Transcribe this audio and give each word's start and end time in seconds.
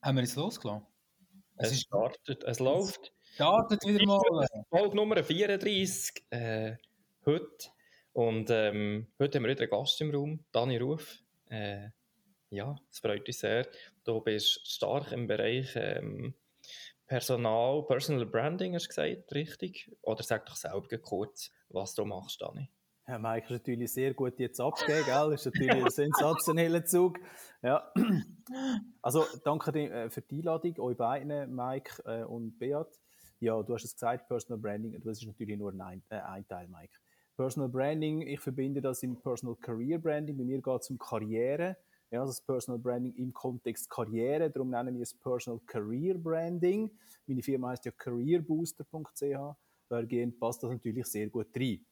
Haben 0.00 0.16
wir 0.16 0.22
jetzt 0.22 0.36
losgelassen? 0.36 0.86
Es, 1.56 1.72
es 1.72 1.80
startet, 1.80 2.44
es 2.44 2.60
läuft. 2.60 3.12
Startet 3.34 3.84
wieder 3.84 4.04
mal. 4.06 4.46
Folge 4.70 4.94
Nummer 4.94 5.22
34 5.24 6.24
äh, 6.30 6.76
heute. 7.26 7.68
Und 8.12 8.48
ähm, 8.50 9.08
heute 9.18 9.38
haben 9.38 9.44
wir 9.44 9.50
wieder 9.50 9.62
einen 9.62 9.70
Gast 9.70 10.00
im 10.00 10.14
Raum, 10.14 10.44
Dani 10.52 10.76
Ruf. 10.76 11.18
Äh, 11.46 11.88
ja, 12.50 12.76
es 12.90 13.00
freut 13.00 13.26
uns 13.26 13.40
sehr. 13.40 13.66
Du 14.04 14.20
bist 14.20 14.66
stark 14.68 15.10
im 15.10 15.26
Bereich 15.26 15.72
ähm, 15.74 16.34
Personal, 17.06 17.84
Personal 17.84 18.26
Branding, 18.26 18.74
hast 18.74 18.84
du 18.84 18.88
gesagt, 18.88 19.32
richtig? 19.34 19.90
Oder 20.02 20.22
sag 20.22 20.46
doch 20.46 20.56
selber 20.56 20.98
kurz, 20.98 21.50
was 21.70 21.94
du 21.94 22.04
machst, 22.04 22.40
Dani. 22.40 22.70
Ja, 23.08 23.18
Mike 23.18 23.46
ist 23.46 23.50
natürlich 23.50 23.90
sehr 23.90 24.12
gut 24.12 24.38
jetzt 24.38 24.60
abgegeben, 24.60 25.04
gell? 25.06 25.30
Das 25.30 25.40
ist 25.40 25.46
natürlich 25.46 25.82
ein 25.82 25.90
sensationeller 25.90 26.84
Zug. 26.84 27.18
Ja. 27.62 27.90
Also, 29.00 29.24
danke 29.44 29.72
dir 29.72 29.90
äh, 29.90 30.10
für 30.10 30.20
die 30.20 30.40
Einladung, 30.40 30.78
euch 30.78 30.96
beiden, 30.96 31.54
Mike 31.54 32.02
äh, 32.04 32.24
und 32.24 32.58
Beat. 32.58 33.00
Ja, 33.40 33.62
du 33.62 33.72
hast 33.72 33.84
es 33.84 33.94
gesagt, 33.94 34.28
Personal 34.28 34.60
Branding, 34.60 35.00
das 35.02 35.22
ist 35.22 35.26
natürlich 35.26 35.56
nur 35.56 35.72
ein, 35.72 36.02
äh, 36.10 36.16
ein 36.16 36.46
Teil, 36.46 36.68
Mike. 36.68 36.92
Personal 37.34 37.70
Branding, 37.70 38.22
ich 38.22 38.40
verbinde 38.40 38.82
das 38.82 39.02
in 39.02 39.18
Personal 39.18 39.56
Career 39.56 39.98
Branding. 39.98 40.36
Bei 40.36 40.44
mir 40.44 40.60
geht 40.60 40.80
es 40.82 40.90
um 40.90 40.98
Karriere. 40.98 41.78
Ja, 42.10 42.26
das 42.26 42.42
Personal 42.42 42.78
Branding 42.78 43.14
im 43.14 43.32
Kontext 43.32 43.88
Karriere. 43.88 44.50
Darum 44.50 44.68
nennen 44.68 44.96
wir 44.96 45.02
es 45.02 45.14
Personal 45.14 45.60
Career 45.66 46.18
Branding. 46.18 46.90
Meine 47.26 47.42
Firma 47.42 47.70
heißt 47.70 47.86
ja 47.86 47.92
careerbooster.ch. 47.92 49.56
Dahergehend 49.88 50.38
passt 50.38 50.62
das 50.62 50.70
natürlich 50.70 51.06
sehr 51.06 51.28
gut 51.30 51.48
rein. 51.56 51.86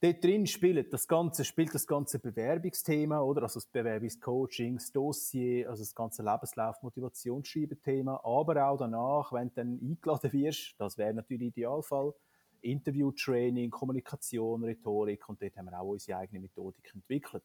Dort 0.00 0.22
drin 0.22 0.46
spielt 0.46 0.92
das 0.92 1.08
ganze, 1.08 1.44
spielt 1.44 1.74
das 1.74 1.84
ganze 1.84 2.20
Bewerbungsthema, 2.20 3.20
oder? 3.20 3.42
Also 3.42 3.58
das 3.58 3.66
Bewerbungscoaching, 3.66 4.76
das 4.76 4.92
Dossier, 4.92 5.68
also 5.68 5.82
das 5.82 5.92
ganze 5.92 6.22
Lebenslauf, 6.22 6.80
Motivationsschreiben-Thema, 6.82 8.24
aber 8.24 8.68
auch 8.68 8.78
danach, 8.78 9.32
wenn 9.32 9.48
du 9.48 9.54
dann 9.56 9.80
eingeladen 9.82 10.32
wirst, 10.32 10.76
das 10.78 10.98
wäre 10.98 11.14
natürlich 11.14 11.48
Idealfall, 11.48 12.14
Interview-Training, 12.60 13.70
Kommunikation, 13.70 14.62
Rhetorik 14.62 15.28
und 15.28 15.42
dort 15.42 15.56
haben 15.56 15.66
wir 15.66 15.80
auch 15.80 15.88
unsere 15.88 16.18
eigene 16.18 16.40
Methodik 16.40 16.94
entwickelt. 16.94 17.42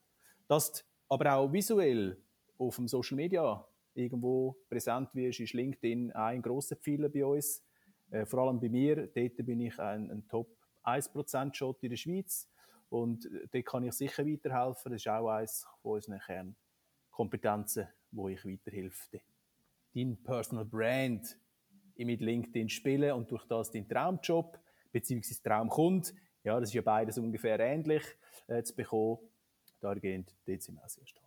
Das 0.47 0.85
aber 1.09 1.33
auch 1.33 1.51
visuell 1.51 2.21
auf 2.59 2.75
dem 2.75 2.87
Social 2.87 3.15
Media 3.15 3.65
irgendwo 3.95 4.57
präsent 4.69 5.09
wirst, 5.13 5.39
ist 5.39 5.53
LinkedIn 5.53 6.11
ein 6.11 6.41
grosser 6.43 6.75
Pfeiler 6.75 7.09
bei 7.09 7.25
uns. 7.25 7.63
Äh, 8.11 8.25
vor 8.25 8.39
allem 8.39 8.59
bei 8.59 8.69
mir, 8.69 9.07
dort 9.07 9.37
bin 9.37 9.59
ich 9.59 9.79
ein, 9.79 10.11
ein 10.11 10.27
Top 10.27 10.47
1% 10.83 11.53
Shot 11.53 11.83
in 11.83 11.89
der 11.89 11.97
Schweiz. 11.97 12.49
Und 12.89 13.27
dort 13.51 13.65
kann 13.65 13.83
ich 13.83 13.93
sicher 13.93 14.25
weiterhelfen. 14.25 14.91
Das 14.91 15.01
ist 15.01 15.07
auch 15.07 15.29
eines 15.29 15.65
von 15.81 15.93
unseren 15.93 16.19
Kernkompetenzen, 16.19 17.87
wo 18.11 18.29
ich 18.29 18.45
weiterhelfe. 18.45 19.21
Dein 19.95 20.17
Personal 20.23 20.65
Brand 20.65 21.37
mit 21.97 22.21
LinkedIn 22.21 22.69
spielen 22.69 23.13
und 23.13 23.31
durch 23.31 23.45
das 23.45 23.71
dein 23.71 23.87
Traumjob 23.87 24.59
bzw. 24.91 25.35
Traumkund, 25.43 26.13
ja, 26.43 26.59
das 26.59 26.69
ist 26.69 26.73
ja 26.73 26.81
beides 26.81 27.17
ungefähr 27.17 27.59
ähnlich 27.59 28.03
äh, 28.47 28.61
zu 28.63 28.75
bekommen. 28.75 29.19
Dahingehend, 29.79 30.35
dort 30.45 30.61
sind 30.61 30.75
wir 30.75 30.83
auch 30.83 30.89
sehr 30.89 31.05
stark. 31.05 31.23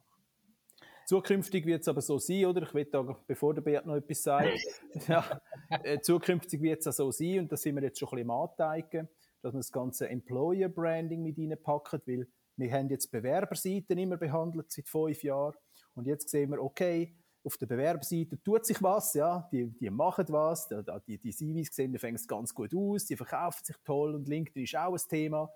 Zukünftig 1.06 1.64
wird 1.66 1.82
es 1.82 1.88
aber 1.88 2.00
so 2.00 2.18
sein, 2.18 2.46
oder? 2.46 2.62
Ich 2.62 2.74
will 2.74 2.84
da, 2.86 3.02
bevor 3.02 3.54
der 3.54 3.62
Beat 3.62 3.86
noch 3.86 3.94
etwas 3.94 4.22
sagt, 4.22 4.58
ja, 5.08 5.40
äh, 5.68 6.00
zukünftig 6.00 6.60
wird 6.60 6.80
es 6.80 6.88
auch 6.88 6.92
so 6.92 7.10
sein, 7.12 7.40
und 7.40 7.52
da 7.52 7.56
sind 7.56 7.76
wir 7.76 7.82
jetzt 7.82 7.98
schon 7.98 8.08
ein 8.08 8.16
bisschen 8.16 8.22
im 8.22 8.30
Anteigen, 8.30 9.08
dass 9.42 9.52
wir 9.52 9.58
das 9.58 9.72
ganze 9.72 10.08
Employer 10.08 10.68
Branding 10.68 11.22
mit 11.22 11.38
reinpacken, 11.38 12.00
weil 12.06 12.26
wir 12.56 12.72
haben 12.72 12.88
jetzt 12.88 13.10
Bewerberseiten 13.10 13.98
immer 13.98 14.16
behandelt 14.16 14.70
seit 14.72 14.88
fünf 14.88 15.22
Jahren. 15.22 15.54
Und 15.94 16.06
jetzt 16.06 16.30
sehen 16.30 16.50
wir, 16.50 16.62
okay, 16.62 17.14
auf 17.44 17.56
der 17.58 17.66
Bewerberseite 17.66 18.42
tut 18.42 18.66
sich 18.66 18.82
was, 18.82 19.14
ja, 19.14 19.48
die, 19.52 19.66
die 19.78 19.88
machen 19.88 20.26
was, 20.30 20.68
die, 21.06 21.18
die 21.18 21.30
CVs 21.30 21.74
sehen, 21.74 21.92
die 21.92 21.98
fängt 21.98 22.26
ganz 22.26 22.52
gut 22.52 22.74
aus, 22.74 23.06
die 23.06 23.16
verkaufen 23.16 23.64
sich 23.64 23.76
toll 23.84 24.16
und 24.16 24.28
LinkedIn 24.28 24.64
ist 24.64 24.76
auch 24.76 24.94
ein 24.94 25.08
Thema, 25.08 25.48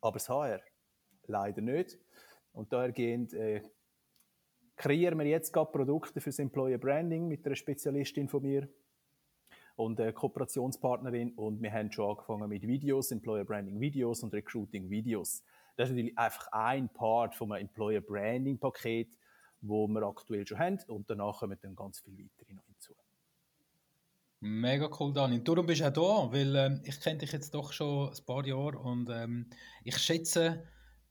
aber 0.00 0.18
das 0.18 0.28
HR 0.28 0.60
leider 1.26 1.62
nicht. 1.62 1.98
Und 2.52 2.72
dahergehend 2.72 3.34
äh, 3.34 3.62
kreieren 4.76 5.18
wir 5.18 5.26
jetzt 5.26 5.52
gerade 5.52 5.70
Produkte 5.70 6.20
für 6.20 6.30
das 6.30 6.38
Employer 6.38 6.78
Branding 6.78 7.26
mit 7.26 7.44
einer 7.44 7.56
Spezialistin 7.56 8.28
von 8.28 8.42
mir, 8.42 8.68
und 9.78 10.00
äh, 10.00 10.12
Kooperationspartnerin 10.12 11.34
und 11.34 11.62
wir 11.62 11.72
haben 11.72 11.92
schon 11.92 12.10
angefangen 12.10 12.48
mit 12.48 12.66
Videos, 12.66 13.12
Employer 13.12 13.44
Branding 13.44 13.80
Videos 13.80 14.24
und 14.24 14.34
Recruiting 14.34 14.90
Videos. 14.90 15.44
Das 15.76 15.88
ist 15.88 15.94
natürlich 15.94 16.18
einfach 16.18 16.48
ein 16.50 16.88
Part 16.88 17.36
vom 17.36 17.52
Employer 17.52 18.00
Branding 18.00 18.58
Paket, 18.58 19.16
wo 19.60 19.86
wir 19.86 20.02
aktuell 20.02 20.44
schon 20.44 20.58
haben 20.58 20.80
und 20.88 21.08
danach 21.08 21.38
kommen 21.38 21.56
dann 21.62 21.76
ganz 21.76 22.00
viele 22.00 22.24
weitere 22.24 22.54
noch 22.54 22.66
hinzu. 22.66 22.92
Mega 24.40 24.90
cool, 24.98 25.12
Dani. 25.12 25.44
Darum 25.44 25.66
bist 25.66 25.80
du 25.80 25.86
auch 25.86 25.92
da, 25.92 26.32
weil 26.32 26.56
ähm, 26.56 26.80
ich 26.82 27.00
kenne 27.00 27.18
dich 27.18 27.30
jetzt 27.30 27.54
doch 27.54 27.72
schon 27.72 28.08
ein 28.08 28.24
paar 28.26 28.44
Jahre 28.44 28.78
und 28.78 29.08
ähm, 29.10 29.46
ich 29.84 29.96
schätze, 29.98 30.64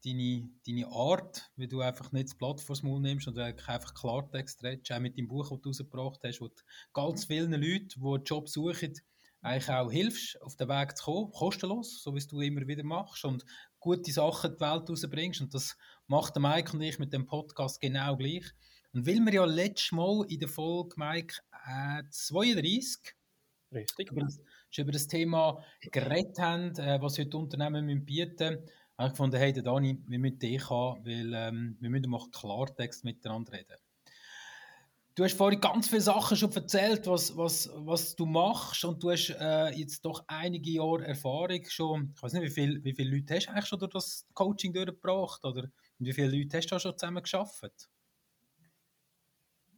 deine, 0.08 0.50
deine 0.66 0.88
Art, 0.88 1.50
wie 1.56 1.68
du 1.68 1.82
einfach 1.82 2.12
nicht 2.12 2.30
das 2.30 2.36
Blatt 2.36 2.62
vors 2.62 2.84
Maul 2.84 3.02
nimmst 3.02 3.28
und 3.28 3.38
einfach 3.38 3.94
Klartext 3.94 4.64
redest, 4.64 4.92
auch 4.92 5.00
mit 5.00 5.18
dem 5.18 5.28
Buch, 5.28 5.50
das 5.50 5.62
du 5.62 5.70
rausgebracht 5.70 6.20
hast, 6.24 6.42
wo 6.42 6.48
du 6.48 6.56
ganz 6.94 7.26
vielen 7.26 7.52
Leuten, 7.52 7.90
die 7.90 8.06
einen 8.06 8.24
Job 8.24 8.50
suchen, 8.50 8.94
eigentlich 9.42 9.70
auch 9.70 9.92
hilfst, 9.92 10.42
auf 10.42 10.56
den 10.56 10.70
Weg 10.70 10.98
zu 10.98 11.06
kommen, 11.06 11.32
kostenlos, 11.32 12.02
so 12.02 12.16
wie 12.16 12.26
du 12.26 12.42
immer 12.42 12.68
wieder 12.68 12.84
machst 12.84 13.26
und 13.26 13.46
gute 13.80 14.12
Sachen 14.12 14.52
in 14.52 14.58
die 14.58 14.62
Welt 14.62 14.90
rausbringst 14.90 15.42
und 15.42 15.54
das 15.54 15.78
macht 16.08 16.36
der 16.36 16.42
Mike 16.42 16.74
und 16.74 16.82
ich 16.82 17.00
mit 17.00 17.14
dem 17.14 17.26
Podcast 17.26 17.80
genau 17.80 18.18
gleich. 18.18 18.46
Und 18.94 19.06
weil 19.06 19.20
wir 19.20 19.34
ja 19.34 19.46
letztes 19.46 19.92
Mal 19.92 20.26
in 20.28 20.40
der 20.40 20.50
Folge, 20.50 20.96
Mike, 20.98 21.36
äh, 21.68 22.04
32 22.10 23.14
Richtig. 23.70 24.12
Über 24.12 24.22
das, 24.22 24.40
über 24.78 24.92
das 24.94 25.08
Thema 25.08 25.62
geredet 25.82 26.40
haben, 26.40 26.74
äh, 26.78 27.02
was 27.02 27.20
heute 27.20 27.38
Unternehmen 27.38 28.06
bieten 28.06 28.54
müssen, 28.54 28.70
habe 28.98 29.08
ich 29.08 29.14
gefunden, 29.14 29.38
hey, 29.38 29.54
Dani, 29.54 30.02
wir 30.08 30.20
müssen 30.20 30.40
dich 30.40 30.70
haben, 30.70 31.06
weil 31.06 31.34
ähm, 31.34 31.78
wir 31.80 31.90
müssen 31.90 32.10
mal 32.10 32.26
Klartext 32.32 33.04
miteinander 33.04 33.54
reden. 33.54 33.78
Du 35.14 35.24
hast 35.24 35.36
vorhin 35.36 35.60
ganz 35.60 35.88
viele 35.88 36.02
Sachen 36.02 36.38
schon 36.38 36.52
erzählt, 36.52 37.08
was, 37.08 37.36
was, 37.36 37.72
was 37.74 38.16
du 38.16 38.28
machst 38.28 38.86
und 38.86 39.02
du 39.02 39.10
hast 39.10 39.30
äh, 39.40 39.70
jetzt 39.70 40.06
doch 40.06 40.24
einige 40.28 40.70
Jahre 40.70 41.08
Erfahrung 41.08 41.64
schon. 41.68 42.14
Ich 42.16 42.22
weiß 42.22 42.34
nicht, 42.34 42.44
wie, 42.44 42.50
viel, 42.52 42.84
wie 42.84 42.94
viele 42.94 43.16
Leute 43.16 43.36
hast 43.36 43.48
du 43.48 43.52
eigentlich 43.52 43.66
schon 43.66 43.80
durch 43.80 43.94
das 43.94 44.28
Coaching 44.36 44.74
durchgebracht 44.74 45.44
oder 45.44 45.70
wie 45.98 46.14
viele 46.14 46.38
Leute 46.38 46.58
hast 46.58 46.68
du 46.68 46.80
schon 46.80 46.96
zusammen 46.96 47.24
geschafft? 47.24 47.90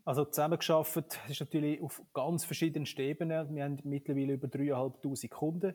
Also 0.03 0.25
zusammen 0.25 0.57
geschafft 0.57 1.19
ist 1.29 1.39
natürlich 1.39 1.81
auf 1.81 2.01
ganz 2.13 2.43
verschiedenen 2.43 2.87
Ebenen. 2.97 3.55
Wir 3.55 3.63
haben 3.63 3.79
mittlerweile 3.83 4.33
über 4.33 4.47
3'500 4.47 5.29
Kunden 5.29 5.73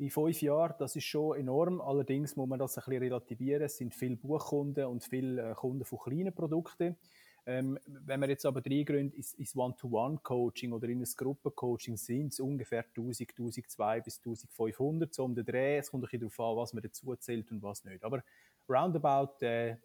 in 0.00 0.10
fünf 0.10 0.40
Jahren, 0.40 0.74
das 0.78 0.96
ist 0.96 1.04
schon 1.04 1.36
enorm. 1.36 1.80
Allerdings 1.80 2.34
muss 2.34 2.48
man 2.48 2.58
das 2.58 2.78
ein 2.78 2.84
bisschen 2.84 3.02
relativieren. 3.02 3.62
Es 3.62 3.76
sind 3.76 3.94
viele 3.94 4.16
Buchkunden 4.16 4.86
und 4.86 5.04
viele 5.04 5.50
äh, 5.50 5.54
Kunden 5.54 5.84
von 5.84 5.98
kleinen 5.98 6.34
Produkten. 6.34 6.96
Ähm, 7.44 7.78
wenn 7.86 8.20
man 8.20 8.30
jetzt 8.30 8.46
aber 8.46 8.62
reingründet, 8.64 9.14
ist, 9.14 9.34
ist 9.38 9.56
One-to-One-Coaching 9.56 10.72
oder 10.72 10.88
in 10.88 11.00
ein 11.00 11.08
Gruppencoaching 11.16 11.96
sind 11.96 12.32
es 12.32 12.40
ungefähr 12.40 12.84
1000, 12.84 13.28
1200 13.30 14.04
bis 14.04 14.18
1500 14.18 15.12
so 15.12 15.24
um 15.24 15.34
den 15.34 15.44
Dreh. 15.44 15.78
Es 15.78 15.90
kommt 15.90 16.10
ein 16.10 16.20
darauf 16.20 16.40
an, 16.40 16.56
was 16.56 16.72
man 16.72 16.82
dazu 16.82 17.14
zählt 17.16 17.50
und 17.50 17.62
was 17.62 17.84
nicht. 17.84 18.02
Aber 18.02 18.22
roundabout 18.68 19.44
äh, 19.44 19.76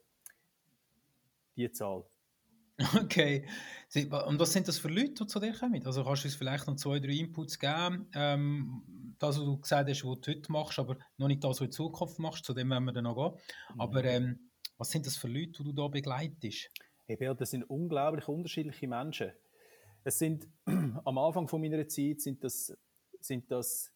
die 1.58 1.70
Zahl. 1.72 2.06
Okay. 3.04 3.48
Und 4.28 4.40
was 4.40 4.52
sind 4.52 4.68
das 4.68 4.80
für 4.80 4.90
Leute, 4.90 5.14
die 5.14 5.28
zu 5.28 5.40
dir 5.40 5.54
kommen? 5.54 5.86
Also 5.86 6.04
kannst 6.04 6.24
du 6.24 6.28
uns 6.28 6.36
vielleicht 6.36 6.68
noch 6.68 6.76
zwei, 6.76 7.00
drei 7.00 7.14
Inputs 7.14 7.58
geben? 7.58 8.10
Ähm, 8.14 9.16
das, 9.20 9.38
was 9.38 9.46
du 9.46 9.58
gesagt 9.58 9.90
hast, 9.90 10.04
was 10.04 10.22
du 10.22 10.32
heute 10.32 10.52
machst, 10.52 10.80
aber 10.80 10.98
noch 11.18 11.28
nicht 11.28 11.44
das, 11.44 11.52
was 11.52 11.58
du 11.58 11.64
in 11.66 11.72
Zukunft 11.72 12.20
machst, 12.20 12.44
zu 12.44 12.54
dem 12.54 12.70
werden 12.70 12.84
wir 12.84 12.92
dann 12.92 13.06
noch 13.06 13.16
gehen. 13.16 13.42
Mhm. 13.76 13.82
Aber 13.82 14.04
ähm, 14.04 14.50
was 14.78 14.90
sind 14.90 15.06
das 15.06 15.16
für 15.16 15.28
Leute, 15.28 15.52
die 15.52 15.64
du 15.64 15.72
da 15.72 15.88
begleitest? 15.88 16.70
Bert, 17.08 17.40
das 17.40 17.52
sind 17.52 17.64
unglaublich 17.64 18.28
unterschiedliche 18.28 18.88
Menschen. 18.88 19.32
Es 20.04 20.20
sind, 20.20 20.48
am 20.66 21.18
Anfang 21.18 21.48
von 21.48 21.62
meiner 21.62 21.88
Zeit 21.88 22.20
sind 22.20 22.44
das, 22.44 22.76
sind 23.22 23.50
das 23.50 23.92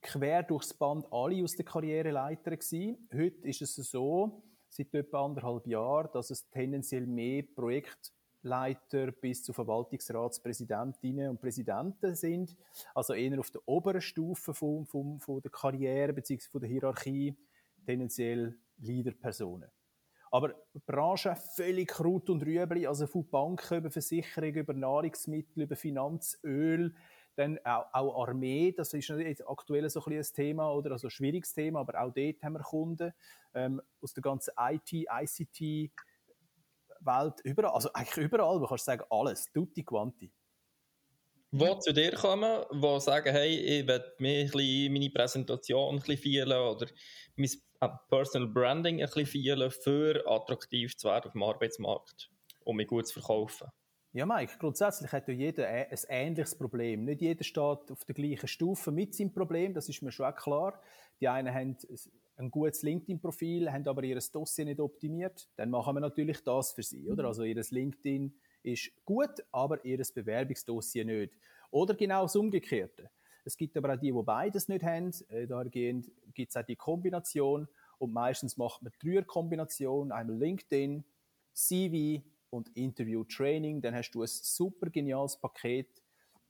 quer 0.00 0.42
durchs 0.42 0.74
Band 0.74 1.06
alle 1.12 1.44
aus 1.44 1.54
der 1.54 1.64
Karriereleiter 1.64 2.56
gewesen. 2.56 3.08
Heute 3.12 3.46
ist 3.46 3.62
es 3.62 3.76
so, 3.76 4.42
seit 4.72 4.94
etwa 4.94 5.24
anderthalb 5.26 5.66
Jahren, 5.66 6.08
dass 6.12 6.30
es 6.30 6.48
tendenziell 6.48 7.06
mehr 7.06 7.42
Projektleiter 7.42 9.12
bis 9.12 9.44
zu 9.44 9.52
Verwaltungsratspräsidentinnen 9.52 11.28
und 11.28 11.40
Präsidenten 11.40 12.14
sind. 12.14 12.56
Also 12.94 13.12
eher 13.12 13.38
auf 13.38 13.50
der 13.50 13.60
oberen 13.66 14.00
Stufe 14.00 14.54
von, 14.54 14.86
von, 14.86 15.20
von 15.20 15.42
der 15.42 15.50
Karriere 15.50 16.14
bzw. 16.14 16.48
von 16.50 16.60
der 16.62 16.70
Hierarchie, 16.70 17.36
tendenziell 17.84 18.56
Leaderpersonen. 18.78 19.70
Aber 20.30 20.54
Branche 20.86 21.36
völlig 21.54 21.88
Kraut 21.88 22.30
und 22.30 22.42
Rüebli, 22.42 22.86
also 22.86 23.06
von 23.06 23.28
Banken 23.28 23.76
über 23.76 23.90
Versicherungen, 23.90 24.54
über 24.54 24.72
Nahrungsmittel, 24.72 25.64
über 25.64 25.76
Finanzöl, 25.76 26.94
dann 27.34 27.58
auch, 27.64 27.86
auch 27.92 28.28
Armee, 28.28 28.72
das 28.72 28.92
ist 28.94 29.08
jetzt 29.08 29.48
aktuell 29.48 29.88
so 29.88 30.04
ein, 30.04 30.12
ein 30.12 30.22
Thema, 30.22 30.72
oder? 30.72 30.92
Also 30.92 31.08
ein 31.08 31.10
schwieriges 31.10 31.52
Thema, 31.54 31.80
aber 31.80 32.00
auch 32.00 32.12
dort 32.12 32.42
haben 32.42 32.54
wir 32.54 32.60
Kunden 32.60 33.12
ähm, 33.54 33.80
aus 34.00 34.12
der 34.12 34.22
ganzen 34.22 34.52
IT, 34.58 34.92
ICT, 34.92 35.92
Welt, 37.04 37.40
überall, 37.44 37.74
also 37.74 37.92
eigentlich 37.92 38.26
überall, 38.26 38.60
du 38.60 38.66
kannst 38.66 38.84
sagen, 38.84 39.04
alles, 39.10 39.50
tutti 39.50 39.82
quanti. 39.82 40.32
Die 41.54 41.78
zu 41.80 41.92
dir 41.92 42.12
kommen, 42.12 42.64
die 42.72 43.00
sagen, 43.00 43.30
hey, 43.30 43.80
ich 43.80 43.86
will 43.86 44.02
mir 44.18 44.90
meine 44.90 45.10
Präsentation 45.10 45.96
ein 45.96 46.00
bisschen 46.00 46.46
feilen 46.46 46.58
oder 46.58 46.86
mein 47.36 47.50
äh, 47.80 47.88
Personal 48.08 48.48
Branding 48.48 49.02
ein 49.02 49.10
bisschen 49.10 49.26
feilen, 49.26 49.70
für 49.70 50.24
attraktiv 50.26 50.96
zu 50.96 51.08
werden 51.08 51.26
auf 51.26 51.32
dem 51.32 51.42
Arbeitsmarkt, 51.42 52.30
um 52.64 52.76
mich 52.76 52.86
gut 52.86 53.06
zu 53.06 53.20
verkaufen. 53.20 53.68
Ja, 54.14 54.26
Mike, 54.26 54.58
grundsätzlich 54.58 55.10
hat 55.10 55.26
ja 55.26 55.32
jeder 55.32 55.66
ein 55.66 55.86
ähnliches 56.10 56.54
Problem. 56.54 57.04
Nicht 57.04 57.22
jeder 57.22 57.42
steht 57.44 57.90
auf 57.90 58.04
der 58.06 58.14
gleichen 58.14 58.46
Stufe 58.46 58.90
mit 58.90 59.14
seinem 59.14 59.32
Problem, 59.32 59.72
das 59.72 59.88
ist 59.88 60.02
mir 60.02 60.12
schon 60.12 60.26
auch 60.26 60.36
klar. 60.36 60.78
Die 61.18 61.28
einen 61.28 61.54
haben 61.54 61.78
ein 62.36 62.50
gutes 62.50 62.82
LinkedIn-Profil, 62.82 63.72
haben 63.72 63.88
aber 63.88 64.04
ihr 64.04 64.18
Dossier 64.18 64.66
nicht 64.66 64.80
optimiert. 64.80 65.48
Dann 65.56 65.70
machen 65.70 65.96
wir 65.96 66.00
natürlich 66.00 66.44
das 66.44 66.72
für 66.72 66.82
sie, 66.82 67.08
oder? 67.08 67.24
Also 67.24 67.44
ihr 67.44 67.54
LinkedIn 67.56 68.34
ist 68.62 68.90
gut, 69.06 69.42
aber 69.50 69.82
ihr 69.82 70.02
Bewerbungsdossier 70.14 71.06
nicht. 71.06 71.32
Oder 71.70 71.94
genau 71.94 72.24
das 72.24 72.36
Umgekehrte. 72.36 73.08
Es 73.46 73.56
gibt 73.56 73.78
aber 73.78 73.94
auch 73.94 73.98
die, 73.98 74.12
die 74.12 74.22
beides 74.22 74.68
nicht 74.68 74.84
haben. 74.84 75.10
Äh, 75.28 75.46
Dahingehend 75.46 76.10
gibt 76.34 76.50
es 76.50 76.56
auch 76.58 76.66
die 76.66 76.76
Kombination. 76.76 77.66
Und 77.96 78.12
meistens 78.12 78.58
macht 78.58 78.82
man 78.82 78.92
die 79.02 79.22
Kombination, 79.22 80.12
einmal 80.12 80.36
LinkedIn, 80.36 81.02
CV 81.54 82.22
und 82.52 82.68
Interview-Training. 82.76 83.80
Dann 83.80 83.94
hast 83.94 84.10
du 84.12 84.22
ein 84.22 84.28
super 84.28 84.90
geniales 84.90 85.36
Paket. 85.36 86.02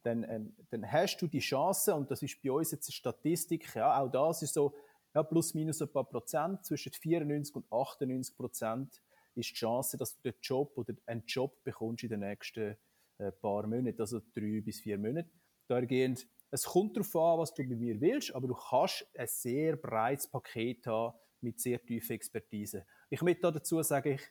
Dann, 0.02 0.25
ähm, 0.28 0.56
dann 0.70 0.90
hast 0.90 1.19
du 1.19 1.28
die 1.28 1.38
Chance, 1.38 1.94
und 1.94 2.10
das 2.10 2.22
ist 2.22 2.43
bei 2.43 2.50
uns 2.50 2.72
jetzt 2.72 2.88
eine 2.88 2.93
Statistik, 2.93 3.72
ja, 3.75 4.00
auch 4.00 4.10
das 4.10 4.43
ist 4.43 4.54
so, 4.54 4.75
ja, 5.14 5.22
plus 5.22 5.54
minus 5.54 5.81
ein 5.81 5.93
paar 5.93 6.08
Prozent, 6.08 6.64
zwischen 6.64 6.93
94 6.93 7.54
und 7.54 7.72
98 7.72 8.37
Prozent 8.37 9.02
ist 9.34 9.50
die 9.50 9.54
Chance, 9.54 9.96
dass 9.96 10.16
du 10.16 10.31
den 10.31 10.38
Job 10.43 10.76
oder 10.76 10.94
einen 11.06 11.22
Job 11.26 11.62
bekommst 11.62 12.02
in 12.02 12.10
den 12.10 12.20
nächsten 12.20 12.76
äh, 13.19 13.31
paar 13.32 13.66
Monaten, 13.66 14.00
also 14.00 14.20
drei 14.34 14.60
bis 14.60 14.81
vier 14.81 14.98
Monate. 14.98 15.31
Dahergehend, 15.69 16.26
es 16.50 16.64
kommt 16.64 16.96
darauf 16.96 17.14
an, 17.16 17.38
was 17.38 17.55
du 17.55 17.62
bei 17.62 17.76
mir 17.76 18.00
willst, 18.00 18.34
aber 18.34 18.48
du 18.48 18.55
kannst 18.55 19.06
ein 19.16 19.26
sehr 19.26 19.76
breites 19.76 20.26
Paket 20.28 20.87
haben 20.87 21.16
mit 21.40 21.60
sehr 21.60 21.82
tiefer 21.84 22.14
Expertise. 22.14 22.87
Ich 23.08 23.22
möchte 23.22 23.52
dazu 23.52 23.82
sagen, 23.82 24.14
ich, 24.14 24.22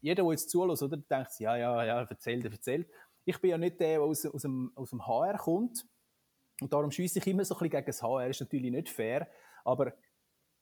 jeder, 0.00 0.22
der 0.22 0.32
jetzt 0.32 0.50
zuhört, 0.50 0.80
oder, 0.82 0.96
denkt, 0.96 1.38
ja, 1.38 1.56
ja, 1.56 1.84
ja, 1.84 2.02
erzählt, 2.02 2.44
erzählt. 2.44 2.88
Ich 3.24 3.40
bin 3.40 3.50
ja 3.50 3.58
nicht 3.58 3.80
der, 3.80 3.98
der 3.98 4.02
aus, 4.02 4.24
aus, 4.24 4.42
dem, 4.42 4.72
aus 4.74 4.90
dem 4.90 5.06
HR 5.06 5.36
kommt. 5.38 5.86
Und 6.60 6.72
darum 6.72 6.90
schieße 6.90 7.18
ich 7.18 7.26
immer 7.26 7.44
so 7.44 7.54
ein 7.54 7.58
bisschen 7.58 7.70
gegen 7.70 7.86
das 7.86 8.02
HR. 8.02 8.28
Ist 8.28 8.40
natürlich 8.40 8.70
nicht 8.70 8.88
fair. 8.88 9.28
Aber 9.64 9.92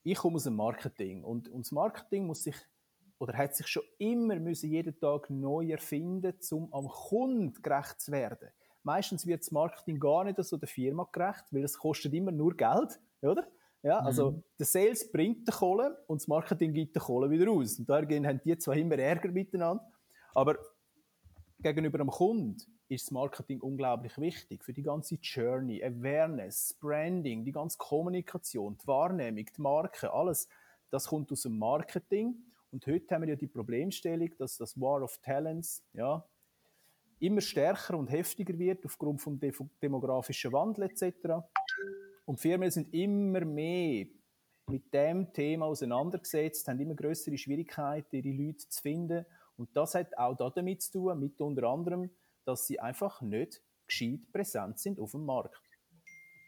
ich 0.03 0.19
komme 0.19 0.37
aus 0.37 0.45
dem 0.45 0.57
Marketing. 0.57 1.25
Und, 1.25 1.49
und 1.49 1.67
das 1.67 1.73
Marketing 1.73 2.27
muss 2.27 2.43
sich, 2.43 2.57
oder 3.19 3.37
hat 3.37 3.55
sich 3.55 3.67
schon 3.67 3.83
immer 3.99 4.37
müssen 4.37 4.71
jeden 4.71 4.99
Tag 4.99 5.31
neu 5.31 5.71
erfinden, 5.71 6.35
um 6.53 6.73
am 6.73 6.89
Kunden 6.89 7.63
gerecht 7.63 8.01
zu 8.01 8.13
werden. 8.13 8.49
Meistens 8.83 9.27
wird 9.27 9.41
das 9.41 9.51
Marketing 9.51 9.99
gar 9.99 10.25
nicht 10.25 10.43
so 10.45 10.59
der 10.59 10.69
Firma 10.69 11.09
gerecht, 11.11 11.45
weil 11.51 11.65
es 11.65 11.79
kostet 11.79 12.13
immer 12.13 12.33
nur 12.33 12.55
Geld, 12.55 13.01
oder? 13.23 13.49
Ja, 13.85 13.99
also 13.99 14.31
mhm. 14.31 14.43
der 14.59 14.65
Sales 14.65 15.13
bringt 15.13 15.47
die 15.47 15.53
Kohle 15.53 16.03
und 16.07 16.23
das 16.23 16.27
Marketing 16.27 16.73
gibt 16.73 16.97
die 16.97 17.01
Kohle 17.01 17.29
wieder 17.29 17.47
raus. 17.47 17.79
Und 17.79 17.87
daher 17.87 18.09
haben 18.27 18.41
die 18.43 18.57
zwei 18.57 18.79
immer 18.79 18.99
Ärger 18.99 19.31
miteinander. 19.31 19.87
Aber 20.35 20.57
gegenüber 21.61 21.99
dem 21.99 22.09
Kunden 22.09 22.57
ist 22.89 23.07
das 23.07 23.11
Marketing 23.11 23.61
unglaublich 23.61 24.17
wichtig 24.17 24.65
für 24.65 24.73
die 24.73 24.83
ganze 24.83 25.17
Journey, 25.17 25.85
Awareness, 25.85 26.79
Branding, 26.81 27.45
die 27.45 27.53
ganze 27.53 27.77
Kommunikation, 27.77 28.79
die 28.83 28.87
Wahrnehmung, 28.87 29.45
die 29.45 29.61
Marke, 29.61 30.11
alles. 30.11 30.49
Das 30.89 31.09
kommt 31.09 31.31
aus 31.31 31.43
dem 31.43 31.59
Marketing. 31.59 32.37
Und 32.73 32.87
heute 32.87 33.15
haben 33.15 33.23
wir 33.23 33.29
ja 33.29 33.37
die 33.37 33.47
Problemstellung, 33.47 34.31
dass 34.39 34.57
das 34.57 34.81
War 34.81 35.03
of 35.03 35.19
Talents 35.19 35.85
ja, 35.93 36.25
immer 37.19 37.43
stärker 37.43 37.99
und 37.99 38.11
heftiger 38.11 38.59
wird 38.59 38.87
aufgrund 38.87 39.21
vom 39.21 39.39
demografischen 39.83 40.53
Wandel 40.55 40.85
etc. 40.85 41.45
Und 42.25 42.41
Firmen 42.41 42.71
sind 42.71 42.93
immer 42.95 43.45
mehr 43.45 44.07
mit 44.67 44.93
dem 44.95 45.33
Thema 45.33 45.67
auseinandergesetzt, 45.67 46.67
haben 46.69 46.81
immer 46.81 46.95
größere 46.95 47.37
Schwierigkeiten, 47.37 48.17
ihre 48.17 48.37
Leute 48.37 48.69
zu 48.69 48.81
finden. 48.81 49.27
Und 49.57 49.77
das 49.77 49.95
hat 49.95 50.17
auch 50.17 50.37
damit 50.53 50.83
zu 50.83 50.93
tun, 50.93 51.21
mit 51.21 51.41
unter 51.41 51.65
anderem, 51.65 52.11
dass 52.45 52.67
sie 52.67 52.81
einfach 52.81 53.21
nicht 53.21 53.63
gescheit 53.87 54.21
präsent 54.33 54.79
sind 54.79 54.99
auf 54.99 55.13
dem 55.13 55.27
Markt. 55.27 55.61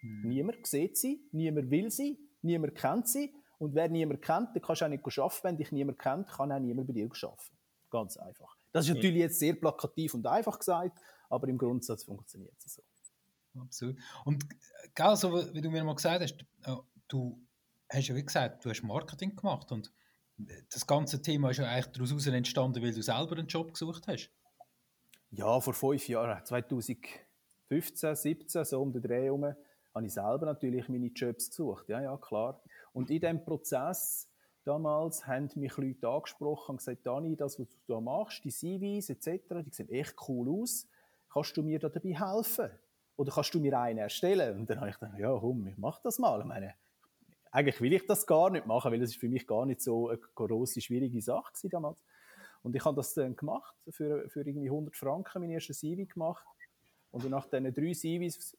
Mhm. 0.02 0.28
Niemand 0.28 0.66
sieht 0.66 0.96
sie, 0.96 1.28
niemand 1.32 1.70
will 1.70 1.90
sie, 1.90 2.18
niemand 2.42 2.74
kennt 2.74 3.08
sie. 3.08 3.34
Und 3.58 3.74
wer 3.74 3.88
niemand 3.88 4.22
kennt, 4.22 4.54
der 4.54 4.62
kannst 4.62 4.82
du 4.82 4.86
auch 4.86 4.90
nicht 4.90 5.04
arbeiten. 5.18 5.38
Wenn 5.42 5.56
dich 5.56 5.72
niemand 5.72 5.98
kennt, 5.98 6.28
kann 6.28 6.52
auch 6.52 6.58
niemand 6.58 6.86
bei 6.86 6.94
dir 6.94 7.06
arbeiten. 7.06 7.56
Ganz 7.90 8.16
einfach. 8.16 8.56
Das 8.72 8.88
ist 8.88 8.94
natürlich 8.94 9.20
jetzt 9.20 9.38
sehr 9.38 9.54
plakativ 9.54 10.14
und 10.14 10.26
einfach 10.26 10.58
gesagt, 10.58 10.98
aber 11.30 11.48
im 11.48 11.56
Grundsatz 11.56 12.04
funktioniert 12.04 12.54
es 12.64 12.74
so 12.74 12.82
absolut. 13.60 13.96
Und 14.24 14.44
genau 14.94 15.14
so 15.14 15.54
wie 15.54 15.60
du 15.60 15.70
mir 15.70 15.84
mal 15.84 15.94
gesagt 15.94 16.22
hast, 16.22 16.40
äh, 16.64 16.76
du 17.08 17.40
hast 17.90 18.08
ja 18.08 18.14
wie 18.14 18.24
gesagt, 18.24 18.64
du 18.64 18.70
hast 18.70 18.82
Marketing 18.82 19.34
gemacht 19.34 19.70
und 19.72 19.92
das 20.70 20.86
ganze 20.86 21.22
Thema 21.22 21.50
ist 21.50 21.58
ja 21.58 21.66
eigentlich 21.66 21.92
daraus 21.92 22.26
entstanden, 22.26 22.82
weil 22.82 22.92
du 22.92 23.02
selber 23.02 23.36
einen 23.36 23.46
Job 23.46 23.72
gesucht 23.72 24.06
hast. 24.06 24.30
Ja, 25.30 25.60
vor 25.60 25.74
fünf 25.74 26.08
Jahren, 26.08 26.44
2015, 26.44 27.26
2017, 27.96 28.64
so 28.64 28.82
um 28.82 28.92
den 28.92 29.02
Dreh 29.02 29.24
herum, 29.24 29.44
habe 29.44 30.06
ich 30.06 30.12
selber 30.12 30.46
natürlich 30.46 30.88
meine 30.88 31.06
Jobs 31.06 31.48
gesucht. 31.48 31.88
Ja, 31.88 32.00
ja, 32.02 32.16
klar. 32.18 32.62
Und 32.92 33.10
in 33.10 33.20
diesem 33.20 33.42
Prozess 33.44 34.28
damals 34.64 35.26
haben 35.26 35.48
mich 35.54 35.76
Leute 35.76 36.08
angesprochen 36.08 36.72
und 36.72 36.76
gesagt, 36.78 37.06
Dani, 37.06 37.36
das, 37.36 37.58
was 37.58 37.68
du 37.68 37.94
da 37.94 38.00
machst, 38.00 38.44
die 38.44 38.50
CVs 38.50 39.10
etc., 39.10 39.62
die 39.64 39.70
sehen 39.72 39.88
echt 39.88 40.14
cool 40.28 40.60
aus. 40.60 40.86
Kannst 41.32 41.56
du 41.56 41.62
mir 41.62 41.78
da 41.78 41.88
dabei 41.88 42.14
helfen? 42.14 42.70
Oder 43.16 43.32
kannst 43.32 43.54
du 43.54 43.60
mir 43.60 43.78
einen 43.78 43.98
erstellen? 43.98 44.60
Und 44.60 44.70
dann 44.70 44.80
habe 44.80 44.90
ich 44.90 44.98
gedacht, 44.98 45.18
ja, 45.18 45.36
komm, 45.38 45.66
ich 45.66 45.78
mach 45.78 46.00
das 46.00 46.18
mal. 46.18 46.40
Ich 46.40 46.46
meine, 46.46 46.74
eigentlich 47.50 47.80
will 47.80 47.92
ich 47.92 48.06
das 48.06 48.26
gar 48.26 48.50
nicht 48.50 48.66
machen, 48.66 48.92
weil 48.92 49.00
das 49.00 49.10
ist 49.10 49.16
für 49.18 49.28
mich 49.28 49.46
gar 49.46 49.64
nicht 49.64 49.80
so 49.80 50.08
eine 50.08 50.18
große, 50.18 50.80
schwierige 50.80 51.20
Sache 51.22 51.68
damals. 51.68 51.98
Und 52.62 52.74
ich 52.74 52.84
habe 52.84 52.96
das 52.96 53.14
dann 53.14 53.36
gemacht, 53.36 53.74
für, 53.88 54.28
für 54.28 54.40
irgendwie 54.40 54.68
100 54.68 54.94
Franken 54.94 55.40
mein 55.40 55.50
erstes 55.50 55.78
CV 55.78 56.12
gemacht. 56.12 56.44
Und 57.12 57.28
nach 57.30 57.46
diesen 57.46 57.72
drei 57.72 57.92
CVs, 57.92 58.56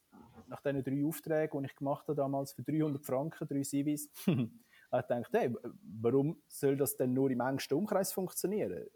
nach 0.48 0.62
diesen 0.62 0.84
drei 0.84 1.06
Aufträgen, 1.06 1.62
die 1.62 1.66
ich 1.68 1.76
gemacht 1.76 2.08
habe 2.08 2.16
damals, 2.16 2.54
für 2.54 2.64
300 2.64 3.06
Franken, 3.06 3.48
drei 3.48 3.62
CVs, 3.62 4.10
habe 4.28 5.02
ich 5.02 5.08
gedacht, 5.08 5.34
hey, 5.34 5.54
warum 6.02 6.42
soll 6.48 6.78
das 6.78 6.96
denn 6.96 7.14
nur 7.14 7.30
im 7.30 7.42
engsten 7.42 7.78
Umkreis 7.78 8.14
funktionieren? 8.14 8.88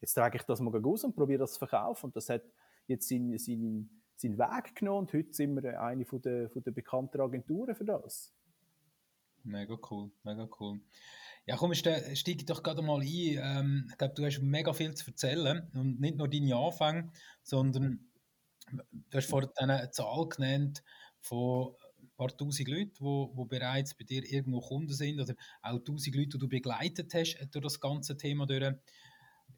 Jetzt 0.00 0.14
trage 0.14 0.36
ich 0.36 0.42
das 0.42 0.60
mal 0.60 0.84
aus 0.84 1.04
und 1.04 1.16
probiere 1.16 1.38
das 1.38 1.54
zu 1.54 1.60
verkaufen. 1.60 2.06
Und 2.06 2.16
das 2.16 2.28
hat 2.28 2.42
jetzt 2.86 3.08
seinen, 3.08 3.38
seinen 3.38 4.02
seinen 4.16 4.38
Weg 4.38 4.74
genommen 4.74 5.00
und 5.00 5.12
heute 5.12 5.32
sind 5.32 5.54
wir 5.54 5.80
eine 5.80 6.04
von 6.04 6.20
der, 6.22 6.50
von 6.50 6.62
der 6.62 6.70
bekannten 6.70 7.20
Agenturen 7.20 7.74
für 7.74 7.84
das. 7.84 8.32
Mega 9.44 9.78
cool, 9.90 10.10
mega 10.24 10.48
cool. 10.58 10.80
Ja, 11.46 11.56
komm, 11.56 11.74
steige 11.74 12.44
doch 12.44 12.64
gerade 12.64 12.82
mal 12.82 13.00
ein. 13.00 13.06
Ähm, 13.06 13.86
ich 13.88 13.98
glaube, 13.98 14.14
du 14.14 14.24
hast 14.24 14.40
mega 14.40 14.72
viel 14.72 14.92
zu 14.94 15.06
erzählen 15.06 15.70
und 15.74 16.00
nicht 16.00 16.16
nur 16.16 16.28
deine 16.28 16.56
Anfänge, 16.56 17.12
sondern 17.42 18.10
du 18.72 19.16
hast 19.16 19.30
vorhin 19.30 19.50
eine 19.56 19.90
Zahl 19.92 20.28
genannt 20.28 20.82
von 21.20 21.74
ein 22.00 22.10
paar 22.16 22.36
tausend 22.36 22.68
Leuten, 22.68 22.94
die, 22.98 23.36
die 23.36 23.48
bereits 23.48 23.94
bei 23.94 24.04
dir 24.04 24.24
irgendwo 24.24 24.60
Kunden 24.60 24.92
sind 24.92 25.20
oder 25.20 25.34
auch 25.62 25.78
tausend 25.78 26.16
Leute, 26.16 26.30
die 26.30 26.38
du 26.38 26.48
begleitet 26.48 27.14
hast 27.14 27.38
durch 27.52 27.62
das 27.62 27.80
ganze 27.80 28.16
Thema 28.16 28.46
durch 28.46 28.74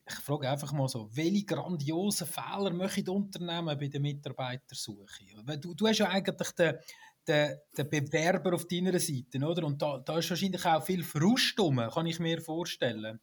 ich 0.08 0.14
frage 0.16 0.50
einfach 0.50 0.72
mal 0.72 0.88
so, 0.88 1.08
welche 1.14 1.44
grandiosen 1.44 2.26
Fehler 2.26 2.72
möchten 2.72 3.04
die 3.04 3.10
Unternehmen 3.10 3.78
bei 3.78 3.88
der 3.88 4.00
Mitarbeitersuche? 4.00 5.24
Du, 5.60 5.74
du 5.74 5.86
hast 5.86 5.98
ja 5.98 6.08
eigentlich 6.08 6.50
den, 6.52 6.78
den, 7.26 7.58
den 7.76 7.90
Bewerber 7.90 8.54
auf 8.54 8.66
deiner 8.66 8.98
Seite, 8.98 9.38
oder? 9.38 9.66
Und 9.66 9.80
da, 9.80 9.98
da 9.98 10.18
ist 10.18 10.30
wahrscheinlich 10.30 10.64
auch 10.64 10.82
viel 10.82 11.04
Frust 11.04 11.58
rum, 11.60 11.76
kann 11.76 12.06
ich 12.06 12.18
mir 12.20 12.40
vorstellen. 12.40 13.20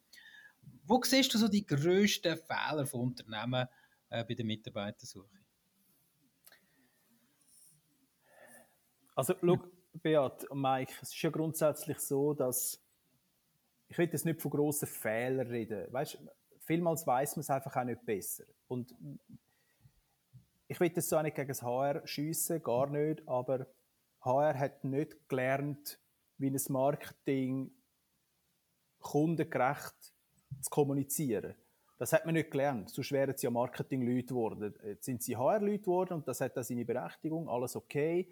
Wo 0.84 1.00
siehst 1.02 1.34
du 1.34 1.38
so 1.38 1.48
die 1.48 1.66
grössten 1.66 2.36
Fehler 2.36 2.86
von 2.86 3.00
Unternehmen 3.00 3.66
äh, 4.10 4.24
bei 4.24 4.34
der 4.34 4.44
Mitarbeitersuche? 4.44 5.38
Also, 9.14 9.34
schau, 9.40 9.58
Beat 10.02 10.44
und 10.50 10.60
Mike, 10.60 10.92
es 11.00 11.14
ist 11.14 11.22
ja 11.22 11.30
grundsätzlich 11.30 11.98
so, 11.98 12.34
dass 12.34 12.80
ich 13.88 13.98
will 13.98 14.08
jetzt 14.10 14.24
nicht 14.24 14.40
von 14.40 14.50
grossen 14.50 14.88
Fehlern 14.88 15.46
reden. 15.46 15.92
Weißt, 15.92 16.18
vielmals 16.66 17.06
weiß 17.06 17.36
man 17.36 17.40
es 17.40 17.50
einfach 17.50 17.74
auch 17.76 17.84
nicht 17.84 18.04
besser. 18.04 18.44
Und 18.68 18.94
ich 20.68 20.78
will 20.80 20.90
das 20.90 21.08
so 21.08 21.20
nicht 21.22 21.36
gegen 21.36 21.48
das 21.48 21.62
HR 21.62 22.06
schiessen, 22.06 22.62
gar 22.62 22.90
nicht, 22.90 23.26
aber 23.26 23.66
HR 24.20 24.58
hat 24.58 24.84
nicht 24.84 25.28
gelernt, 25.28 25.98
wie 26.38 26.50
ein 26.50 26.60
Marketing 26.68 27.70
kundengerecht 28.98 29.94
zu 30.60 30.70
kommunizieren. 30.70 31.54
Das 31.98 32.12
hat 32.12 32.26
man 32.26 32.34
nicht 32.34 32.50
gelernt, 32.50 32.90
sonst 32.90 33.12
wären 33.12 33.36
sie 33.36 33.46
ja 33.46 33.50
Marketing-Leute 33.50 34.26
geworden. 34.26 34.74
Jetzt 34.84 35.04
sind 35.04 35.22
sie 35.22 35.36
HR-Leute 35.36 35.78
geworden 35.78 36.14
und 36.14 36.28
das 36.28 36.40
hat 36.40 36.58
auch 36.58 36.64
seine 36.64 36.84
Berechtigung, 36.84 37.48
alles 37.48 37.76
okay. 37.76 38.28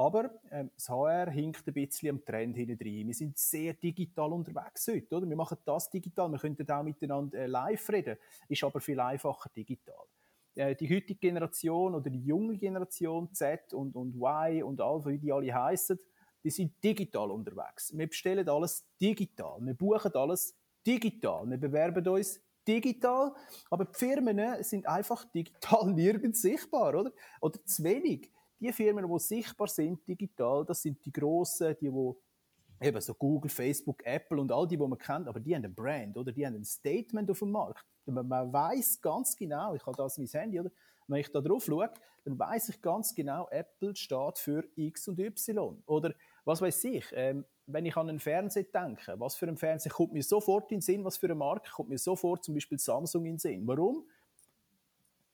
Aber 0.00 0.30
ähm, 0.50 0.70
das 0.74 0.88
HR 0.88 1.28
hinkt 1.28 1.68
ein 1.68 1.74
bisschen 1.74 2.08
am 2.08 2.24
Trend 2.24 2.56
hinten. 2.56 2.82
Wir 2.82 3.12
sind 3.12 3.36
sehr 3.36 3.74
digital 3.74 4.32
unterwegs 4.32 4.88
heute, 4.88 5.14
oder? 5.14 5.28
Wir 5.28 5.36
machen 5.36 5.58
das 5.62 5.90
digital, 5.90 6.30
wir 6.30 6.38
könnten 6.38 6.70
auch 6.70 6.82
miteinander 6.82 7.36
äh, 7.36 7.46
live 7.46 7.86
reden, 7.90 8.16
ist 8.48 8.64
aber 8.64 8.80
viel 8.80 8.98
einfacher 8.98 9.50
digital. 9.54 10.06
Äh, 10.54 10.74
die 10.74 10.88
heutige 10.88 11.16
Generation 11.16 11.94
oder 11.94 12.08
die 12.08 12.24
junge 12.24 12.56
Generation 12.56 13.30
Z 13.34 13.74
und, 13.74 13.94
und 13.94 14.14
Y 14.14 14.62
und 14.62 14.80
all, 14.80 15.04
wie 15.04 15.18
die 15.18 15.30
alle 15.30 15.52
heißen, 15.52 15.98
die 16.42 16.50
sind 16.50 16.82
digital 16.82 17.30
unterwegs. 17.30 17.92
Wir 17.94 18.06
bestellen 18.06 18.48
alles 18.48 18.86
digital, 18.98 19.58
wir 19.60 19.74
buchen 19.74 20.14
alles 20.14 20.56
digital, 20.86 21.46
wir 21.50 21.58
bewerben 21.58 22.08
uns 22.08 22.40
digital, 22.66 23.34
aber 23.68 23.84
die 23.84 23.98
Firmen 23.98 24.62
sind 24.64 24.88
einfach 24.88 25.26
digital 25.26 25.90
nirgends 25.92 26.40
sichtbar, 26.40 26.94
oder? 26.94 27.12
Oder 27.42 27.62
zu 27.66 27.84
wenig. 27.84 28.30
Die 28.60 28.72
Firmen, 28.72 29.10
die 29.10 29.18
sichtbar 29.18 29.68
sind 29.68 30.06
digital, 30.06 30.64
das 30.64 30.82
sind 30.82 31.04
die 31.04 31.12
grossen, 31.12 31.74
die, 31.80 31.90
die 31.90 32.86
eben 32.86 33.00
so 33.00 33.14
Google, 33.14 33.50
Facebook, 33.50 34.04
Apple 34.04 34.40
und 34.40 34.52
all 34.52 34.66
die, 34.66 34.76
die 34.76 34.86
man 34.86 34.98
kennt, 34.98 35.28
aber 35.28 35.40
die 35.40 35.54
haben 35.54 35.64
ein 35.64 35.74
Brand, 35.74 36.16
oder? 36.16 36.32
Die 36.32 36.46
haben 36.46 36.54
ein 36.54 36.64
Statement 36.64 37.30
auf 37.30 37.38
dem 37.38 37.50
Markt. 37.50 37.84
Man, 38.06 38.26
man 38.26 38.52
weiß 38.52 39.00
ganz 39.00 39.36
genau, 39.36 39.74
ich 39.74 39.84
habe 39.84 39.96
das 39.96 40.18
mein 40.18 40.26
Handy, 40.26 40.60
oder? 40.60 40.70
Wenn 41.06 41.20
ich 41.20 41.32
da 41.32 41.40
drauf 41.40 41.64
schaue, 41.64 41.90
dann 42.24 42.38
weiß 42.38 42.68
ich 42.68 42.80
ganz 42.80 43.14
genau, 43.14 43.48
Apple 43.50 43.96
steht 43.96 44.38
für 44.38 44.64
X 44.76 45.08
und 45.08 45.18
Y. 45.18 45.82
Oder 45.86 46.14
was 46.44 46.62
weiß 46.62 46.84
ich, 46.84 47.06
ähm, 47.14 47.44
wenn 47.66 47.86
ich 47.86 47.96
an 47.96 48.08
einen 48.08 48.20
Fernseher 48.20 48.64
denke, 48.64 49.18
was 49.18 49.36
für 49.36 49.46
ein 49.46 49.56
Fernseher 49.56 49.92
kommt 49.92 50.12
mir 50.12 50.22
sofort 50.22 50.70
in 50.70 50.76
den 50.76 50.82
Sinn, 50.82 51.04
was 51.04 51.18
für 51.18 51.26
eine 51.26 51.34
Marke 51.34 51.70
kommt 51.70 51.88
mir 51.88 51.98
sofort 51.98 52.44
zum 52.44 52.54
Beispiel 52.54 52.78
Samsung 52.78 53.24
in 53.24 53.32
den 53.32 53.38
Sinn. 53.38 53.66
Warum? 53.66 54.06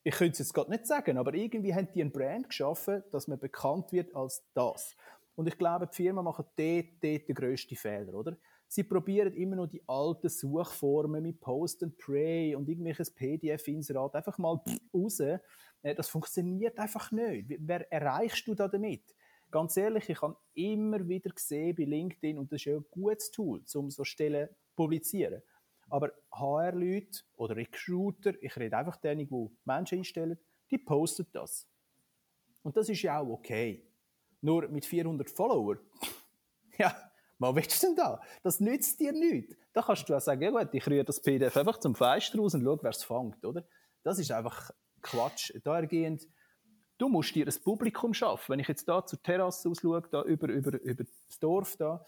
Ich 0.07 0.15
könnte 0.15 0.35
es 0.35 0.39
jetzt 0.39 0.55
gerade 0.55 0.71
nicht 0.71 0.87
sagen, 0.87 1.19
aber 1.19 1.35
irgendwie 1.35 1.75
haben 1.75 1.89
die 1.93 2.01
ein 2.01 2.13
Brand 2.13 2.49
geschaffen, 2.49 3.03
dass 3.11 3.27
man 3.27 3.41
bekannt 3.41 3.91
wird 3.91 4.15
als 4.15 4.45
das. 4.55 4.95
Und 5.35 5.49
ich 5.49 5.59
glaube, 5.59 5.89
die 5.89 5.97
Firmen 5.97 6.25
machen 6.25 6.45
dort, 6.55 6.87
dort 7.03 7.29
den 7.29 7.35
grössten 7.35 7.75
Fehler, 7.75 8.15
oder? 8.15 8.37
Sie 8.69 8.85
probieren 8.85 9.35
immer 9.35 9.57
noch 9.57 9.67
die 9.67 9.83
alten 9.89 10.29
Suchformen 10.29 11.25
mit 11.25 11.41
Post 11.41 11.83
and 11.83 11.99
Pray 11.99 12.55
und 12.55 12.69
irgendwelches 12.69 13.13
PDF-Inserat 13.13 14.15
einfach 14.15 14.39
mal 14.39 14.61
raus. 14.95 15.19
Äh, 15.19 15.41
das 15.83 16.09
funktioniert 16.09 16.79
einfach 16.79 17.11
nicht. 17.11 17.57
Wer 17.59 17.93
erreichst 17.93 18.47
du 18.47 18.55
da 18.55 18.69
damit? 18.69 19.13
Ganz 19.51 19.77
ehrlich, 19.77 20.09
ich 20.09 20.23
habe 20.23 20.37
immer 20.55 21.09
wieder 21.09 21.31
gesehen 21.31 21.75
bei 21.75 21.83
LinkedIn, 21.83 22.39
und 22.39 22.53
das 22.53 22.61
ist 22.61 22.67
ja 22.67 22.77
ein 22.77 22.85
gutes 22.93 23.33
Tool, 23.33 23.61
um 23.75 23.91
so 23.91 24.05
Stellen 24.05 24.51
zu 24.51 24.55
publizieren. 24.77 25.43
Aber 25.89 26.13
HR-Leute 26.33 27.21
oder 27.37 27.57
Recruiter, 27.57 28.35
ich 28.43 28.57
rede 28.57 28.77
einfach 28.77 28.97
denen, 28.97 29.29
die 29.29 29.51
Menschen 29.65 29.99
einstellen, 29.99 30.39
die 30.71 30.79
posten 30.79 31.27
das. 31.33 31.69
Und 32.63 32.77
das 32.77 32.89
ist 32.89 33.03
ja 33.03 33.21
auch 33.21 33.29
okay. 33.29 33.89
Nur 34.41 34.69
mit 34.69 34.85
400 34.85 35.31
Followern, 35.31 35.79
ja, 36.79 36.95
was 37.39 37.55
willst 37.55 37.83
du 37.83 37.87
denn 37.89 37.97
da? 37.97 38.21
Das 38.43 38.61
nützt 38.61 38.99
dir 39.01 39.13
nichts. 39.13 39.55
Da 39.73 39.83
kannst 39.83 40.09
du 40.09 40.15
auch 40.15 40.21
sagen, 40.21 40.43
ja 40.43 40.51
gut, 40.51 40.69
ich 40.73 40.87
rühre 40.87 41.05
das 41.05 41.21
PDF 41.21 41.57
einfach 41.57 41.79
zum 41.79 41.95
Fenster 41.95 42.39
raus 42.39 42.55
und 42.55 42.63
schaue, 42.63 42.79
wer 42.83 42.91
es 42.91 43.05
fängt, 43.05 43.45
oder? 43.45 43.65
Das 44.03 44.19
ist 44.19 44.33
einfach 44.33 44.71
Quatsch. 45.03 45.53
Dahergehend, 45.63 46.27
du 46.99 47.09
musst 47.09 47.35
dir 47.35 47.47
ein 47.47 47.63
Publikum 47.63 48.15
schaffen. 48.15 48.53
Wenn 48.53 48.61
ich 48.61 48.69
jetzt 48.69 48.89
da 48.89 49.05
zur 49.05 49.23
Terrasse 49.23 49.69
ausschaue, 49.69 50.03
da 50.11 50.23
über, 50.23 50.49
über, 50.49 50.81
über 50.81 51.05
das 51.05 51.39
Dorf 51.39 51.77
da, 51.77 52.05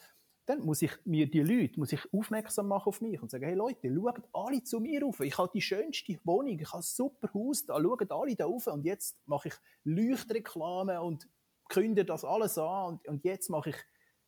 dann 0.48 0.64
muss 0.64 0.80
ich 0.80 0.92
mir 1.04 1.30
die 1.30 1.42
Leute 1.42 1.78
muss 1.78 1.92
ich 1.92 2.00
aufmerksam 2.10 2.68
machen 2.68 2.88
auf 2.88 3.02
mich 3.02 3.20
und 3.20 3.30
sagen, 3.30 3.44
hey 3.44 3.54
Leute, 3.54 3.94
schaut 3.94 4.22
alle 4.32 4.62
zu 4.62 4.80
mir 4.80 5.02
rauf. 5.02 5.20
Ich 5.20 5.36
habe 5.36 5.50
die 5.52 5.60
schönste 5.60 6.18
Wohnung, 6.24 6.58
ich 6.58 6.68
habe 6.68 6.78
ein 6.78 6.82
super 6.82 7.28
Haus 7.34 7.66
da, 7.66 7.78
schaut 7.78 8.10
alle 8.10 8.34
da 8.34 8.46
rauf 8.46 8.66
und 8.68 8.86
jetzt 8.86 9.18
mache 9.26 9.48
ich 9.48 9.54
Leuchtreklame 9.84 11.02
und 11.02 11.28
künde 11.68 12.06
das 12.06 12.24
alles 12.24 12.56
an 12.56 12.94
und, 12.94 13.08
und 13.08 13.24
jetzt 13.24 13.50
mache 13.50 13.70
ich, 13.70 13.76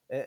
äh, 0.09 0.27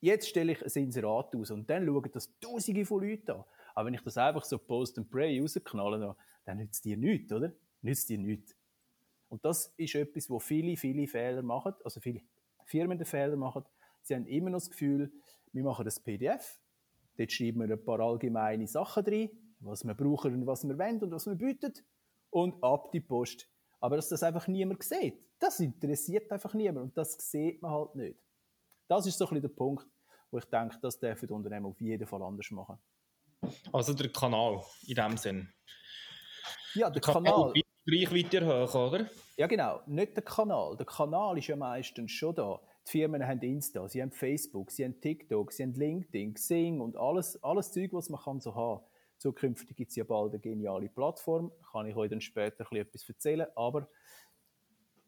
jetzt 0.00 0.28
stelle 0.28 0.52
ich 0.52 0.62
ein 0.64 0.82
Inserat 0.82 1.36
aus 1.36 1.52
und 1.52 1.70
dann 1.70 1.86
schauen 1.86 2.10
das 2.12 2.36
Tausende 2.40 2.84
von 2.84 3.08
Leuten 3.08 3.30
an. 3.30 3.44
Aber 3.76 3.86
wenn 3.86 3.94
ich 3.94 4.02
das 4.02 4.18
einfach 4.18 4.44
so 4.44 4.58
Post 4.58 4.98
and 4.98 5.08
Pray 5.08 5.38
rausknalle, 5.40 6.16
dann 6.44 6.56
nützt 6.56 6.84
dir 6.84 6.96
nichts, 6.96 7.32
oder? 7.32 7.52
Nützt 7.80 8.08
dir 8.08 8.18
nichts. 8.18 8.56
Und 9.28 9.44
das 9.44 9.72
ist 9.76 9.94
etwas, 9.94 10.28
wo 10.30 10.40
viele, 10.40 10.76
viele 10.76 11.06
Fehler 11.06 11.42
machen, 11.42 11.74
also 11.84 12.00
viele 12.00 12.22
Firmen 12.64 12.98
den 12.98 13.06
Fehler 13.06 13.36
machen, 13.36 13.64
Sie 14.06 14.14
haben 14.14 14.26
immer 14.26 14.50
noch 14.50 14.60
das 14.60 14.70
Gefühl, 14.70 15.12
wir 15.52 15.64
machen 15.64 15.84
das 15.84 15.98
PDF, 15.98 16.60
dort 17.18 17.32
schreiben 17.32 17.58
wir 17.58 17.76
ein 17.76 17.84
paar 17.84 17.98
allgemeine 17.98 18.68
Sachen 18.68 19.02
drin, 19.02 19.30
was 19.58 19.84
wir 19.84 19.94
brauchen 19.94 20.32
und 20.32 20.46
was 20.46 20.62
wir 20.62 20.78
wollen 20.78 21.02
und 21.02 21.10
was 21.10 21.26
wir 21.26 21.34
bieten 21.34 21.72
und 22.30 22.62
ab 22.62 22.92
die 22.92 23.00
Post. 23.00 23.48
Aber 23.80 23.96
dass 23.96 24.08
das 24.08 24.22
einfach 24.22 24.46
niemand 24.46 24.80
sieht, 24.84 25.18
das 25.40 25.58
interessiert 25.58 26.30
einfach 26.30 26.54
niemand 26.54 26.84
und 26.84 26.96
das 26.96 27.14
sieht 27.14 27.60
man 27.60 27.72
halt 27.72 27.96
nicht. 27.96 28.20
Das 28.86 29.06
ist 29.06 29.18
so 29.18 29.24
ein 29.24 29.30
bisschen 29.30 29.42
der 29.42 29.56
Punkt, 29.56 29.88
wo 30.30 30.38
ich 30.38 30.44
denke, 30.44 30.78
das 30.80 31.00
dürfen 31.00 31.26
die 31.26 31.32
Unternehmen 31.32 31.66
auf 31.66 31.80
jeden 31.80 32.06
Fall 32.06 32.22
anders 32.22 32.48
machen. 32.52 32.78
Also 33.72 33.92
der 33.92 34.12
Kanal 34.12 34.62
in 34.86 34.94
dem 34.94 35.16
Sinn. 35.16 35.52
Ja, 36.74 36.90
der, 36.90 37.00
der 37.00 37.12
Kanal. 37.12 37.52
Reichweite 37.88 38.36
erhöhen, 38.38 38.68
oder? 38.68 39.10
Ja, 39.36 39.48
genau. 39.48 39.80
Nicht 39.86 40.16
der 40.16 40.24
Kanal. 40.24 40.76
Der 40.76 40.86
Kanal 40.86 41.38
ist 41.38 41.48
ja 41.48 41.56
meistens 41.56 42.12
schon 42.12 42.34
da. 42.36 42.60
Die 42.86 42.90
Firmen 42.92 43.26
haben 43.26 43.40
Insta, 43.40 43.88
sie 43.88 44.00
haben 44.00 44.12
Facebook, 44.12 44.70
sie 44.70 44.84
haben 44.84 45.00
TikTok, 45.00 45.52
sie 45.52 45.64
haben 45.64 45.74
LinkedIn, 45.74 46.34
Xing 46.34 46.80
und 46.80 46.96
alles, 46.96 47.42
alles 47.42 47.72
Zeug, 47.72 47.92
was 47.92 48.08
man 48.08 48.20
kann 48.20 48.40
so 48.40 48.54
haben. 48.54 48.84
Zukünftig 49.18 49.76
gibt 49.76 49.90
es 49.90 49.96
ja 49.96 50.04
bald 50.04 50.32
eine 50.32 50.40
geniale 50.40 50.88
Plattform, 50.88 51.50
kann 51.72 51.86
ich 51.86 51.96
euch 51.96 52.10
dann 52.10 52.20
später 52.20 52.70
etwas 52.72 53.08
erzählen, 53.08 53.46
aber 53.56 53.88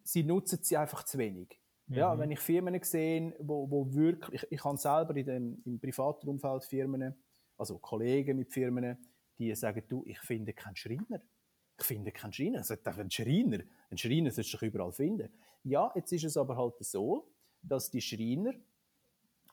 sie 0.02 0.24
nutzen 0.24 0.58
sie 0.62 0.76
einfach 0.76 1.04
zu 1.04 1.18
wenig. 1.18 1.60
Mhm. 1.86 1.96
Ja, 1.96 2.18
wenn 2.18 2.30
ich 2.30 2.40
Firmen 2.40 2.82
sehe, 2.82 3.34
wo, 3.38 3.70
wo 3.70 3.92
wirklich, 3.92 4.42
ich, 4.42 4.52
ich 4.52 4.64
habe 4.64 4.76
selber 4.76 5.14
in 5.16 5.26
dem, 5.26 5.62
im 5.64 5.78
privaten 5.78 6.28
Umfeld 6.28 6.64
Firmen, 6.64 7.14
also 7.56 7.78
Kollegen 7.78 8.38
mit 8.38 8.52
Firmen, 8.52 8.96
die 9.38 9.54
sagen, 9.54 9.82
du, 9.88 10.02
ich 10.06 10.18
finde 10.20 10.52
keinen 10.52 10.76
Schreiner. 10.76 11.20
Ich 11.78 11.86
finde 11.86 12.10
keinen 12.10 12.32
Schreiner. 12.32 12.60
Ich 12.60 12.66
sage, 12.66 12.82
ein 12.84 13.10
Schreiner, 13.10 13.60
ein 13.90 13.98
Schreiner 13.98 14.30
sollst 14.30 14.52
du 14.52 14.66
überall 14.66 14.92
finden. 14.92 15.32
Ja, 15.62 15.92
jetzt 15.94 16.12
ist 16.12 16.24
es 16.24 16.36
aber 16.36 16.56
halt 16.56 16.74
so, 16.80 17.28
dass 17.62 17.90
die 17.90 18.00
Schreiner 18.00 18.52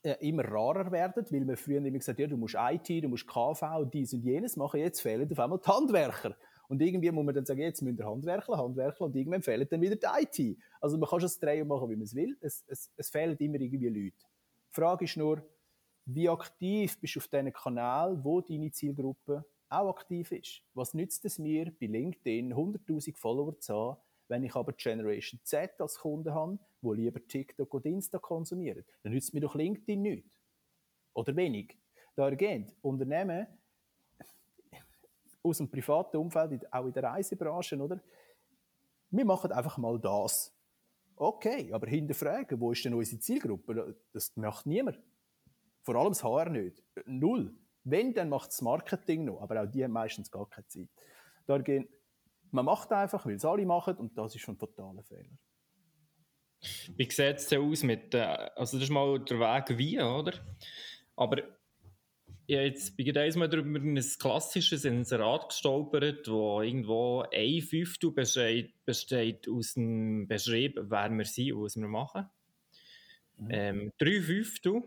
äh, 0.04 0.16
immer 0.20 0.46
rarer 0.46 0.92
werden, 0.92 1.26
weil 1.30 1.46
man 1.46 1.58
früher 1.58 1.78
immer 1.78 1.98
gesagt 1.98 2.20
hat, 2.20 2.20
ja, 2.20 2.28
du 2.28 2.38
musst 2.38 2.56
IT, 2.58 3.04
du 3.04 3.10
musst 3.10 3.28
KV, 3.28 3.86
dies 3.92 4.14
und 4.14 4.24
jenes 4.24 4.56
machen, 4.56 4.80
jetzt 4.80 5.02
fehlen 5.02 5.30
auf 5.32 5.40
einmal 5.40 5.60
die 5.60 5.68
Handwerker. 5.68 6.36
Und 6.68 6.82
irgendwie 6.82 7.12
muss 7.12 7.26
man 7.26 7.36
dann 7.36 7.46
sagen, 7.46 7.62
jetzt 7.62 7.82
müssen 7.82 7.98
wir 7.98 8.06
Handwerker, 8.06 8.58
Handwerker 8.58 9.06
und 9.06 9.16
irgendwann 9.16 9.42
fehlen 9.42 9.68
dann 9.70 9.82
wieder 9.82 9.96
die 9.96 10.06
IT. 10.06 10.58
Also 10.82 10.98
man 10.98 11.10
kann 11.10 11.20
schon 11.20 11.28
das 11.28 11.40
Drehen 11.40 11.68
machen, 11.68 11.90
wie 11.90 11.96
man 11.96 12.04
es 12.04 12.16
will. 12.16 12.38
Es, 12.42 12.64
es, 12.68 12.92
es 12.96 13.10
fehlen 13.10 13.38
immer 13.38 13.60
irgendwie 13.60 13.90
Leute. 13.90 14.26
Die 14.70 14.74
Frage 14.74 15.06
ist 15.06 15.18
nur, 15.18 15.44
wie 16.06 16.30
aktiv 16.30 17.00
bist 17.00 17.16
du 17.16 17.20
auf 17.20 17.28
diesen 17.28 17.52
Kanal, 17.52 18.24
wo 18.24 18.42
deine 18.42 18.72
Zielgruppe 18.72 19.44
auch 19.70 19.90
aktiv 19.90 20.32
ist? 20.32 20.62
Was 20.74 20.94
nützt 20.94 21.26
es 21.26 21.40
mir, 21.40 21.72
bei 21.80 21.88
LinkedIn 21.88 22.54
100'000 22.54 23.18
Follower 23.18 23.60
zu 23.60 23.74
haben, 23.74 23.98
wenn 24.28 24.44
ich 24.44 24.56
aber 24.56 24.74
Generation 24.74 25.40
Z 25.44 25.80
als 25.80 25.98
Kunde 26.00 26.34
habe, 26.34 26.60
wo 26.86 26.94
lieber 26.94 27.26
TikTok 27.26 27.74
und 27.74 27.86
Insta 27.86 28.20
konsumieren, 28.20 28.86
dann 29.04 29.12
nützt 29.12 29.34
mir 29.34 29.42
doch 29.42 29.56
LinkedIn 29.56 30.02
nicht. 30.02 30.40
Oder 31.14 31.36
wenig. 31.36 31.78
Dahergehend, 32.16 32.76
Unternehmen 32.82 33.48
aus 35.44 35.58
dem 35.58 35.70
privaten 35.70 36.18
Umfeld, 36.18 36.72
auch 36.74 36.86
in 36.86 36.94
der 36.94 37.04
Reisebranche, 37.04 37.78
oder? 37.78 38.02
Wir 39.12 39.26
machen 39.26 39.52
einfach 39.52 39.78
mal 39.78 40.00
das. 40.00 40.54
Okay, 41.16 41.72
aber 41.72 41.88
hinterfragen, 41.88 42.60
wo 42.60 42.72
ist 42.72 42.84
denn 42.84 42.94
unsere 42.94 43.20
Zielgruppe? 43.20 43.96
Das 44.12 44.36
macht 44.36 44.66
niemand. 44.66 45.00
Vor 45.84 45.96
allem 45.96 46.10
das 46.10 46.24
HR 46.24 46.50
nicht. 46.50 46.84
Null. 47.06 47.56
Wenn, 47.84 48.14
dann 48.14 48.30
macht 48.30 48.50
das 48.50 48.62
Marketing 48.62 49.26
noch, 49.26 49.42
aber 49.42 49.62
auch 49.62 49.68
die 49.68 49.84
haben 49.84 49.92
meistens 49.92 50.32
gar 50.32 50.50
keine 50.50 50.68
Zeit. 50.68 50.90
Dahergehend, 51.46 51.88
man 52.52 52.66
macht 52.66 52.92
einfach, 52.92 53.26
weil 53.26 53.36
es 53.36 53.46
alle 53.46 53.66
machen 53.66 53.96
und 53.98 54.18
das 54.18 54.34
ist 54.34 54.42
schon 54.42 54.56
ein 54.56 54.60
totaler 54.60 55.04
Fehler. 55.04 55.38
Wie 56.96 57.10
sieht 57.10 57.38
es 57.38 57.48
denn 57.48 57.62
aus 57.62 57.84
mit, 57.84 58.14
äh, 58.14 58.50
also 58.56 58.78
das 58.78 58.86
ist 58.86 58.90
mal 58.90 59.20
der 59.20 59.40
Weg 59.40 59.78
wie, 59.78 60.02
oder? 60.02 60.34
Aber 61.16 61.42
ja, 62.48 62.62
jetzt 62.62 62.96
bin 62.96 63.08
ich 63.08 63.18
einmal 63.18 63.54
über 63.54 63.80
ein 63.80 63.96
klassisches 64.20 64.86
Inserat 64.86 65.50
gestolpert, 65.50 66.28
wo 66.28 66.62
irgendwo 66.62 67.26
ein 67.34 67.62
Fünftel 67.62 68.12
besteht, 68.12 68.86
besteht 68.86 69.48
aus 69.50 69.74
dem 69.74 70.28
Beschrieb, 70.28 70.78
wer 70.80 71.10
wir 71.10 71.26
sind 71.26 71.54
und 71.54 71.64
was 71.64 71.76
wir 71.76 71.88
machen. 71.88 72.30
Mhm. 73.38 73.48
Ähm, 73.50 73.94
drei 73.98 74.22
Fünftel 74.22 74.84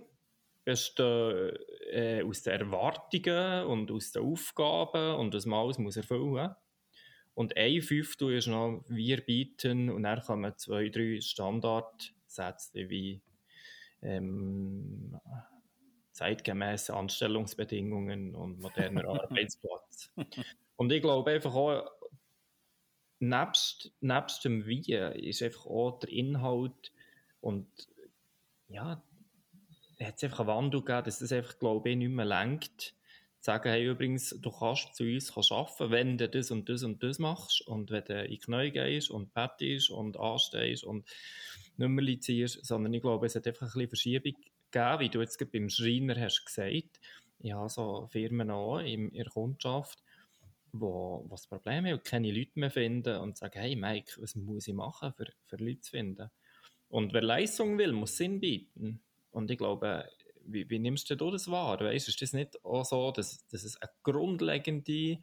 bestehen 0.64 1.56
äh, 1.90 2.22
aus 2.22 2.42
den 2.42 2.60
Erwartungen 2.60 3.66
und 3.66 3.90
aus 3.90 4.12
den 4.12 4.22
Aufgaben 4.22 5.16
und 5.16 5.34
was 5.34 5.46
man 5.46 5.60
alles 5.60 5.78
muss 5.78 5.96
erfüllen 5.96 6.30
muss. 6.30 6.50
Und 7.38 7.56
ein 7.56 7.80
Fünftel 7.82 8.36
ist 8.36 8.48
noch 8.48 8.82
wir 8.88 9.20
bieten 9.20 9.90
und 9.90 10.02
dann 10.02 10.20
kommen 10.22 10.56
zwei, 10.56 10.88
drei 10.88 11.20
Standardsätze 11.20 12.90
wie 12.90 13.22
ähm, 14.02 15.16
zeitgemäße 16.10 16.92
Anstellungsbedingungen 16.92 18.34
und 18.34 18.58
moderner 18.58 19.04
Arbeitsplatz. 19.22 20.10
Und 20.74 20.90
ich 20.90 21.00
glaube 21.00 21.30
einfach 21.30 21.54
auch, 21.54 21.88
nebst, 23.20 23.92
nebst 24.00 24.44
dem 24.44 24.66
Wie 24.66 24.82
ist 24.92 25.40
einfach 25.40 25.66
auch 25.66 26.00
der 26.00 26.10
Inhalt 26.10 26.92
Und 27.40 27.68
ja, 28.66 29.00
hat 30.00 30.16
es 30.16 30.24
einfach 30.24 30.40
einen 30.40 30.48
Wandel 30.48 30.80
gegeben, 30.80 31.04
dass 31.04 31.20
das 31.20 31.30
einfach, 31.30 31.56
glaube 31.60 31.90
ich, 31.90 31.96
nicht 31.98 32.10
mehr 32.10 32.24
lenkt. 32.24 32.96
Sagen, 33.40 33.70
hey, 33.70 33.86
übrigens, 33.86 34.30
du 34.30 34.50
kannst 34.50 34.94
zu 34.96 35.04
uns 35.04 35.36
arbeiten, 35.50 35.90
wenn 35.90 36.18
du 36.18 36.28
das 36.28 36.50
und 36.50 36.68
das 36.68 36.82
und 36.82 37.02
das 37.02 37.18
machst 37.18 37.66
und 37.66 37.90
wenn 37.90 38.04
du 38.04 38.24
in 38.24 38.30
die 38.30 38.38
Knie 38.38 38.70
gehst 38.72 39.10
und 39.10 39.32
bettest 39.32 39.90
und 39.90 40.18
anstehst 40.18 40.82
und 40.82 41.08
nicht 41.76 41.88
mehr 41.88 42.20
ziehst, 42.20 42.64
sondern 42.66 42.92
ich 42.92 43.00
glaube, 43.00 43.26
es 43.26 43.36
hat 43.36 43.46
einfach 43.46 43.66
ein 43.66 43.72
bisschen 43.72 43.88
Verschiebung 43.88 44.34
gegeben, 44.70 45.00
wie 45.00 45.08
du 45.08 45.20
jetzt 45.20 45.52
beim 45.52 45.68
Schreiner 45.68 46.20
hast 46.20 46.44
gesagt. 46.44 47.00
Ja, 47.40 47.68
so 47.68 48.08
Firmen 48.10 48.50
auch 48.50 48.80
in 48.80 49.12
ihrer 49.12 49.30
Kundschaft, 49.30 50.02
wo, 50.72 51.24
wo 51.24 51.30
das 51.30 51.46
Problem 51.46 51.86
haben 51.86 51.94
und 51.94 52.04
keine 52.04 52.32
Leute 52.32 52.58
mehr 52.58 52.70
finden 52.70 53.16
und 53.18 53.36
sagen, 53.36 53.60
hey 53.60 53.76
Mike, 53.76 54.20
was 54.20 54.34
muss 54.34 54.66
ich 54.66 54.74
machen, 54.74 55.12
für, 55.12 55.26
für 55.46 55.56
Leute 55.56 55.80
zu 55.80 55.92
finden? 55.92 56.30
Und 56.88 57.12
wer 57.12 57.22
Leistung 57.22 57.78
will, 57.78 57.92
muss 57.92 58.16
Sinn 58.16 58.40
bieten. 58.40 59.00
Und 59.30 59.50
ich 59.50 59.58
glaube, 59.58 60.08
wie, 60.52 60.68
wie 60.68 60.78
nimmst 60.78 61.10
du 61.10 61.14
das 61.14 61.50
wahr? 61.50 61.80
Weißt, 61.80 62.08
ist 62.08 62.20
das 62.22 62.32
nicht 62.32 62.64
auch 62.64 62.84
so, 62.84 63.10
dass, 63.12 63.46
dass 63.48 63.64
es 63.64 63.80
eine 63.80 63.90
grundlegende, 64.02 65.18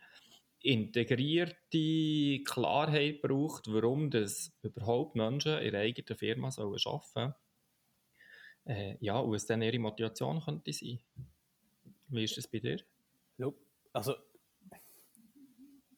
integrierte 0.62 2.44
Klarheit 2.44 3.22
braucht, 3.22 3.68
warum 3.68 4.10
das 4.10 4.52
überhaupt 4.62 5.16
Menschen 5.16 5.58
in 5.60 5.66
ihrer 5.66 5.80
eigenen 5.80 6.18
Firma 6.18 6.50
arbeiten 6.50 6.80
sollen? 6.80 7.34
Äh, 8.66 8.98
ja, 9.00 9.20
und 9.20 9.32
was 9.32 9.46
dann 9.46 9.62
ihre 9.62 9.78
Motivation 9.78 10.42
könnte 10.42 10.74
sein. 10.74 11.00
Wie 12.08 12.24
ist 12.24 12.38
das 12.38 12.48
bei 12.48 12.60
dir? 12.60 12.80
Also, 13.94 14.16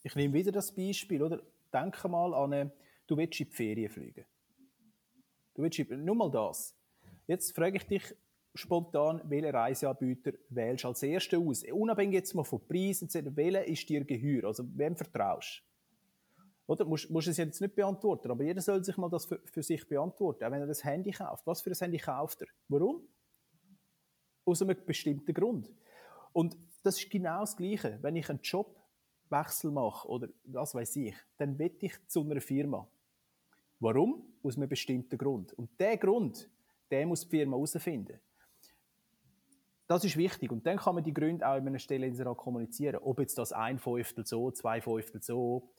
ich 0.03 0.15
nehme 0.15 0.33
wieder 0.33 0.51
das 0.51 0.73
Beispiel, 0.73 1.21
oder? 1.23 1.41
Denke 1.73 2.07
mal 2.07 2.33
an, 2.33 2.53
eine, 2.53 2.71
du 3.07 3.17
willst 3.17 3.39
in 3.39 3.49
die 3.49 3.55
Ferien 3.55 3.89
fliegen. 3.89 4.25
Du 5.53 5.63
willst 5.63 5.79
nur 5.89 6.15
mal 6.15 6.29
das. 6.29 6.77
Jetzt 7.25 7.55
frage 7.55 7.77
ich 7.77 7.83
dich 7.83 8.15
spontan, 8.57 9.21
welchen 9.25 9.55
Reiseanbieter 9.55 10.33
wählst 10.49 10.83
du 10.83 10.87
als 10.89 11.03
Erster 11.03 11.39
aus? 11.39 11.63
Unabhängig 11.71 12.15
jetzt 12.15 12.33
mal 12.33 12.43
von 12.43 12.65
Preisen, 12.67 13.09
welcher 13.35 13.65
ist 13.65 13.87
dir 13.87 14.03
geheuer? 14.03 14.47
Also, 14.47 14.63
wem 14.75 14.95
vertraust 14.95 15.63
du? 15.63 15.67
Oder? 16.67 16.85
Musst, 16.85 17.09
musst 17.09 17.29
es 17.29 17.37
jetzt 17.37 17.61
nicht 17.61 17.75
beantworten, 17.75 18.29
aber 18.29 18.43
jeder 18.43 18.61
soll 18.61 18.83
sich 18.83 18.97
mal 18.97 19.09
das 19.09 19.25
für, 19.25 19.39
für, 19.45 19.63
sich 19.63 19.87
beantworten, 19.87 20.43
auch 20.43 20.51
wenn 20.51 20.61
er 20.61 20.67
das 20.67 20.83
Handy 20.83 21.11
kauft. 21.11 21.47
Was 21.47 21.61
für 21.61 21.71
ein 21.71 21.77
Handy 21.77 21.97
kauft 21.97 22.41
er? 22.41 22.47
Warum? 22.67 23.07
Aus 24.45 24.61
einem 24.61 24.75
bestimmten 24.85 25.33
Grund. 25.33 25.71
Und 26.33 26.57
das 26.83 26.99
ist 26.99 27.09
genau 27.09 27.41
das 27.41 27.55
Gleiche. 27.55 27.97
Wenn 28.01 28.17
ich 28.17 28.29
einen 28.29 28.39
Jobwechsel 28.41 29.71
mache 29.71 30.07
oder 30.07 30.27
was 30.43 30.75
weiß 30.75 30.97
ich, 30.97 31.15
dann 31.37 31.57
will 31.57 31.75
ich 31.79 31.93
zu 32.07 32.21
einer 32.21 32.41
Firma. 32.41 32.87
Warum? 33.79 34.33
Aus 34.43 34.57
einem 34.57 34.69
bestimmten 34.69 35.17
Grund. 35.17 35.53
Und 35.53 35.79
der 35.79 35.97
Grund, 35.97 36.49
der 36.91 37.05
muss 37.05 37.21
die 37.21 37.29
Firma 37.29 37.55
herausfinden. 37.55 38.19
Das 39.87 40.03
ist 40.03 40.17
wichtig. 40.17 40.51
Und 40.51 40.65
dann 40.65 40.77
kann 40.77 40.95
man 40.95 41.03
die 41.03 41.13
Gründe 41.13 41.47
auch 41.47 41.55
in 41.55 41.67
einer 41.67 41.79
Stelleninserat 41.79 42.37
kommunizieren. 42.37 42.97
Ob 42.97 43.19
jetzt 43.19 43.37
das 43.37 43.53
ein 43.53 43.79
Fünftel 43.79 44.25
so, 44.25 44.51
zwei 44.51 44.81
Fünftel 44.81 45.21
so, 45.21 45.69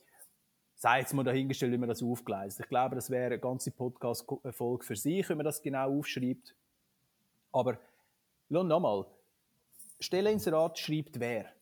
sei 0.76 1.00
jetzt 1.00 1.12
mal 1.12 1.24
dahingestellt, 1.24 1.72
wie 1.72 1.78
man 1.78 1.88
das 1.88 2.02
aufgleist. 2.02 2.60
Ich 2.60 2.68
glaube, 2.68 2.94
das 2.94 3.10
wäre 3.10 3.26
eine 3.26 3.38
ganze 3.38 3.70
Podcast-Folge 3.70 4.84
für 4.84 4.96
sich, 4.96 5.28
wenn 5.28 5.36
man 5.36 5.44
das 5.44 5.60
genau 5.60 5.98
aufschreibt. 5.98 6.54
Aber, 7.52 7.78
nochmal, 8.48 9.06
Stelleninserat 10.00 10.78
schreibt 10.78 11.20
wer? 11.20 11.52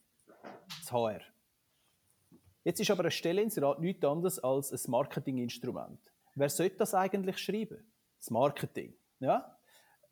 Das 0.81 0.93
HR. 0.93 1.21
Jetzt 2.63 2.81
ist 2.81 2.91
aber 2.91 3.05
ein 3.05 3.11
Stelleninserat 3.11 3.81
nichts 3.81 4.05
anderes 4.05 4.39
als 4.39 4.73
ein 4.73 4.91
Marketinginstrument. 4.91 6.01
Wer 6.35 6.49
sollte 6.49 6.77
das 6.77 6.95
eigentlich 6.95 7.39
schreiben? 7.39 7.91
Das 8.19 8.31
Marketing. 8.31 8.95
Ja? 9.21 9.57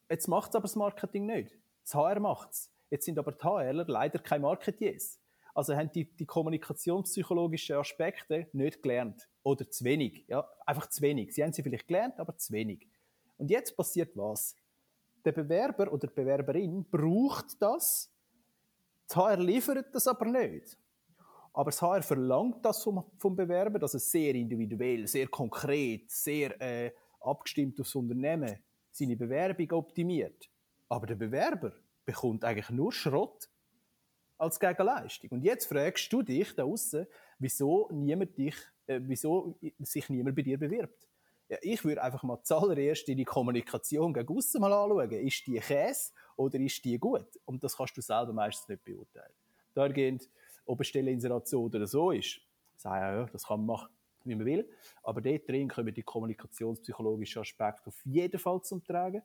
Jetzt 0.09 0.27
macht 0.29 0.51
es 0.51 0.57
aber 0.57 0.63
das 0.63 0.77
Marketing 0.77 1.27
nicht. 1.27 1.53
Das 1.85 1.95
HR 1.95 2.21
macht 2.21 2.51
es. 2.51 2.71
Jetzt 2.91 3.05
sind 3.05 3.19
aber 3.19 3.33
die 3.33 3.43
HRler 3.43 3.85
leider 3.87 4.19
keine 4.19 4.43
Marketiers. 4.43 5.21
Also 5.55 5.77
haben 5.77 5.91
die, 5.93 6.05
die 6.05 6.27
kommunikationspsychologischen 6.27 7.77
Aspekte 7.77 8.49
nicht 8.53 8.83
gelernt. 8.83 9.29
Oder 9.45 9.71
zu 9.71 9.85
wenig. 9.85 10.25
Ja? 10.27 10.49
Einfach 10.67 10.89
zu 10.89 11.01
wenig. 11.03 11.33
Sie 11.33 11.43
haben 11.43 11.53
sie 11.53 11.63
vielleicht 11.63 11.87
gelernt, 11.87 12.19
aber 12.19 12.37
zu 12.37 12.53
wenig. 12.53 12.89
Und 13.37 13.51
jetzt 13.51 13.77
passiert 13.77 14.17
was? 14.17 14.57
Der 15.25 15.33
Bewerber 15.33 15.93
oder 15.93 16.09
die 16.09 16.15
Bewerberin 16.15 16.85
braucht 16.91 17.61
das. 17.63 18.11
Das 19.07 19.17
HR 19.17 19.39
liefert 19.39 19.95
das 19.95 20.09
aber 20.09 20.27
nicht. 20.27 20.77
Aber 21.53 21.71
das 21.71 21.81
HR 21.81 22.03
verlangt 22.03 22.65
das 22.65 22.83
vom, 22.83 23.05
vom 23.17 23.37
Bewerber, 23.37 23.79
dass 23.79 23.95
es 23.95 24.11
sehr 24.11 24.35
individuell, 24.35 25.07
sehr 25.07 25.29
konkret, 25.29 26.11
sehr 26.11 26.61
äh, 26.61 26.93
abgestimmt 27.21 27.81
aufs 27.81 27.95
Unternehmen 27.95 28.59
seine 28.91 29.17
Bewerbung 29.17 29.71
optimiert. 29.73 30.51
Aber 30.89 31.07
der 31.07 31.17
Bewerber 31.17 31.73
bekommt 32.05 32.45
eigentlich 32.45 32.71
nur 32.71 32.93
Schrott 32.93 33.49
als 34.37 34.61
Gegenleistung. 34.61 35.31
Und 35.31 35.43
jetzt 35.43 35.67
fragst 35.67 36.13
du 36.13 36.23
dich 36.23 36.55
da 36.55 36.65
außen, 36.65 37.07
wieso 37.39 37.89
niemand 37.93 38.37
dich, 38.37 38.57
äh, 38.87 39.01
wieso 39.03 39.59
sich 39.79 40.09
niemand 40.09 40.37
bei 40.37 40.43
dir 40.43 40.59
bewirbt. 40.59 41.09
Ja, 41.49 41.59
ich 41.61 41.85
würde 41.85 42.03
einfach 42.03 42.23
mal 42.23 42.43
zuallererst 42.43 43.09
in 43.09 43.19
die 43.19 43.25
Kommunikation 43.25 44.13
gegen 44.13 44.37
aussen 44.37 44.61
mal 44.61 44.73
anschauen. 44.73 45.11
Ist 45.11 45.47
die 45.47 45.59
Käse 45.61 46.13
oder 46.37 46.59
ist 46.59 46.85
die 46.85 46.99
gut? 46.99 47.39
Und 47.45 47.63
das 47.63 47.77
kannst 47.77 47.97
du 47.97 48.01
selber 48.01 48.33
meistens 48.33 48.69
nicht 48.69 48.85
beurteilen. 48.85 49.33
Dahergehend 49.75 50.29
ob 50.67 50.79
eine 50.79 50.85
Stelleninserat 50.85 51.47
so 51.47 51.65
oder 51.65 51.87
so 51.87 52.11
ist, 52.11 52.41
sagen 52.77 53.19
ja, 53.19 53.27
das 53.27 53.47
kann 53.47 53.61
man 53.61 53.67
machen, 53.67 53.95
wie 54.25 54.35
man 54.35 54.47
will. 54.47 54.69
Aber 55.03 55.21
dort 55.21 55.49
drin 55.49 55.69
kommen 55.69 55.93
die 55.93 56.03
kommunikationspsychologischen 56.03 57.43
Aspekte 57.43 57.89
auf 57.89 58.01
jeden 58.05 58.39
Fall 58.39 58.63
zum 58.63 58.83
Tragen. 58.83 59.23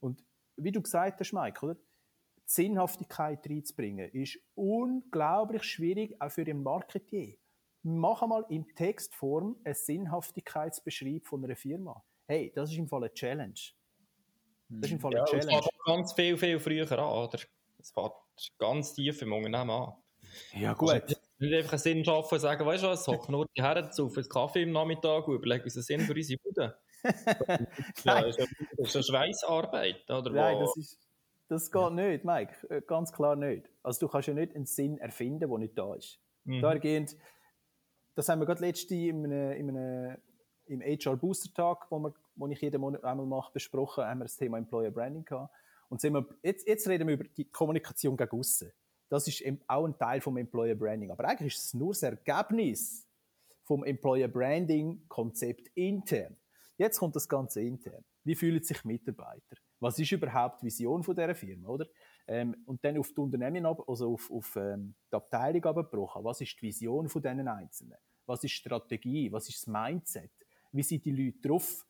Und 0.00 0.22
wie 0.56 0.72
du 0.72 0.82
gesagt 0.82 1.20
hast, 1.20 1.32
Mike, 1.32 1.64
oder? 1.64 1.74
Die 1.74 2.42
Sinnhaftigkeit 2.44 3.46
reinzubringen, 3.48 4.10
ist 4.10 4.38
unglaublich 4.54 5.62
schwierig, 5.62 6.20
auch 6.20 6.30
für 6.30 6.44
den 6.44 6.62
Marketier. 6.62 7.36
Mach 7.82 8.22
einmal 8.22 8.44
in 8.48 8.66
Textform 8.74 9.56
eine 9.64 9.74
Sinnhaftigkeitsbeschreibung 9.74 11.24
von 11.24 11.44
einer 11.44 11.56
Firma. 11.56 12.02
Hey, 12.26 12.52
das 12.54 12.70
ist 12.70 12.78
im 12.78 12.88
Fall 12.88 13.04
eine 13.04 13.14
Challenge. 13.14 13.54
Das 14.68 14.86
ist 14.88 14.92
im 14.92 15.00
Fall 15.00 15.12
eine 15.12 15.20
ja, 15.20 15.24
Challenge. 15.24 15.58
Es 15.58 15.64
fängt 15.64 15.84
ganz 15.84 16.12
viel, 16.12 16.36
viel 16.36 16.60
früher 16.60 16.92
an, 16.92 16.98
oder? 16.98 17.38
Es 17.78 17.90
fängt 17.90 18.12
ganz 18.58 18.94
tief 18.94 19.20
im 19.22 19.32
Unternehmen 19.32 19.70
an. 19.70 19.94
Ja, 20.54 20.74
gut. 20.74 20.90
Also, 20.90 21.16
nicht 21.38 21.54
einfach 21.54 21.72
einen 21.72 21.78
Sinn 21.80 22.04
schaffen 22.04 22.34
und 22.34 22.40
sagen, 22.40 22.64
weißt 22.64 22.84
du 22.84 22.88
was, 22.88 23.06
hocken 23.06 23.32
nur 23.32 23.46
die 23.56 23.62
Herren 23.62 23.92
zu 23.92 24.06
auf 24.06 24.16
einen 24.16 24.28
Kaffee 24.28 24.62
im 24.62 24.72
Nachmittag 24.72 25.26
und 25.26 25.34
überlegen 25.34 25.64
uns 25.64 25.76
einen 25.76 25.82
Sinn 25.82 26.00
für 26.00 26.14
unsere 26.14 26.40
Bude. 26.40 26.78
ja, 28.04 28.22
das 28.22 28.38
ist 28.78 28.96
eine 28.96 29.02
Schweißarbeit, 29.02 30.10
oder? 30.10 30.30
Nein, 30.30 30.58
das, 30.60 30.76
ist, 30.76 30.98
das 31.48 31.70
geht 31.70 31.92
nicht, 31.92 32.24
Mike. 32.24 32.68
Äh, 32.68 32.82
ganz 32.82 33.12
klar 33.12 33.36
nicht. 33.36 33.68
Also 33.82 34.06
du 34.06 34.08
kannst 34.08 34.28
ja 34.28 34.34
nicht 34.34 34.54
einen 34.54 34.66
Sinn 34.66 34.98
erfinden, 34.98 35.48
der 35.48 35.58
nicht 35.58 35.76
da 35.76 35.94
ist. 35.94 36.20
Mhm. 36.44 36.60
Dahergehend, 36.60 37.16
das 38.14 38.28
haben 38.28 38.40
wir 38.40 38.46
gerade 38.46 38.64
letzte 38.64 38.94
in 38.94 39.24
einem, 39.24 39.52
in 39.52 39.76
einem, 39.76 40.16
im 40.66 40.80
HR 40.80 41.16
Booster 41.16 41.52
Tag, 41.52 41.90
wo, 41.90 41.98
wir, 41.98 42.14
wo 42.36 42.46
ich 42.48 42.60
jeden 42.60 42.80
Monat 42.80 43.04
einmal 43.04 43.26
mache, 43.26 43.52
besprochen, 43.52 44.04
haben 44.04 44.18
wir 44.18 44.24
das 44.24 44.36
Thema 44.36 44.58
Employer 44.58 44.90
Branding 44.90 45.24
gehabt. 45.24 45.52
Und 45.88 46.00
sind 46.00 46.14
wir, 46.14 46.26
jetzt, 46.42 46.66
jetzt 46.66 46.88
reden 46.88 47.08
wir 47.08 47.14
über 47.14 47.24
die 47.24 47.44
Kommunikation 47.44 48.16
gegen 48.16 48.38
aussen. 48.38 48.72
Das 49.08 49.28
ist 49.28 49.42
auch 49.66 49.84
ein 49.84 49.98
Teil 49.98 50.22
vom 50.22 50.38
Employer 50.38 50.74
Branding. 50.74 51.10
Aber 51.10 51.26
eigentlich 51.26 51.54
ist 51.54 51.66
es 51.66 51.74
nur 51.74 51.90
das 51.90 52.02
Ergebnis 52.02 53.06
vom 53.64 53.84
Employer 53.84 54.28
Branding 54.28 55.06
Konzept 55.08 55.68
intern. 55.74 56.36
Jetzt 56.82 56.98
kommt 56.98 57.14
das 57.14 57.28
Ganze 57.28 57.62
intern. 57.62 58.04
Wie 58.24 58.34
fühlen 58.34 58.60
sich 58.62 58.84
Mitarbeiter? 58.84 59.56
Was 59.78 59.98
ist 60.00 60.10
überhaupt 60.10 60.62
die 60.62 60.66
Vision 60.66 61.04
von 61.04 61.14
dieser 61.14 61.34
Firma, 61.34 61.68
oder? 61.68 61.86
Ähm, 62.26 62.56
und 62.66 62.84
dann 62.84 62.98
auf 62.98 63.12
die 63.12 63.20
Unternehmen, 63.20 63.64
also 63.64 64.14
auf, 64.14 64.28
auf 64.32 64.56
ähm, 64.56 64.96
die 65.12 65.16
Abteilung 65.16 65.64
abgebrochen. 65.64 66.24
Was 66.24 66.40
ist 66.40 66.56
die 66.60 66.66
Vision 66.66 67.08
von 67.08 67.22
diesen 67.22 67.46
Einzelnen? 67.46 67.98
Was 68.26 68.38
ist 68.38 68.54
die 68.54 68.56
Strategie? 68.56 69.30
Was 69.30 69.48
ist 69.48 69.62
das 69.62 69.66
Mindset? 69.68 70.32
Wie 70.72 70.82
sind 70.82 71.04
die 71.04 71.12
Leute 71.12 71.38
drauf? 71.46 71.86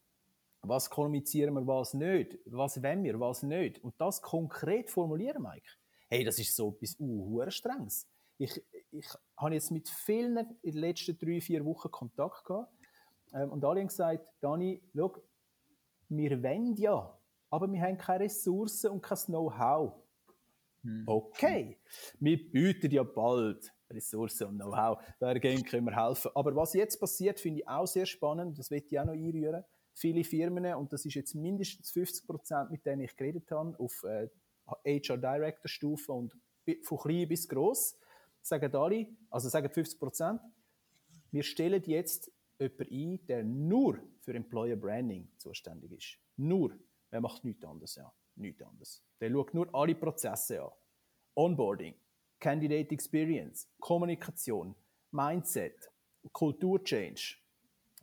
Was 0.60 0.90
kommunizieren 0.90 1.54
wir, 1.54 1.66
was 1.66 1.94
nicht? 1.94 2.38
Was 2.44 2.82
wollen 2.82 3.02
wir, 3.02 3.18
was 3.18 3.42
nicht? 3.42 3.82
Und 3.82 3.94
das 3.98 4.20
konkret 4.20 4.90
formulieren, 4.90 5.42
Mike 5.42 5.68
hey, 6.12 6.24
das 6.24 6.38
ist 6.38 6.54
so 6.54 6.74
etwas 6.74 7.00
uh, 7.00 7.42
strenges. 7.48 8.06
Ich, 8.36 8.60
ich 8.90 9.06
habe 9.38 9.54
jetzt 9.54 9.70
mit 9.70 9.88
vielen 9.88 10.36
in 10.60 10.72
den 10.72 10.80
letzten 10.80 11.16
drei, 11.16 11.40
vier 11.40 11.64
Wochen 11.64 11.90
Kontakt 11.90 12.44
gehabt 12.44 12.70
ähm, 13.34 13.50
und 13.50 13.64
alle 13.64 13.80
haben 13.80 13.88
gesagt, 13.88 14.26
Dani, 14.40 14.82
schau, 14.94 15.16
wir 16.08 16.42
wollen 16.42 16.76
ja, 16.76 17.18
aber 17.50 17.70
wir 17.70 17.80
haben 17.80 17.96
keine 17.96 18.24
Ressourcen 18.24 18.90
und 18.90 19.02
kein 19.02 19.18
Know-how. 19.26 19.94
Hm. 20.82 21.04
Okay, 21.06 21.78
wir 22.18 22.50
bieten 22.50 22.90
ja 22.90 23.02
bald 23.02 23.72
Ressourcen 23.90 24.48
und 24.48 24.56
Know-how, 24.56 24.98
dagegen 25.20 25.62
können 25.64 25.86
wir 25.86 25.96
helfen. 25.96 26.30
Aber 26.34 26.54
was 26.56 26.74
jetzt 26.74 26.98
passiert, 26.98 27.38
finde 27.40 27.60
ich 27.60 27.68
auch 27.68 27.86
sehr 27.86 28.06
spannend, 28.06 28.58
das 28.58 28.70
möchte 28.70 28.88
ich 28.90 28.98
auch 28.98 29.04
noch 29.04 29.12
einrühren. 29.12 29.64
Viele 29.94 30.24
Firmen, 30.24 30.74
und 30.74 30.92
das 30.92 31.04
ist 31.04 31.14
jetzt 31.14 31.34
mindestens 31.34 31.90
50 31.90 32.26
Prozent, 32.26 32.70
mit 32.70 32.84
denen 32.86 33.02
ich 33.02 33.14
geredet 33.14 33.50
habe, 33.50 33.78
auf 33.78 34.02
äh, 34.04 34.28
HR 34.84 35.18
Director 35.18 35.68
Stufe 35.68 36.12
und 36.12 36.34
von 36.82 36.98
klein 36.98 37.28
bis 37.28 37.48
groß, 37.48 37.98
sagen 38.40 38.74
alle, 38.74 39.06
also 39.30 39.48
sagen 39.48 39.68
50 39.68 40.00
Prozent, 40.00 40.40
wir 41.30 41.42
stellen 41.42 41.82
jetzt 41.86 42.30
jemanden 42.58 42.92
ein, 42.92 43.26
der 43.26 43.44
nur 43.44 43.98
für 44.20 44.34
Employer 44.34 44.76
Branding 44.76 45.28
zuständig 45.36 45.92
ist. 45.92 46.18
Nur. 46.36 46.78
Er 47.10 47.20
macht 47.20 47.44
nichts 47.44 47.64
anderes, 47.64 47.96
ja. 47.96 48.12
Nichts 48.36 48.62
anderes. 48.62 49.02
Der 49.20 49.30
schaut 49.30 49.52
nur 49.52 49.74
alle 49.74 49.94
Prozesse 49.94 50.62
an. 50.62 50.70
Onboarding, 51.34 51.94
Candidate 52.40 52.90
Experience, 52.92 53.68
Kommunikation, 53.80 54.74
Mindset, 55.10 55.90
Kulturchange, 56.32 57.36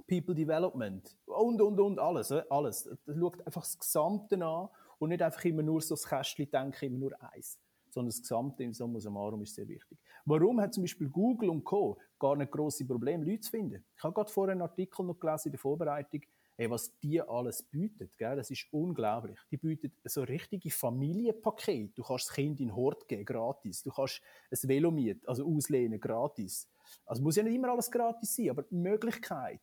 People 0.08 0.36
Development 0.36 1.18
und, 1.26 1.62
und, 1.62 1.80
und, 1.80 2.00
alles. 2.00 2.32
alles. 2.32 2.86
Er 2.86 3.16
schaut 3.16 3.46
einfach 3.46 3.62
das 3.62 3.78
Gesamte 3.78 4.44
an 4.44 4.70
und 5.00 5.10
nicht 5.10 5.22
einfach 5.22 5.44
immer 5.46 5.64
nur 5.64 5.82
so 5.82 5.96
das 5.96 6.08
Kästchen 6.08 6.50
denken, 6.50 6.86
immer 6.86 6.98
nur 6.98 7.22
eins. 7.34 7.60
Sondern 7.90 8.10
das 8.10 8.22
Gesamte 8.22 8.64
in 8.64 8.74
Summa 8.74 9.00
summarum 9.00 9.42
ist 9.42 9.56
sehr 9.56 9.68
wichtig. 9.68 9.98
Warum 10.26 10.62
hat 10.62 10.74
zum 10.74 10.84
Beispiel 10.84 11.10
Google 11.10 11.50
und 11.50 11.64
Co. 11.64 11.98
gar 12.20 12.36
nicht 12.36 12.52
grosse 12.52 12.86
Probleme, 12.86 13.26
Leute 13.26 13.42
zu 13.42 13.52
finden? 13.52 13.84
Ich 13.98 14.04
habe 14.04 14.14
gerade 14.14 14.32
vorher 14.32 14.52
einen 14.52 14.62
Artikel 14.62 15.06
noch 15.06 15.20
gelesen 15.20 15.48
in 15.48 15.52
der 15.52 15.60
Vorbereitung, 15.60 16.22
Ey, 16.60 16.70
was 16.70 16.94
die 17.00 17.22
alles 17.22 17.64
bieten, 17.64 18.12
gell? 18.18 18.36
das 18.36 18.52
ist 18.52 18.68
unglaublich. 18.72 19.40
Die 19.50 19.56
bieten 19.56 19.94
so 20.04 20.24
richtige 20.24 20.70
Familienpakete. 20.70 21.94
Du 21.96 22.04
kannst 22.04 22.28
das 22.28 22.36
Kind 22.36 22.60
in 22.60 22.68
den 22.68 22.76
Hort 22.76 23.08
geben, 23.08 23.24
gratis. 23.24 23.82
Du 23.82 23.92
kannst 23.92 24.22
ein 24.52 24.68
Velo 24.68 24.92
mieten, 24.92 25.26
also 25.26 25.48
auslehnen, 25.48 26.02
gratis. 26.02 26.70
Also 27.06 27.24
muss 27.24 27.38
ja 27.38 27.44
nicht 27.44 27.56
immer 27.56 27.70
alles 27.70 27.90
gratis 27.90 28.36
sein, 28.36 28.50
aber 28.50 28.64
die 28.64 28.76
Möglichkeit, 28.76 29.62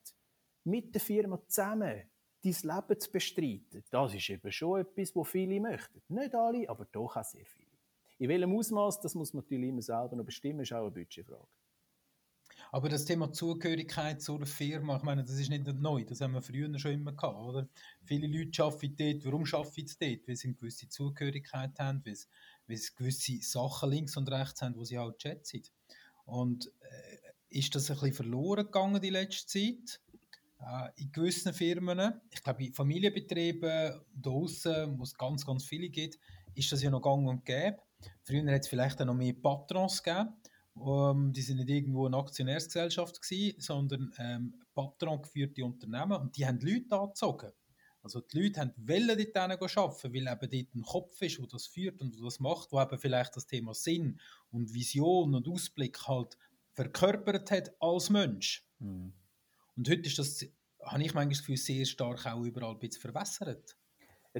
mit 0.65 0.95
der 0.95 1.03
Firma 1.03 1.39
zusammen 1.47 2.03
dein 2.43 2.53
Leben 2.63 3.01
zu 3.01 3.13
bestreiten, 3.13 3.85
das 3.91 4.15
ist 4.15 4.31
eben 4.31 4.51
schon 4.51 4.81
etwas, 4.81 5.15
was 5.15 5.29
viele 5.29 5.61
möchten. 5.61 6.01
Nicht 6.09 6.35
alle, 6.35 6.67
aber 6.67 6.87
doch 6.87 7.15
auch 7.15 7.25
sehr 7.25 7.45
viele. 7.45 7.66
In 8.19 8.29
welchem 8.29 8.57
Ausmaß, 8.57 9.01
das 9.01 9.15
muss 9.15 9.33
man 9.33 9.43
natürlich 9.45 9.69
immer 9.69 9.83
selber 9.83 10.17
noch 10.17 10.25
bestimmen, 10.25 10.61
ist 10.61 10.73
auch 10.73 10.83
eine 10.83 10.91
Budgetfrage. 10.91 11.47
Aber 12.73 12.89
das 12.89 13.05
Thema 13.05 13.33
Zugehörigkeit 13.33 14.21
zu 14.21 14.37
einer 14.37 14.47
Firma, 14.47 14.97
ich 14.97 15.03
meine, 15.03 15.23
das 15.23 15.39
ist 15.39 15.51
nicht 15.51 15.67
neu, 15.67 16.05
das 16.05 16.21
haben 16.21 16.35
wir 16.35 16.43
früher 16.43 16.77
schon 16.79 16.93
immer 16.93 17.13
gehabt, 17.13 17.39
oder? 17.39 17.69
Viele 18.05 18.27
Leute 18.27 18.65
arbeiten 18.65 18.97
dort, 18.97 19.25
warum 19.25 19.45
arbeiten 19.53 19.87
sie 19.87 19.97
dort? 19.99 20.29
Weil 20.29 20.37
sie 20.37 20.49
eine 20.49 20.57
gewisse 20.57 20.89
Zugehörigkeit 20.89 21.79
haben, 21.79 22.03
weil 22.05 22.17
sie, 22.17 22.27
weil 22.67 22.77
sie 22.77 22.95
gewisse 22.97 23.39
Sachen 23.43 23.91
links 23.91 24.17
und 24.17 24.31
rechts 24.31 24.63
haben, 24.63 24.77
wo 24.77 24.85
sie 24.85 24.99
halt 24.99 25.23
schätzen. 25.23 25.63
Und 26.25 26.73
äh, 26.81 27.59
ist 27.59 27.75
das 27.75 27.91
ein 27.91 27.97
bisschen 27.97 28.15
verloren 28.15 28.65
gegangen 28.65 29.01
die 29.01 29.11
letzte 29.11 29.47
Zeit? 29.47 30.01
Äh, 30.61 31.03
in 31.03 31.13
gewissen 31.13 31.53
Firmen, 31.53 32.21
ich 32.31 32.43
glaube 32.43 32.65
in 32.65 32.73
Familienbetrieben 32.73 34.01
da 34.15 34.31
außen, 34.31 34.99
wo 34.99 35.03
es 35.05 35.15
ganz, 35.15 35.47
ganz 35.47 35.65
viele 35.65 35.89
gibt, 35.89 36.19
ist 36.55 36.73
das 36.73 36.83
ja 36.83 36.91
noch 36.91 37.03
gang 37.03 37.29
und 37.29 37.45
gäbe. 37.45 37.79
Früher 38.23 38.53
hat 38.53 38.63
es 38.63 38.69
vielleicht 38.69 39.01
auch 39.01 39.07
noch 39.07 39.15
mehr 39.15 39.35
Patrons 39.35 40.03
gegeben. 40.03 40.35
Um, 40.75 41.33
die 41.33 41.41
sind 41.41 41.57
nicht 41.57 41.71
irgendwo 41.71 42.05
eine 42.05 42.19
Aktionärsgesellschaft 42.19 43.23
gewesen, 43.23 43.59
sondern 43.59 44.13
ähm, 44.19 44.55
Patron 44.75 45.23
geführte 45.23 45.65
Unternehmen 45.65 46.21
und 46.21 46.37
die 46.37 46.47
haben 46.47 46.61
Leute 46.61 46.95
angezogen. 46.95 47.51
Also 48.03 48.21
die 48.21 48.43
Leute 48.43 48.61
haben 48.61 48.75
wollen 48.77 49.09
dort 49.09 49.37
arbeiten, 49.37 50.15
weil 50.15 50.29
eben 50.29 50.51
dort 50.51 50.75
ein 50.75 50.83
Kopf 50.83 51.23
ist, 51.23 51.39
der 51.39 51.47
das 51.47 51.67
führt 51.67 52.03
und 52.03 52.23
das 52.23 52.41
macht, 52.41 52.71
wo 52.73 52.81
eben 52.81 52.99
vielleicht 52.99 53.35
das 53.35 53.47
Thema 53.47 53.73
Sinn 53.73 54.21
und 54.51 54.73
Vision 54.75 55.35
und 55.35 55.49
Ausblick 55.49 56.07
halt 56.07 56.37
verkörpert 56.75 57.51
hat 57.51 57.75
als 57.81 58.11
Mensch. 58.11 58.65
Mhm. 58.79 59.15
Und 59.77 59.89
heute 59.89 60.03
ist 60.03 60.19
das, 60.19 60.47
habe 60.85 61.03
ich 61.03 61.15
manchmal 61.15 61.31
das 61.31 61.39
Gefühl, 61.39 61.57
sehr 61.57 61.87
stark 61.87 62.27
auch 62.27 62.45
überall 62.45 62.75
ein 62.75 62.79
bisschen 62.79 63.01
verwässert. 63.01 63.77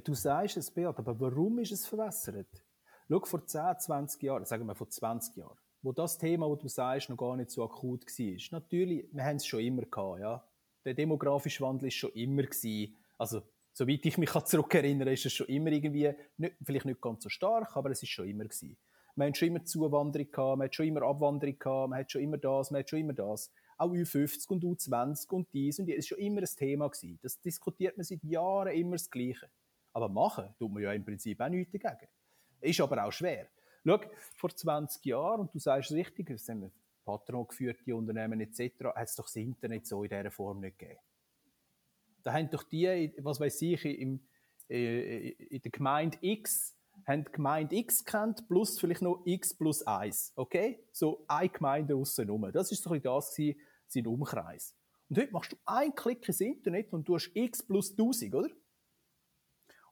Du 0.05 0.15
sagst 0.15 0.59
es, 0.59 0.71
Beat, 0.71 0.99
aber 0.99 1.19
warum 1.19 1.59
ist 1.59 1.73
es 1.73 1.87
verwässert? 1.87 2.66
Schau, 3.09 3.21
vor 3.25 3.47
10, 3.47 3.79
20 3.79 4.23
Jahren, 4.23 4.45
sagen 4.45 4.67
wir 4.67 4.75
vor 4.75 4.89
20 4.89 5.37
Jahren, 5.37 5.57
wo 5.83 5.93
das 5.93 6.19
Thema, 6.19 6.49
wo 6.49 6.57
du 6.57 6.67
sagst, 6.67 7.09
noch 7.09 7.17
gar 7.17 7.37
nicht 7.37 7.51
so 7.51 7.63
akut 7.63 8.05
war. 8.05 8.59
Natürlich, 8.59 9.09
wir 9.13 9.25
haben 9.25 9.37
es 9.37 9.47
schon 9.47 9.61
immer 9.61 9.83
gehabt, 9.83 10.21
ja. 10.21 10.45
Der 10.85 10.95
demografische 10.95 11.63
Wandel 11.65 11.89
ist 11.89 11.95
schon 11.95 12.11
immer 12.13 12.43
gewesen. 12.43 12.97
Also, 13.17 13.43
soweit 13.73 14.05
ich 14.05 14.19
mich 14.19 14.31
zurückerinnere, 14.45 15.13
ist 15.13 15.27
es 15.27 15.35
schon 15.35 15.47
immer 15.47 15.71
irgendwie, 15.71 16.13
nicht, 16.37 16.57
vielleicht 16.65 16.87
nicht 16.87 17.01
ganz 17.01 17.23
so 17.23 17.29
stark, 17.29 17.77
aber 17.77 17.91
es 17.91 18.03
ist 18.03 18.11
schon 18.11 18.29
immer 18.29 18.45
gewesen. 18.45 18.77
Man 19.15 19.29
hat 19.29 19.37
schon 19.37 19.49
immer 19.49 19.65
Zuwanderung 19.65 20.31
gehabt, 20.31 20.59
man 20.59 20.65
hat 20.67 20.75
schon 20.75 20.87
immer 20.87 21.03
Abwanderung 21.03 21.59
gehabt, 21.59 21.91
man 21.91 21.99
hat 22.01 22.11
schon 22.11 22.23
immer 22.23 22.39
das, 22.39 22.71
man 22.71 22.81
hat 22.81 22.91
schon 22.91 22.99
immer 22.99 23.15
das. 23.15 23.53
Auch 23.79 23.91
U50 23.91 24.49
und 24.49 24.65
U20 24.65 25.31
und 25.31 25.53
dies 25.53 25.79
und 25.79 25.87
dies, 25.87 25.99
ist 25.99 26.09
schon 26.09 26.19
immer 26.19 26.41
ein 26.41 26.49
Thema 26.57 26.89
gewesen. 26.89 27.19
Das 27.23 27.41
diskutiert 27.41 27.97
man 27.97 28.05
seit 28.05 28.23
Jahren 28.25 28.75
immer 28.75 28.97
das 28.97 29.11
Gleiche. 29.11 29.49
Aber 29.93 30.09
machen 30.09 30.55
tut 30.59 30.73
man 30.73 30.83
ja 30.83 30.93
im 30.93 31.05
Prinzip 31.05 31.41
auch 31.41 31.49
nichts 31.49 31.73
dagegen. 31.73 32.11
Ist 32.67 32.81
aber 32.81 33.05
auch 33.05 33.13
schwer. 33.13 33.49
Schau, 33.85 34.01
vor 34.35 34.51
20 34.51 35.05
Jahren, 35.05 35.43
und 35.43 35.55
du 35.55 35.59
sagst 35.59 35.93
richtig, 35.93 36.31
es 36.31 36.47
sind 36.47 36.73
patrongeführte 37.05 37.95
Unternehmen 37.95 38.41
etc., 38.41 38.87
hat 38.87 39.09
es 39.09 39.15
doch 39.15 39.27
das 39.27 39.37
Internet 39.37 39.87
so 39.87 40.03
in 40.03 40.11
dieser 40.11 40.31
Form 40.31 40.61
nicht 40.61 40.79
gegeben. 40.79 40.99
Da 42.23 42.33
haben 42.33 42.51
doch 42.51 42.65
die, 42.65 43.13
was 43.19 43.39
weiß 43.39 43.63
ich, 43.63 43.85
im, 43.85 44.21
äh, 44.69 45.29
in 45.29 45.63
der 45.63 45.71
Gemeinde 45.71 46.19
X, 46.21 46.77
haben 47.07 47.25
die 47.25 47.33
Gemeinde 47.33 47.77
X 47.77 48.05
kennt, 48.05 48.49
plus 48.49 48.81
vielleicht 48.81 49.03
noch 49.03 49.23
X 49.25 49.55
plus 49.55 49.87
1. 49.87 50.33
Okay? 50.35 50.81
So 50.91 51.25
eine 51.29 51.49
Gemeinde 51.49 51.95
aussen 51.95 52.27
Das 52.53 52.73
ist 52.73 52.83
so 52.83 52.91
ein 52.91 53.03
das 53.03 53.37
sein 53.87 54.07
Umkreis. 54.07 54.75
Und 55.09 55.19
heute 55.19 55.33
machst 55.33 55.53
du 55.53 55.57
einen 55.65 55.95
Klick 55.95 56.27
ins 56.27 56.41
Internet 56.41 56.93
und 56.93 57.07
du 57.07 57.15
hast 57.15 57.31
X 57.35 57.63
plus 57.63 57.93
1000, 57.93 58.35
oder? 58.35 58.51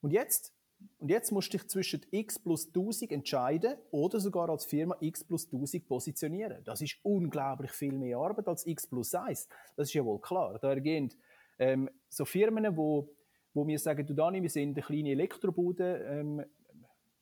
Und 0.00 0.10
jetzt 0.10 0.52
und 0.99 1.11
jetzt 1.11 1.33
musst 1.33 1.53
du 1.53 1.59
dich 1.59 1.68
zwischen 1.68 2.01
x 2.11 2.38
plus 2.38 2.68
1000 2.68 3.12
entscheiden 3.12 3.77
oder 3.90 4.20
sogar 4.20 4.49
als 4.49 4.64
Firma 4.64 4.97
x 5.01 5.25
plus 5.25 5.47
1000 5.47 5.87
positionieren. 5.87 6.64
Das 6.64 6.81
ist 6.81 6.97
unglaublich 7.03 7.73
viel 7.73 7.92
mehr 7.92 8.18
Arbeit 8.18 8.49
als 8.49 8.66
x 8.66 8.87
plus 8.87 9.14
1. 9.14 9.49
Das 9.77 9.88
ist 9.88 9.94
ja 9.94 10.05
wohl 10.05 10.20
klar. 10.20 10.59
Da 10.61 10.70
ergehen 10.70 11.12
ähm, 11.59 11.90
so 12.09 12.25
Firmen, 12.25 12.77
wo, 12.77 13.11
wo 13.53 13.64
mir 13.64 13.79
sagen, 13.79 14.07
du 14.07 14.14
Dani, 14.14 14.42
wir 14.42 14.51
sind 14.51 14.77
eine 14.77 14.83
kleine 14.83 15.11
Elektrobude, 15.11 16.05
ähm, 16.09 16.44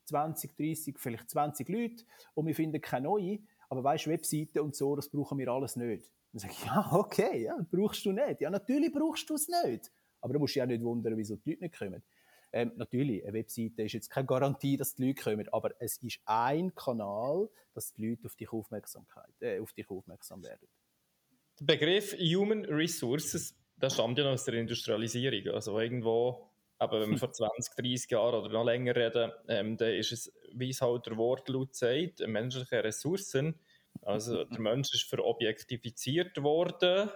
20, 0.05 0.57
30, 0.57 0.99
vielleicht 0.99 1.31
20 1.31 1.69
Leute 1.69 2.05
und 2.35 2.47
wir 2.47 2.55
finden 2.55 2.81
keine 2.81 3.09
neue, 3.09 3.39
aber 3.69 3.85
weißt, 3.85 4.07
Webseiten 4.09 4.61
und 4.61 4.77
so, 4.77 4.97
das 4.97 5.09
brauchen 5.09 5.39
wir 5.39 5.49
alles 5.49 5.77
nicht. 5.77 6.11
Dann 6.33 6.41
sage 6.41 6.53
ich, 6.53 6.65
ja, 6.67 6.89
okay, 6.93 7.45
ja, 7.45 7.57
brauchst 7.71 8.05
du 8.05 8.13
nicht. 8.13 8.41
Ja, 8.41 8.51
natürlich 8.51 8.93
brauchst 8.93 9.29
du 9.29 9.35
es 9.35 9.49
nicht. 9.49 9.91
Aber 10.21 10.35
du 10.35 10.39
musst 10.39 10.55
dich 10.55 10.61
ja 10.61 10.67
nicht 10.67 10.83
wundern, 10.83 11.17
wieso 11.17 11.37
die 11.37 11.51
Leute 11.51 11.65
nicht 11.65 11.79
kommen. 11.79 12.03
Ähm, 12.53 12.73
natürlich, 12.77 13.25
eine 13.25 13.33
Webseite 13.33 13.83
ist 13.83 13.93
jetzt 13.93 14.11
keine 14.11 14.27
Garantie, 14.27 14.77
dass 14.77 14.95
die 14.95 15.07
Leute 15.07 15.23
kommen, 15.23 15.49
aber 15.51 15.71
es 15.79 15.97
ist 15.99 16.21
ein 16.27 16.75
Kanal, 16.75 17.49
dass 17.75 17.95
die 17.95 18.09
Leute 18.09 18.27
auf 18.27 18.37
dich, 18.37 18.53
Aufmerksamkeit, 18.53 19.33
äh, 19.41 19.59
auf 19.59 19.73
dich 19.73 19.89
aufmerksam 19.89 20.43
werden. 20.43 20.69
Der 21.61 21.65
Begriff 21.65 22.15
Human 22.19 22.65
Resources, 22.67 23.57
das 23.79 23.95
stammt 23.95 24.19
ja 24.19 24.25
noch 24.25 24.33
aus 24.33 24.45
der 24.45 24.55
Industrialisierung. 24.55 25.55
Also 25.55 25.79
irgendwo, 25.81 26.51
aber 26.79 27.01
wenn 27.01 27.11
wir 27.11 27.19
vor 27.19 27.33
20, 27.33 27.75
30 27.75 28.11
Jahren 28.11 28.43
oder 28.43 28.53
noch 28.53 28.65
länger 28.65 28.97
reden, 28.97 29.33
ähm, 29.49 29.77
dann 29.77 29.95
ist 29.95 30.13
es, 30.13 30.33
wie 30.53 30.71
es 30.71 30.83
halt 30.83 31.07
der 31.07 31.17
Wortlaut 31.17 31.75
sagt, 31.75 32.21
menschliche 32.27 32.85
Ressourcen. 32.85 33.59
Also 34.03 34.45
der 34.45 34.61
Mensch 34.61 34.93
ist 34.93 35.05
verobjektifiziert 35.05 36.43
worden 36.43 37.11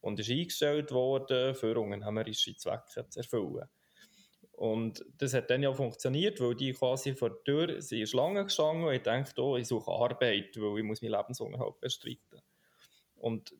und 0.00 0.18
ist 0.18 0.30
eingestellt 0.30 0.90
worden, 0.90 1.54
für 1.54 1.78
unternehmerische 1.78 2.56
Zwecke 2.56 3.08
zu 3.08 3.20
erfüllen. 3.20 3.68
Und 4.60 5.02
das 5.16 5.32
hat 5.32 5.48
dann 5.48 5.62
ja 5.62 5.72
funktioniert, 5.72 6.38
weil 6.38 6.54
die 6.54 6.74
quasi 6.74 7.14
vor 7.14 7.30
der 7.30 7.44
Tür 7.44 7.80
sind 7.80 8.06
Schlange 8.06 8.44
gestanden 8.44 8.84
und 8.84 8.92
ich 8.92 9.00
dachte, 9.00 9.42
oh, 9.42 9.56
ich 9.56 9.66
suche 9.66 9.90
Arbeit, 9.90 10.54
weil 10.60 10.78
ich 10.78 10.84
muss 10.84 11.00
meinen 11.00 11.12
Lebensunterhalt 11.12 11.80
bestreiten. 11.80 12.42
Und 13.16 13.54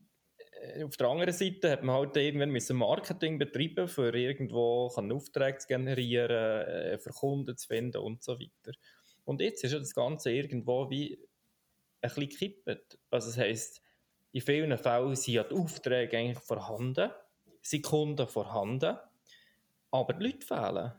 äh, 0.60 0.84
auf 0.84 0.98
der 0.98 1.08
anderen 1.08 1.32
Seite 1.32 1.70
hat 1.70 1.82
man 1.84 1.96
halt 1.96 2.18
irgendwann 2.18 2.50
müssen 2.50 2.76
Marketing 2.76 3.38
betreiben, 3.38 3.88
für 3.88 4.14
irgendwo 4.14 4.88
Aufträge 4.88 5.56
zu 5.56 5.68
generieren, 5.68 6.66
äh, 6.68 6.98
für 6.98 7.14
Kunden 7.14 7.56
zu 7.56 7.66
finden 7.66 7.96
und 7.96 8.22
so 8.22 8.38
weiter. 8.38 8.76
Und 9.24 9.40
jetzt 9.40 9.64
ist 9.64 9.72
ja 9.72 9.78
das 9.78 9.94
Ganze 9.94 10.30
irgendwo 10.30 10.90
wie 10.90 11.18
ein 12.02 12.10
bisschen 12.10 12.28
gekippt. 12.28 12.98
Also 13.08 13.28
das 13.28 13.38
heisst, 13.38 13.80
in 14.32 14.42
vielen 14.42 14.76
Fällen 14.76 15.16
sind 15.16 15.32
ja 15.32 15.44
die 15.44 15.54
Aufträge 15.54 16.18
eigentlich 16.18 16.44
vorhanden, 16.44 17.10
sind 17.62 17.86
Kunden 17.86 18.28
vorhanden, 18.28 18.98
aber 19.90 20.14
die 20.14 20.26
Leute 20.26 20.46
fehlen. 20.46 20.92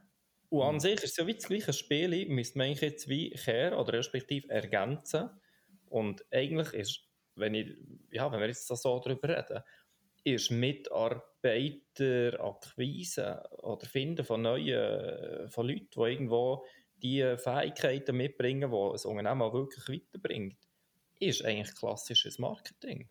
Und 0.50 0.64
an 0.64 0.76
mhm. 0.76 0.80
sich 0.80 0.96
ist 0.96 1.12
es 1.12 1.18
ja 1.18 1.28
wie 1.28 1.34
das 1.34 1.48
gleiche 1.48 1.74
Spiel, 1.74 2.26
müsste 2.28 2.58
man 2.58 2.68
eigentlich 2.68 2.82
jetzt 2.82 3.08
wie 3.08 3.32
kehren 3.32 3.74
oder 3.74 3.94
respektive 3.94 4.50
ergänzen. 4.50 5.30
Und 5.90 6.26
eigentlich 6.32 6.74
ist, 6.74 7.08
wenn, 7.36 7.54
ich, 7.54 7.78
ja, 8.12 8.32
wenn 8.32 8.40
wir 8.40 8.48
jetzt 8.48 8.68
so 8.68 9.00
darüber 9.00 9.30
reden, 9.30 9.62
ist 10.24 10.52
Mitarbeiterakquise 10.52 13.44
oder 13.64 13.88
Finden 13.88 14.26
von 14.26 14.42
neuen 14.42 15.50
von 15.50 15.68
Leuten, 15.68 15.90
die 15.90 16.00
irgendwo 16.00 16.66
die 17.02 17.36
Fähigkeiten 17.38 18.16
mitbringen, 18.16 18.70
die 18.70 18.76
ein 18.76 19.06
Unternehmen 19.06 19.42
auch 19.42 19.54
wirklich 19.54 19.88
weiterbringt, 19.88 20.58
ist 21.20 21.44
eigentlich 21.44 21.74
klassisches 21.76 22.38
Marketing. 22.40 23.10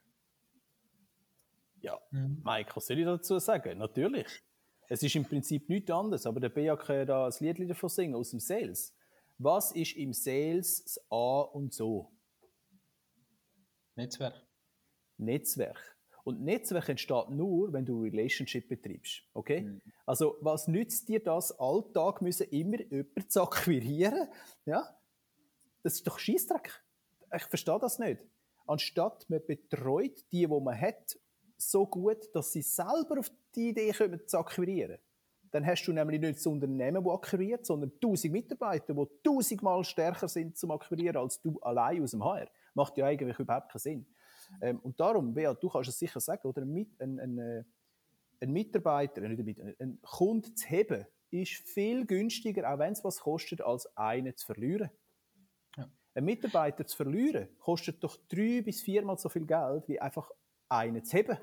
Ja, 1.80 1.98
mhm. 2.10 2.42
Mike, 2.44 2.76
was 2.76 2.86
soll 2.86 2.98
ich 2.98 3.06
dazu 3.06 3.38
sagen? 3.38 3.78
Natürlich. 3.78 4.42
Es 4.92 5.04
ist 5.04 5.14
im 5.14 5.24
Prinzip 5.24 5.68
nichts 5.68 5.88
anderes, 5.88 6.26
aber 6.26 6.40
der 6.40 6.48
Bea 6.48 6.76
kann 6.76 6.96
ja 6.96 7.04
da 7.04 7.26
ein 7.28 7.32
Lied 7.38 7.70
davon 7.70 7.88
singen, 7.88 8.16
aus 8.16 8.30
dem 8.30 8.40
Sales. 8.40 8.92
Was 9.38 9.70
ist 9.70 9.96
im 9.96 10.12
Sales 10.12 10.82
das 10.82 11.00
A 11.08 11.42
und 11.42 11.72
so? 11.72 12.10
Netzwerk. 13.94 14.44
Netzwerk. 15.16 15.78
Und 16.24 16.42
Netzwerk 16.42 16.88
entsteht 16.88 17.30
nur, 17.30 17.72
wenn 17.72 17.86
du 17.86 18.02
Relationship 18.02 18.68
betreibst. 18.68 19.22
Okay? 19.32 19.60
Mhm. 19.60 19.80
Also, 20.06 20.36
was 20.40 20.66
nützt 20.66 21.08
dir 21.08 21.22
das, 21.22 21.56
Alltag 21.60 22.20
müssen 22.20 22.48
immer 22.48 22.80
jemanden 22.80 23.28
zu 23.28 23.42
akquirieren? 23.42 24.28
Ja? 24.66 24.98
Das 25.84 25.94
ist 25.94 26.06
doch 26.06 26.18
Scheißdreck. 26.18 26.82
Ich 27.36 27.44
verstehe 27.44 27.78
das 27.78 28.00
nicht. 28.00 28.26
Anstatt 28.66 29.30
man 29.30 29.40
betreut 29.46 30.18
die, 30.32 30.46
die 30.46 30.46
man 30.48 30.78
hat, 30.78 31.16
so 31.56 31.86
gut, 31.86 32.28
dass 32.34 32.52
sie 32.52 32.62
selber 32.62 33.20
auf 33.20 33.30
die 33.54 33.70
Idee 33.70 33.92
kommen, 33.92 34.26
zu 34.26 34.38
akquirieren. 34.38 34.98
Dann 35.50 35.66
hast 35.66 35.84
du 35.84 35.92
nämlich 35.92 36.20
nicht 36.20 36.36
das 36.36 36.46
Unternehmen, 36.46 37.02
das 37.02 37.12
akquiriert, 37.12 37.66
sondern 37.66 37.90
1000 37.94 38.32
Mitarbeiter, 38.32 38.94
die 38.94 39.06
tausendmal 39.24 39.82
stärker 39.84 40.28
sind 40.28 40.56
zum 40.56 40.70
Akquirieren 40.70 41.16
als 41.16 41.40
du 41.40 41.58
allein 41.60 42.02
aus 42.02 42.12
dem 42.12 42.24
HR. 42.24 42.48
Macht 42.74 42.96
ja 42.96 43.06
eigentlich 43.06 43.38
überhaupt 43.38 43.72
keinen 43.72 43.80
Sinn. 43.80 44.06
Ähm, 44.60 44.78
und 44.80 44.98
darum, 44.98 45.34
Bea, 45.34 45.54
du 45.54 45.68
kannst 45.68 45.90
es 45.90 45.98
sicher 45.98 46.20
sagen, 46.20 46.46
oder 46.46 46.62
ein, 46.62 46.94
ein, 46.98 47.20
ein, 47.20 47.38
äh, 47.38 47.64
ein 48.40 48.52
Mitarbeiter, 48.52 49.20
nicht 49.20 49.60
ein, 49.60 49.74
ein 49.78 49.98
Kunde 50.02 50.54
zu 50.54 50.68
heben, 50.68 51.06
ist 51.30 51.52
viel 51.68 52.06
günstiger, 52.06 52.72
auch 52.72 52.78
wenn 52.78 52.92
es 52.92 53.04
was 53.04 53.20
kostet, 53.20 53.60
als 53.60 53.86
einen 53.96 54.36
zu 54.36 54.46
verlieren. 54.46 54.90
Ja. 55.76 55.88
Ein 56.14 56.24
Mitarbeiter 56.24 56.86
zu 56.86 56.96
verlieren, 56.96 57.48
kostet 57.58 58.02
doch 58.02 58.16
drei 58.28 58.62
bis 58.62 58.82
viermal 58.82 59.18
so 59.18 59.28
viel 59.28 59.46
Geld, 59.46 59.88
wie 59.88 60.00
einfach 60.00 60.30
einen 60.68 61.04
zu 61.04 61.16
heben. 61.16 61.38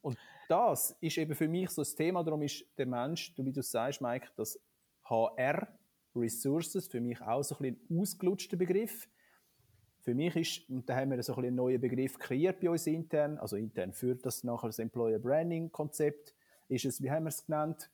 Und 0.00 0.18
das 0.52 0.94
ist 1.00 1.16
eben 1.16 1.34
für 1.34 1.48
mich 1.48 1.70
so 1.70 1.80
das 1.80 1.94
Thema, 1.94 2.22
darum 2.22 2.42
ist 2.42 2.62
der 2.76 2.84
Mensch, 2.84 3.32
wie 3.38 3.52
du 3.52 3.62
sagst, 3.62 4.02
Mike, 4.02 4.28
das 4.36 4.60
HR, 5.04 5.66
Resources, 6.14 6.88
für 6.88 7.00
mich 7.00 7.18
auch 7.22 7.42
so 7.42 7.56
ein, 7.58 7.74
ein 7.90 7.98
ausgelutschter 7.98 8.58
Begriff. 8.58 9.08
Für 10.00 10.14
mich 10.14 10.36
ist, 10.36 10.68
und 10.68 10.86
da 10.86 10.96
haben 10.96 11.10
wir 11.10 11.22
so 11.22 11.34
ein 11.36 11.46
einen 11.46 11.56
neuen 11.56 11.80
Begriff 11.80 12.18
kreiert 12.18 12.60
bei 12.60 12.68
uns 12.68 12.86
intern, 12.86 13.38
also 13.38 13.56
intern 13.56 13.94
für 13.94 14.14
das 14.14 14.44
nachher 14.44 14.66
das 14.66 14.78
Employer 14.78 15.18
Branding 15.18 15.72
Konzept, 15.72 16.34
ist 16.68 16.84
es, 16.84 17.02
wie 17.02 17.10
haben 17.10 17.24
wir 17.24 17.30
es 17.30 17.46
genannt? 17.46 17.90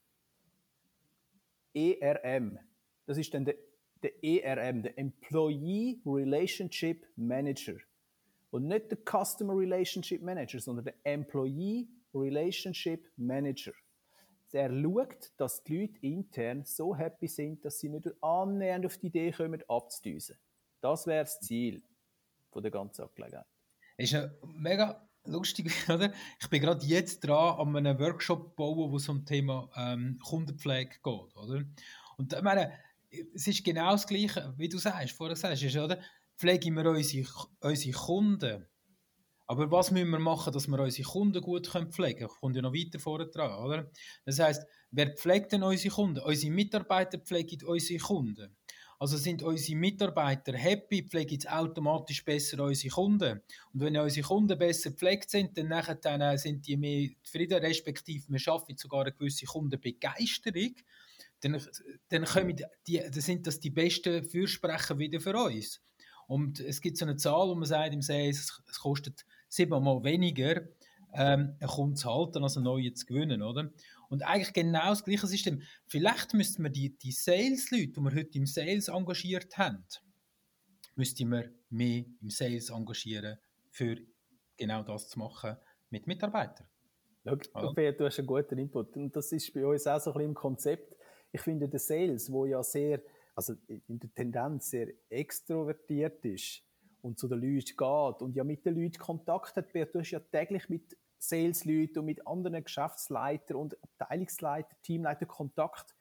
ERM. 1.74 2.58
Das 3.06 3.18
ist 3.18 3.32
dann 3.34 3.44
der, 3.44 3.54
der 4.02 4.24
ERM, 4.24 4.82
der 4.82 4.98
Employee 4.98 6.00
Relationship 6.04 7.06
Manager. 7.14 7.76
Und 8.50 8.66
nicht 8.66 8.90
der 8.90 8.98
Customer 8.98 9.56
Relationship 9.56 10.22
Manager, 10.22 10.58
sondern 10.58 10.86
der 10.86 10.94
Employee 11.04 11.86
Relationship 12.18 13.10
Manager. 13.16 13.72
Der 14.52 14.70
schaut, 14.70 15.32
dass 15.36 15.62
die 15.62 15.80
Leute 15.80 15.98
intern 16.00 16.64
so 16.64 16.96
happy 16.96 17.28
sind, 17.28 17.64
dass 17.64 17.80
sie 17.80 17.90
nicht 17.90 18.08
annähernd 18.22 18.86
auf 18.86 18.96
die 18.96 19.08
Idee 19.08 19.30
kommen, 19.32 19.62
abzudüsen. 19.68 20.38
Das 20.80 21.06
wäre 21.06 21.24
das 21.24 21.40
Ziel 21.40 21.82
von 22.50 22.62
der 22.62 22.70
ganzen 22.70 23.02
Angelegenheit. 23.02 23.46
Ist 23.98 24.12
ja 24.12 24.30
mega 24.46 25.08
lustig, 25.24 25.70
oder? 25.88 26.12
Ich 26.40 26.48
bin 26.48 26.62
gerade 26.62 26.84
jetzt 26.86 27.20
dran 27.20 27.58
an 27.58 27.76
einem 27.76 27.98
Workshop 27.98 28.56
bauen, 28.56 28.90
wo 28.90 28.96
es 28.96 29.08
um 29.08 29.18
das 29.18 29.26
Thema 29.26 29.70
ähm, 29.76 30.18
Kundenpflege 30.24 30.96
geht, 31.02 31.36
oder? 31.36 31.64
Und 32.16 32.32
ich 32.32 32.42
meine, 32.42 32.72
es 33.34 33.46
ist 33.46 33.64
genau 33.64 33.92
das 33.92 34.06
Gleiche, 34.06 34.54
wie 34.56 34.68
du 34.68 34.78
sagst, 34.78 35.16
vorher 35.16 35.36
sagst, 35.36 35.64
oder? 35.76 35.98
Pflegen 36.36 36.74
wir 36.74 36.90
unsere, 36.90 37.28
unsere 37.60 37.98
Kunden. 37.98 38.66
Aber 39.50 39.70
was 39.70 39.90
müssen 39.90 40.10
wir 40.10 40.18
machen, 40.18 40.52
dass 40.52 40.68
wir 40.68 40.78
unsere 40.78 41.08
Kunden 41.08 41.40
gut 41.40 41.68
pflegen 41.68 42.18
können? 42.18 42.30
Kommt 42.40 42.56
ja 42.56 42.60
noch 42.60 42.74
weiter 42.74 42.98
vorne 42.98 43.26
oder? 43.26 43.90
Das 44.26 44.38
heißt, 44.38 44.66
wer 44.90 45.14
pflegt 45.14 45.52
denn 45.52 45.62
unsere 45.62 45.94
Kunden? 45.94 46.20
Unsere 46.20 46.52
Mitarbeiter 46.52 47.18
pflegen 47.18 47.64
unsere 47.64 47.98
Kunden. 47.98 48.54
Also 48.98 49.16
sind 49.16 49.42
unsere 49.42 49.78
Mitarbeiter 49.78 50.52
happy, 50.52 51.02
pflegen 51.02 51.48
automatisch 51.48 52.22
besser 52.26 52.62
unsere 52.62 52.92
Kunden. 52.92 53.40
Und 53.72 53.80
wenn 53.80 53.96
unsere 53.96 54.26
Kunden 54.26 54.58
besser 54.58 54.90
gepflegt 54.90 55.30
sind, 55.30 55.56
dann, 55.56 55.68
nachher, 55.68 55.98
äh, 56.04 56.36
sind 56.36 56.66
die 56.66 56.76
mehr 56.76 57.08
zufrieden, 57.22 57.60
respektive 57.60 58.24
wir 58.28 58.38
schaffen 58.38 58.76
sogar 58.76 59.02
eine 59.02 59.12
gewisse 59.12 59.46
Kundenbegeisterung. 59.46 60.74
Dann, 61.40 61.62
dann, 62.10 62.26
die, 62.86 62.98
dann 62.98 63.12
sind 63.12 63.46
das 63.46 63.60
die 63.60 63.70
besten 63.70 64.24
Fürsprecher 64.24 64.98
wieder 64.98 65.20
für 65.20 65.38
uns. 65.38 65.80
Und 66.26 66.60
es 66.60 66.82
gibt 66.82 66.98
so 66.98 67.06
eine 67.06 67.16
Zahl, 67.16 67.48
wo 67.48 67.54
man 67.54 67.64
sagt 67.64 67.94
im 67.94 68.02
Sales, 68.02 68.60
es 68.68 68.80
kostet 68.80 69.24
siebenmal 69.48 70.02
weniger, 70.04 70.62
ähm, 71.14 71.56
einen 71.58 71.70
Kunden 71.70 71.96
zu 71.96 72.12
halten, 72.12 72.42
als 72.42 72.56
einen 72.56 72.64
neuen 72.64 72.94
zu 72.94 73.06
gewinnen, 73.06 73.42
oder? 73.42 73.70
Und 74.08 74.22
eigentlich 74.22 74.52
genau 74.52 74.90
das 74.90 75.04
gleiche 75.04 75.26
System. 75.26 75.62
Vielleicht 75.86 76.34
müssten 76.34 76.62
wir 76.62 76.70
die, 76.70 76.96
die 76.96 77.12
Sales-Leute, 77.12 77.88
die 77.88 78.00
wir 78.00 78.14
heute 78.14 78.38
im 78.38 78.46
Sales 78.46 78.88
engagiert 78.88 79.56
haben, 79.58 79.84
müssten 80.94 81.30
wir 81.30 81.52
mehr 81.70 82.04
im 82.20 82.30
Sales 82.30 82.70
engagieren, 82.70 83.38
für 83.70 83.96
genau 84.56 84.82
das 84.82 85.08
zu 85.08 85.18
machen 85.18 85.56
mit 85.90 86.06
Mitarbeitern. 86.06 86.66
Schau, 87.24 87.36
also. 87.52 87.72
du 87.72 88.04
hast 88.04 88.18
einen 88.18 88.26
guten 88.26 88.58
Input. 88.58 88.96
Und 88.96 89.14
das 89.14 89.32
ist 89.32 89.52
bei 89.52 89.66
uns 89.66 89.86
auch 89.86 90.00
so 90.00 90.10
ein 90.10 90.14
bisschen 90.14 90.28
im 90.30 90.34
Konzept. 90.34 90.96
Ich 91.30 91.40
finde, 91.40 91.68
der 91.68 91.80
Sales, 91.80 92.32
wo 92.32 92.46
ja 92.46 92.62
sehr, 92.62 93.02
also 93.34 93.54
in 93.68 93.98
der 93.98 94.12
Tendenz 94.14 94.70
sehr 94.70 94.88
extrovertiert 95.10 96.24
ist 96.24 96.62
und 97.02 97.18
zu 97.18 97.28
den 97.28 97.40
Leuten 97.40 97.76
geht 97.76 98.22
und 98.22 98.34
ja 98.34 98.44
mit 98.44 98.64
den 98.64 98.80
Leuten 98.80 98.98
Kontakt 98.98 99.56
hat, 99.56 99.74
du 99.74 99.98
hast 99.98 100.10
ja 100.10 100.20
täglich 100.20 100.68
mit 100.68 100.96
Sales-Leuten 101.18 102.00
und 102.00 102.04
mit 102.04 102.26
anderen 102.26 102.62
Geschäftsleitern 102.62 103.56
und 103.56 103.76
Abteilungsleitern, 103.82 104.78
Teamleitern 104.82 105.28
Kontakt. 105.28 105.94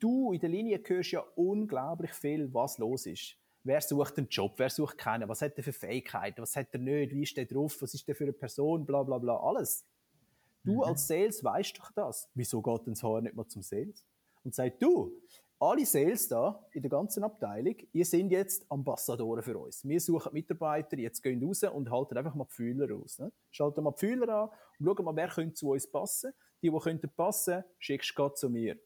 Du 0.00 0.32
in 0.32 0.40
der 0.40 0.48
Linie 0.50 0.80
hörst 0.84 1.12
ja 1.12 1.20
unglaublich 1.36 2.12
viel, 2.12 2.52
was 2.52 2.78
los 2.78 3.06
ist. 3.06 3.36
Wer 3.62 3.80
sucht 3.80 4.18
einen 4.18 4.28
Job? 4.28 4.54
Wer 4.58 4.68
sucht 4.68 4.98
keinen? 4.98 5.28
Was 5.28 5.40
hat 5.40 5.56
er 5.56 5.62
für 5.64 5.72
Fähigkeiten? 5.72 6.42
Was 6.42 6.54
hat 6.54 6.68
er 6.72 6.80
nicht? 6.80 7.14
Wie 7.14 7.22
ist 7.22 7.36
der 7.36 7.46
drauf? 7.46 7.80
Was 7.80 7.94
ist 7.94 8.06
der 8.06 8.14
für 8.14 8.24
eine 8.24 8.34
Person? 8.34 8.84
Bla, 8.84 9.02
bla, 9.02 9.16
bla. 9.18 9.36
Alles. 9.38 9.86
Du 10.64 10.74
mhm. 10.74 10.82
als 10.82 11.06
Sales 11.06 11.42
weißt 11.42 11.78
doch 11.78 11.90
das. 11.92 12.28
Wieso 12.34 12.60
geht 12.60 12.86
denn 12.86 12.92
das 12.94 13.02
Haar 13.02 13.22
nicht 13.22 13.34
mal 13.34 13.46
zum 13.46 13.62
Sales? 13.62 14.06
Und 14.42 14.54
sagt, 14.54 14.82
du, 14.82 15.18
alle 15.58 15.86
Sales 15.86 16.28
da 16.28 16.66
in 16.72 16.82
der 16.82 16.90
ganzen 16.90 17.24
Abteilung, 17.24 17.76
ihr 17.92 18.04
sind 18.04 18.30
jetzt 18.30 18.66
Ambassadoren 18.70 19.42
für 19.42 19.56
uns. 19.56 19.86
Wir 19.86 20.00
suchen 20.00 20.32
Mitarbeiter, 20.32 20.98
jetzt 20.98 21.22
gehen 21.22 21.42
raus 21.44 21.62
und 21.62 21.90
halten 21.90 22.18
einfach 22.18 22.34
mal 22.34 22.46
die 22.50 22.54
Fühler 22.54 22.94
aus. 22.94 23.18
Ne? 23.18 23.32
Schalten 23.50 23.82
mal 23.82 23.92
die 23.92 24.00
Fühler 24.00 24.28
an 24.28 24.48
und 24.78 24.86
schauen 24.86 25.04
mal, 25.04 25.16
wer 25.16 25.28
könnte 25.28 25.54
zu 25.54 25.70
uns 25.70 25.90
passen. 25.90 26.32
Die, 26.62 26.70
die 26.70 26.78
könnten 26.78 27.10
passen, 27.14 27.64
schickst 27.78 28.18
du 28.18 28.28
zu 28.30 28.50
mir. 28.50 28.78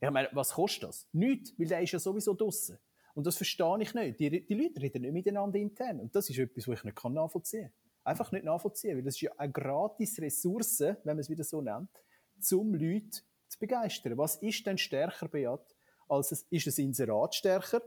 Ich 0.00 0.10
meine, 0.10 0.28
was 0.32 0.52
kostet 0.52 0.84
das? 0.84 1.08
Nichts, 1.12 1.52
weil 1.58 1.66
der 1.66 1.82
ist 1.82 1.92
ja 1.92 1.98
sowieso 1.98 2.34
draussen. 2.34 2.78
Und 3.14 3.26
das 3.26 3.36
verstehe 3.36 3.82
ich 3.82 3.92
nicht. 3.92 4.18
Die, 4.20 4.46
die 4.46 4.54
Leute 4.54 4.80
reden 4.80 5.02
nicht 5.02 5.12
miteinander 5.12 5.58
intern. 5.58 6.00
Und 6.00 6.14
das 6.14 6.30
ist 6.30 6.38
etwas, 6.38 6.66
was 6.66 6.78
ich 6.78 6.84
nicht 6.84 7.04
nachvollziehen 7.04 7.64
kann. 7.70 7.72
Einfach 8.04 8.32
nicht 8.32 8.44
nachvollziehen, 8.44 8.96
weil 8.96 9.02
das 9.02 9.16
ist 9.16 9.20
ja 9.20 9.32
eine 9.36 9.52
gratis 9.52 10.18
Ressource, 10.20 10.80
wenn 10.80 10.98
man 11.04 11.18
es 11.18 11.28
wieder 11.28 11.44
so 11.44 11.60
nennt, 11.60 11.90
um 12.52 12.74
Leute 12.74 13.20
zu 13.48 13.58
begeistern. 13.58 14.16
Was 14.16 14.36
ist 14.36 14.66
denn 14.66 14.78
stärker, 14.78 15.28
Beat, 15.28 15.76
als 16.10 16.32
es, 16.32 16.46
ist 16.50 16.78
ein 16.78 16.86
Inserat 16.86 17.34
stärker? 17.34 17.82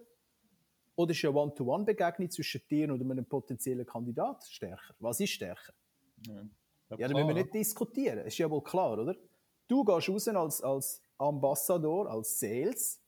Oder 0.95 1.12
ist 1.12 1.25
eine 1.25 1.33
One-to-One-Begegnung 1.33 2.29
zwischen 2.29 2.62
dir 2.69 2.91
und 2.93 3.01
einem 3.01 3.25
potenziellen 3.25 3.86
Kandidat 3.86 4.43
stärker? 4.45 4.93
Was 4.99 5.19
ist 5.19 5.31
stärker? 5.31 5.73
Ja, 6.27 6.36
ja, 6.89 6.97
ja 6.97 7.07
da 7.07 7.13
müssen 7.13 7.27
wir 7.27 7.36
nicht 7.36 7.53
diskutieren. 7.53 8.25
Ist 8.25 8.38
ja 8.38 8.49
wohl 8.49 8.63
klar, 8.63 8.97
oder? 8.99 9.15
Du 9.67 9.83
gehst 9.83 10.09
raus 10.09 10.27
als, 10.27 10.62
als 10.62 11.01
Ambassador, 11.17 12.09
als 12.09 12.39
Sales 12.39 13.01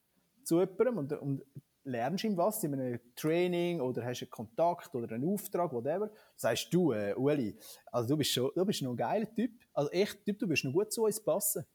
zu 0.43 0.59
jemandem 0.59 0.97
und, 0.97 1.13
und 1.13 1.43
lernst 1.83 2.23
ihm 2.23 2.35
was 2.35 2.63
in 2.63 2.73
einem 2.73 2.99
Training 3.15 3.79
oder 3.79 4.03
hast 4.03 4.21
einen 4.23 4.31
Kontakt 4.31 4.93
oder 4.95 5.13
einen 5.13 5.27
Auftrag, 5.31 5.71
whatever. 5.71 6.09
Sagst 6.35 6.73
du, 6.73 6.91
äh, 6.91 7.13
Uli, 7.15 7.57
also 7.91 8.09
du 8.09 8.17
bist 8.17 8.31
schon, 8.31 8.51
du 8.55 8.65
bist 8.65 8.81
noch 8.81 8.91
ein 8.91 8.97
geiler 8.97 9.31
Typ. 9.33 9.51
Also 9.73 9.91
echt 9.91 10.25
Typ, 10.25 10.39
du 10.39 10.47
bist 10.47 10.63
noch 10.63 10.73
gut 10.73 10.91
zu 10.91 11.03
uns 11.03 11.23
passen. 11.23 11.65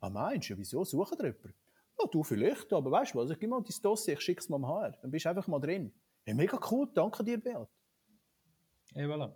Ah, 0.00 0.10
meinst 0.10 0.50
du, 0.50 0.58
wieso? 0.58 0.84
Suchen 0.84 1.18
wir 1.18 1.26
jemanden? 1.26 1.54
Ja, 1.98 2.06
du 2.10 2.22
vielleicht, 2.22 2.72
aber 2.72 2.90
weißt 2.90 3.14
du 3.14 3.18
was, 3.18 3.30
ich 3.30 3.38
gebe 3.38 3.50
mal 3.50 3.62
dein 3.62 3.82
Dossier, 3.82 4.14
ich 4.14 4.20
schicke 4.20 4.40
es 4.40 4.48
mal 4.48 4.60
her. 4.60 4.98
Dann 5.00 5.10
bist 5.10 5.24
du 5.24 5.30
einfach 5.30 5.46
mal 5.46 5.60
drin. 5.60 5.92
Ja, 6.26 6.34
mega 6.34 6.58
cool, 6.70 6.88
danke 6.92 7.24
dir, 7.24 7.38
Beat. 7.38 7.68
Hey, 8.92 9.06
voilà. 9.06 9.34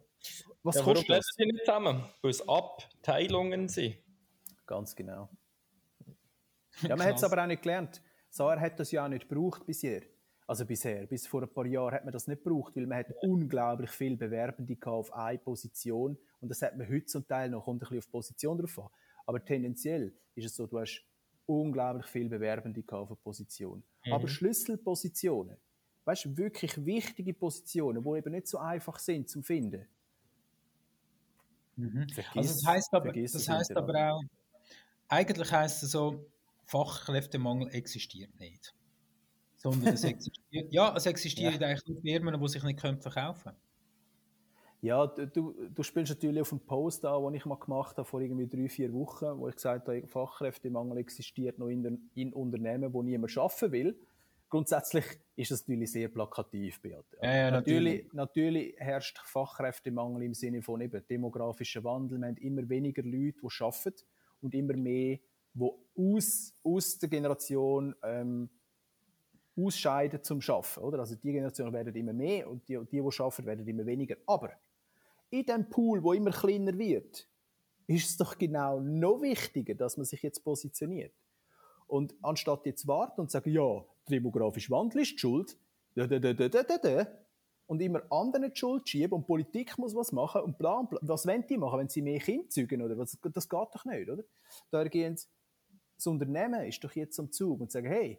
Was 0.62 0.76
ja, 0.76 0.86
warum 0.86 1.04
bleiben 1.04 1.22
sie 1.36 1.46
nicht 1.46 1.64
zusammen? 1.64 2.04
Weil 2.20 2.30
es 2.30 2.46
Abteilungen 2.46 3.68
sind. 3.68 3.96
Ganz 4.66 4.94
genau. 4.94 5.28
Ja, 6.82 6.96
man 6.96 7.08
hat 7.08 7.16
es 7.16 7.24
aber 7.24 7.42
auch 7.42 7.46
nicht 7.46 7.62
gelernt. 7.62 8.00
Saar 8.30 8.58
hat 8.58 8.80
das 8.80 8.90
ja 8.90 9.04
auch 9.04 9.08
nicht 9.08 9.28
gebraucht 9.28 9.66
bisher. 9.66 10.02
Also 10.46 10.64
bisher, 10.64 11.06
bis 11.06 11.26
vor 11.26 11.42
ein 11.42 11.52
paar 11.52 11.66
Jahren 11.66 11.92
hat 11.92 12.04
man 12.04 12.12
das 12.12 12.26
nicht 12.26 12.42
gebraucht, 12.42 12.74
weil 12.74 12.86
man 12.86 12.98
hat 12.98 13.12
unglaublich 13.20 13.90
viele 13.90 14.16
Bewerbende 14.16 14.76
auf 14.86 15.12
eine 15.12 15.38
Position 15.38 16.16
und 16.40 16.48
das 16.48 16.62
hat 16.62 16.76
man 16.76 16.88
heute 16.88 17.06
zum 17.06 17.26
Teil 17.26 17.50
noch, 17.50 17.64
kommt 17.64 17.82
ein 17.82 17.88
bisschen 17.88 17.98
auf 17.98 18.06
die 18.06 18.10
Position 18.10 18.58
drauf 18.58 18.78
an. 18.78 18.88
Aber 19.26 19.44
tendenziell 19.44 20.16
ist 20.34 20.46
es 20.46 20.56
so, 20.56 20.66
du 20.66 20.80
hast 20.80 21.04
unglaublich 21.50 22.06
viele 22.06 22.28
Bewerbende 22.28 22.82
auf 22.90 23.08
eine 23.08 23.16
Position. 23.16 23.82
Mhm. 24.04 24.12
Aber 24.12 24.28
Schlüsselpositionen, 24.28 25.56
weißt 26.04 26.26
du, 26.26 26.36
wirklich 26.36 26.84
wichtige 26.84 27.34
Positionen, 27.34 28.02
die 28.02 28.18
eben 28.18 28.32
nicht 28.32 28.46
so 28.46 28.58
einfach 28.58 28.98
sind 28.98 29.28
zu 29.28 29.42
finden. 29.42 29.86
Mhm. 31.76 32.08
Vergiss, 32.08 32.36
also 32.36 32.54
das 32.54 32.66
heißt 32.66 32.94
aber, 32.94 33.12
das 33.12 33.48
heißt 33.48 33.76
aber 33.76 34.12
auch, 34.12 34.22
eigentlich 35.08 35.50
heißt 35.50 35.82
es 35.82 35.90
so, 35.90 36.24
Fachkräftemangel 36.66 37.68
existiert 37.74 38.38
nicht. 38.38 38.74
Sondern 39.56 39.94
es 39.94 40.04
existiert, 40.04 40.72
ja, 40.72 40.94
es 40.96 41.06
existieren 41.06 41.60
ja. 41.60 41.68
eigentlich 41.68 41.86
nur 41.86 42.00
Firmen, 42.00 42.40
die 42.40 42.48
sich 42.48 42.62
nicht 42.62 42.80
verkaufen 42.80 43.42
können. 43.42 43.59
Ja, 44.82 45.06
du, 45.06 45.54
du 45.74 45.82
spielst 45.82 46.10
natürlich 46.10 46.40
auf 46.40 46.48
dem 46.48 46.60
Post 46.60 47.04
an, 47.04 47.22
den 47.24 47.34
ich 47.34 47.44
mal 47.44 47.56
gemacht 47.56 47.98
habe 47.98 48.08
vor 48.08 48.20
irgendwie 48.20 48.46
drei, 48.46 48.68
vier 48.68 48.92
Wochen, 48.94 49.38
wo 49.38 49.48
ich 49.48 49.56
gesagt 49.56 49.88
habe, 49.88 50.06
Fachkräftemangel 50.06 50.98
existiert 50.98 51.58
noch 51.58 51.68
in, 51.68 51.82
den, 51.82 52.10
in 52.14 52.32
Unternehmen, 52.32 52.92
wo 52.94 53.02
niemand 53.02 53.36
arbeiten 53.36 53.72
will. 53.72 54.00
Grundsätzlich 54.48 55.04
ist 55.36 55.50
das 55.50 55.68
natürlich 55.68 55.92
sehr 55.92 56.08
plakativ, 56.08 56.80
Beat. 56.80 57.04
Ja, 57.22 57.36
ja, 57.36 57.50
natürlich. 57.50 58.10
natürlich. 58.12 58.74
herrscht 58.78 59.18
Fachkräftemangel 59.18 60.22
im 60.22 60.34
Sinne 60.34 60.62
von 60.62 60.80
eben 60.80 61.06
demografischer 61.06 61.84
Wandel. 61.84 62.18
Wir 62.18 62.28
haben 62.28 62.36
immer 62.38 62.68
weniger 62.68 63.02
Leute, 63.02 63.38
die 63.42 63.62
arbeiten 63.62 64.02
und 64.40 64.54
immer 64.54 64.76
mehr, 64.76 65.18
die 65.52 65.70
aus, 65.96 66.54
aus 66.64 66.98
der 66.98 67.08
Generation 67.10 67.94
ähm, 68.02 68.48
ausscheiden 69.56 70.22
zum 70.22 70.40
Schaffen. 70.40 70.82
Oder? 70.82 71.00
Also 71.00 71.16
die 71.16 71.32
Generation 71.32 71.72
werden 71.72 71.94
immer 71.94 72.12
mehr 72.12 72.48
und 72.48 72.66
die, 72.66 72.78
die, 72.90 73.00
die 73.00 73.00
arbeiten, 73.00 73.46
werden 73.46 73.68
immer 73.68 73.86
weniger. 73.86 74.16
Aber 74.26 74.50
in 75.30 75.46
dem 75.46 75.68
Pool, 75.68 76.02
wo 76.02 76.12
immer 76.12 76.30
kleiner 76.30 76.76
wird, 76.76 77.28
ist 77.86 78.10
es 78.10 78.16
doch 78.16 78.36
genau 78.38 78.80
noch 78.80 79.22
wichtiger, 79.22 79.74
dass 79.74 79.96
man 79.96 80.06
sich 80.06 80.22
jetzt 80.22 80.44
positioniert. 80.44 81.14
Und 81.86 82.14
anstatt 82.22 82.66
jetzt 82.66 82.86
warten 82.86 83.20
und 83.20 83.30
sagen, 83.30 83.50
ja, 83.50 83.84
demografischer 84.08 84.70
Wandel 84.70 85.02
ist 85.02 85.12
die 85.12 85.18
Schuld, 85.18 85.56
da, 85.94 86.06
da, 86.06 86.18
da, 86.18 86.32
da, 86.32 86.48
da, 86.48 86.78
da, 86.78 87.06
und 87.66 87.80
immer 87.80 88.02
anderen 88.10 88.52
die 88.52 88.56
Schuld 88.58 88.88
schieben 88.88 89.12
und 89.12 89.26
Politik 89.26 89.76
muss 89.78 89.94
was 89.94 90.12
machen 90.12 90.42
und 90.42 90.58
bla, 90.58 90.82
bla. 90.82 90.98
Was 91.02 91.26
wollen 91.26 91.44
die 91.48 91.56
machen, 91.56 91.80
wenn 91.80 91.88
sie 91.88 92.02
mehr 92.02 92.20
Kinder 92.20 92.48
zeugen? 92.48 92.82
Oder? 92.82 92.96
Das, 92.96 93.18
das 93.22 93.48
geht 93.48 93.68
doch 93.74 93.84
nicht, 93.84 94.08
oder? 94.08 94.24
Da 94.70 94.84
gehen 94.84 95.16
das 95.96 96.06
Unternehmen 96.06 96.64
ist 96.64 96.82
doch 96.82 96.92
jetzt 96.92 97.20
am 97.20 97.30
Zug 97.30 97.60
und 97.60 97.70
sagen, 97.70 97.86
hey, 97.86 98.18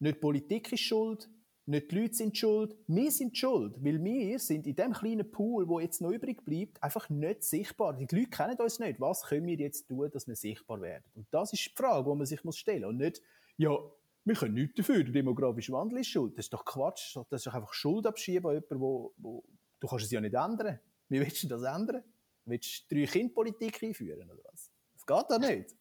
nicht 0.00 0.20
Politik 0.20 0.72
ist 0.72 0.80
schuld, 0.80 1.30
nicht 1.66 1.90
die 1.90 1.98
Leute 1.98 2.14
sind 2.14 2.36
schuld, 2.36 2.76
wir 2.86 3.10
sind 3.10 3.36
schuld, 3.36 3.82
weil 3.82 4.02
wir 4.02 4.38
sind 4.38 4.66
in 4.66 4.76
dem 4.76 4.92
kleinen 4.92 5.30
Pool, 5.30 5.66
wo 5.66 5.80
jetzt 5.80 6.00
noch 6.00 6.10
übrig 6.10 6.44
bleibt, 6.44 6.82
einfach 6.82 7.08
nicht 7.08 7.42
sichtbar. 7.42 7.94
Die 7.94 8.14
Leute 8.14 8.28
kennen 8.28 8.56
uns 8.58 8.78
nicht. 8.78 9.00
Was 9.00 9.22
können 9.22 9.46
wir 9.46 9.56
jetzt 9.56 9.88
tun, 9.88 10.10
dass 10.10 10.28
wir 10.28 10.36
sichtbar 10.36 10.80
werden? 10.82 11.04
Und 11.14 11.26
das 11.30 11.52
ist 11.52 11.64
die 11.64 11.74
Frage, 11.74 12.10
die 12.10 12.16
man 12.16 12.26
sich 12.26 12.44
muss 12.44 12.58
stellen 12.58 12.84
und 12.84 12.98
nicht, 12.98 13.22
ja, 13.56 13.76
wir 14.24 14.34
können 14.34 14.54
nichts 14.54 14.76
dafür, 14.76 15.04
der 15.04 15.12
demografische 15.12 15.72
Wandel 15.72 16.00
ist 16.00 16.08
schuld. 16.08 16.36
Das 16.36 16.46
ist 16.46 16.52
doch 16.52 16.64
Quatsch. 16.64 17.16
Das 17.30 17.40
ist 17.40 17.46
doch 17.46 17.54
einfach 17.54 17.72
Schuld 17.72 18.06
abschieben 18.06 18.46
an 18.46 18.54
jemanden, 18.54 18.80
wo, 18.80 19.14
wo 19.18 19.44
du 19.80 19.86
kannst 19.86 20.06
es 20.06 20.10
ja 20.10 20.20
nicht 20.20 20.34
ändern. 20.34 20.78
Wie 21.08 21.20
willst 21.20 21.42
du 21.42 21.48
das 21.48 21.62
ändern? 21.62 22.02
Willst 22.46 22.90
du 22.90 22.94
drei 22.94 23.06
Kindpolitik 23.06 23.82
einführen 23.82 24.30
oder 24.30 24.42
was? 24.50 24.70
Das 24.94 25.06
geht 25.06 25.30
doch 25.30 25.38
nicht. 25.38 25.74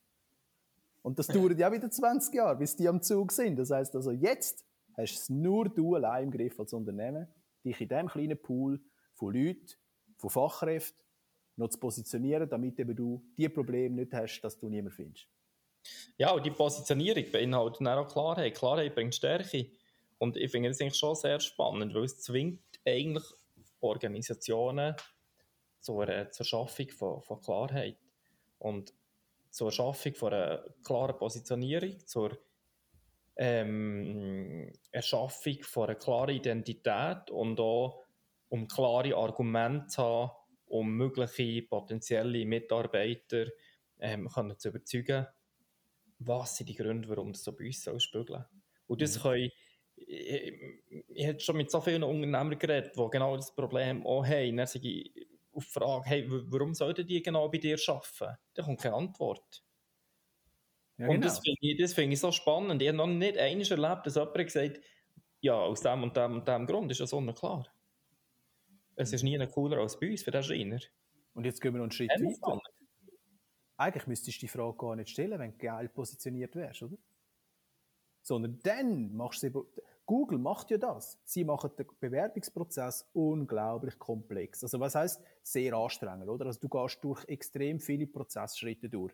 Und 1.02 1.20
das 1.20 1.28
dauert 1.28 1.58
ja 1.58 1.72
wieder 1.72 1.90
20 1.90 2.34
Jahre, 2.34 2.58
bis 2.58 2.76
die 2.76 2.88
am 2.88 3.02
Zug 3.02 3.32
sind. 3.32 3.58
Das 3.58 3.72
heißt 3.72 3.96
also, 3.96 4.12
jetzt 4.12 4.66
hast 4.98 5.14
es 5.14 5.30
nur 5.30 5.70
du 5.70 5.96
allein 5.96 6.26
im 6.26 6.32
Griff 6.32 6.60
als 6.60 6.74
Unternehmen, 6.74 7.28
dich 7.64 7.80
in 7.82 7.88
diesem 7.88 8.08
kleinen 8.08 8.42
Pool 8.42 8.82
von 9.14 9.34
Leuten, 9.34 9.74
von 10.18 10.30
Fachkräften 10.30 11.04
noch 11.56 11.70
zu 11.70 11.80
positionieren, 11.80 12.50
damit 12.50 12.80
eben 12.80 12.96
du 12.96 13.24
die 13.38 13.50
Probleme 13.50 13.96
nicht 13.96 14.14
hast, 14.14 14.42
dass 14.42 14.58
du 14.58 14.70
niemand 14.70 14.96
findest. 14.96 15.28
Ja, 16.18 16.32
und 16.32 16.46
die 16.46 16.52
Positionierung 16.52 17.32
beinhaltet 17.32 17.86
auch 17.88 18.08
Klarheit. 18.08 18.56
Klarheit 18.56 18.96
bringt 18.96 19.16
Stärke. 19.16 19.70
Und 20.18 20.38
ich 20.38 20.52
finde 20.52 20.70
das 20.70 20.80
eigentlich 20.80 20.98
schon 20.98 21.16
sehr 21.16 21.40
spannend, 21.40 21.94
weil 21.94 22.06
es 22.06 22.20
zwingt 22.22 22.62
eigentlich 22.86 23.26
Organisationen 23.82 24.96
zur, 25.80 26.32
zur 26.32 26.46
Schaffung 26.46 26.90
von, 26.90 27.22
von 27.22 27.42
Klarheit. 27.42 27.98
Und 28.60 28.94
zur 29.50 29.72
Schaffung 29.72 30.14
von 30.16 30.34
einer 30.34 30.64
klaren 30.84 31.18
Positionierung, 31.18 32.00
zur 32.08 32.38
ähm, 33.36 34.72
Erschaffung 34.92 35.58
von 35.64 35.90
einer 35.90 35.96
klaren 35.96 36.36
Identität 36.36 37.30
und 37.32 37.60
auch 37.60 38.04
um 38.50 38.68
klare 38.68 39.16
Argumente 39.16 39.88
zu 39.88 40.04
haben, 40.04 40.32
um 40.66 40.92
mögliche 40.92 41.64
potenzielle 41.64 42.46
Mitarbeiter 42.46 43.48
ähm, 44.00 44.28
können 44.30 44.58
zu 44.58 44.70
überzeugen, 44.70 45.26
was 46.20 46.58
sind 46.58 46.70
die 46.70 46.76
Gründe, 46.76 47.10
warum 47.10 47.32
das 47.32 47.44
so 47.44 47.56
bei 47.56 47.66
uns 47.66 47.84
soll 47.84 48.00
spiegeln. 48.00 48.46
Und 48.88 49.02
das 49.02 49.18
mhm. 49.18 49.22
können, 49.22 49.52
ich, 49.96 50.54
ich, 51.10 51.28
habe 51.28 51.40
schon 51.40 51.58
mit 51.58 51.72
so 51.72 51.82
vielen 51.82 52.04
Unternehmern 52.04 52.58
geredet, 52.58 52.96
die 52.96 53.10
genau 53.10 53.36
das 53.36 53.54
Problem 53.56 54.06
auch 54.06 54.26
haben. 54.26 54.58
Dann 54.58 54.68
sage 54.68 54.88
ich, 54.88 55.28
auf 55.52 55.66
die 55.66 55.72
Frage, 55.72 56.10
hey, 56.10 56.26
warum 56.30 56.74
sollten 56.74 57.06
die 57.06 57.22
genau 57.22 57.50
bei 57.50 57.58
dir 57.58 57.78
arbeiten? 57.88 58.38
Da 58.54 58.64
kommt 58.64 58.82
keine 58.82 58.96
Antwort. 58.96 59.64
Ja, 60.98 61.08
und 61.08 61.16
genau. 61.16 61.26
das 61.26 61.40
finde 61.40 61.60
ich, 61.62 61.94
find 61.94 62.14
ich 62.14 62.20
so 62.20 62.32
spannend. 62.32 62.82
Ich 62.82 62.88
habe 62.88 62.98
noch 62.98 63.08
nicht 63.08 63.38
einmal 63.38 63.66
erlebt, 63.66 64.06
dass 64.06 64.16
jemand 64.16 64.36
gesagt 64.36 64.80
ja, 65.42 65.56
aus 65.56 65.82
dem 65.82 66.04
und 66.04 66.16
dem 66.16 66.34
und 66.34 66.48
dem 66.48 66.66
Grund 66.66 66.92
ist 66.92 67.02
das 67.02 67.12
unklar. 67.12 67.68
Es 68.96 69.12
ist 69.12 69.24
nie 69.24 69.38
cooler 69.48 69.80
als 69.80 70.00
bei 70.00 70.12
uns 70.12 70.24
für 70.24 70.32
den 70.32 70.44
Schreiner. 70.44 70.80
Und 71.34 71.46
jetzt 71.46 71.60
gehen 71.60 71.74
wir 71.74 71.80
noch 71.80 71.86
einen 71.86 71.92
Schritt 71.92 72.12
ja, 72.16 72.26
weiter. 72.26 72.62
Eigentlich 73.76 74.08
müsstest 74.08 74.38
du 74.38 74.46
die 74.46 74.48
Frage 74.48 74.78
gar 74.78 74.96
nicht 74.96 75.10
stellen, 75.10 75.40
wenn 75.40 75.52
du 75.52 75.58
geil 75.58 75.90
positioniert 75.90 76.56
wärst, 76.56 76.84
oder? 76.84 76.96
Sondern 78.22 78.60
dann 78.64 79.14
machst 79.14 79.44
du. 79.44 79.68
Google 80.06 80.38
macht 80.38 80.70
ja 80.70 80.78
das. 80.78 81.20
Sie 81.24 81.44
machen 81.44 81.72
den 81.78 81.88
Bewerbungsprozess 82.00 83.10
unglaublich 83.14 83.98
komplex. 83.98 84.64
Also 84.64 84.80
was 84.80 84.96
heißt 84.96 85.22
sehr 85.42 85.74
anstrengend, 85.74 86.30
oder? 86.30 86.46
Also 86.46 86.60
du 86.60 86.70
gehst 86.70 87.04
durch 87.04 87.26
extrem 87.28 87.80
viele 87.80 88.08
Prozessschritte 88.08 88.90
durch. 88.90 89.14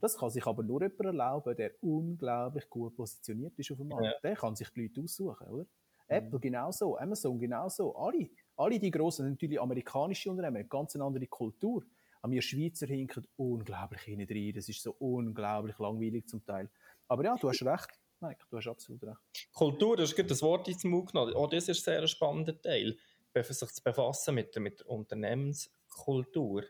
Das 0.00 0.16
kann 0.16 0.30
sich 0.30 0.46
aber 0.46 0.62
nur 0.62 0.82
jemand 0.82 1.00
erlauben, 1.00 1.56
der 1.56 1.72
unglaublich 1.82 2.68
gut 2.68 2.94
positioniert 2.96 3.58
ist 3.58 3.72
auf 3.72 3.78
dem 3.78 3.88
Markt. 3.88 4.04
Ja. 4.04 4.14
Der 4.22 4.36
kann 4.36 4.54
sich 4.54 4.68
die 4.70 4.82
Leute 4.82 5.02
aussuchen, 5.02 5.46
oder? 5.48 5.62
Mhm. 5.62 5.68
Apple 6.08 6.40
genauso, 6.40 6.98
Amazon 6.98 7.38
genauso, 7.38 7.96
alle. 7.96 8.28
Alle 8.56 8.78
die 8.78 8.90
grossen, 8.90 9.28
natürlich 9.28 9.60
amerikanische 9.60 10.30
Unternehmen, 10.30 10.68
ganz 10.68 10.94
eine 10.94 11.04
andere 11.04 11.26
Kultur. 11.26 11.84
An 12.22 12.30
wir 12.30 12.42
Schweizer 12.42 12.86
hinken 12.86 13.26
unglaublich 13.36 14.02
hinten 14.02 14.32
rein. 14.32 14.52
Das 14.54 14.68
ist 14.68 14.82
so 14.82 14.94
unglaublich 14.98 15.78
langweilig 15.78 16.26
zum 16.26 16.44
Teil. 16.44 16.70
Aber 17.08 17.24
ja, 17.24 17.36
du 17.36 17.48
hast 17.48 17.62
recht. 17.62 18.00
Mike, 18.20 18.46
du 18.50 18.56
hast 18.56 18.66
absolut 18.66 19.02
recht. 19.04 19.20
Kultur, 19.52 19.96
das 19.96 20.10
ist 20.10 20.16
gut 20.16 20.30
das 20.30 20.42
Wort 20.42 20.66
ins 20.68 20.84
Mund 20.84 21.12
genommen. 21.12 21.34
Auch 21.34 21.48
das 21.48 21.68
ist 21.68 21.86
ein 21.86 21.98
sehr 21.98 22.06
spannender 22.08 22.60
Teil, 22.60 22.96
sich 23.34 23.68
zu 23.68 23.82
befassen 23.82 24.34
mit, 24.34 24.56
mit 24.58 24.80
der 24.80 24.88
Unternehmenskultur. 24.88 26.64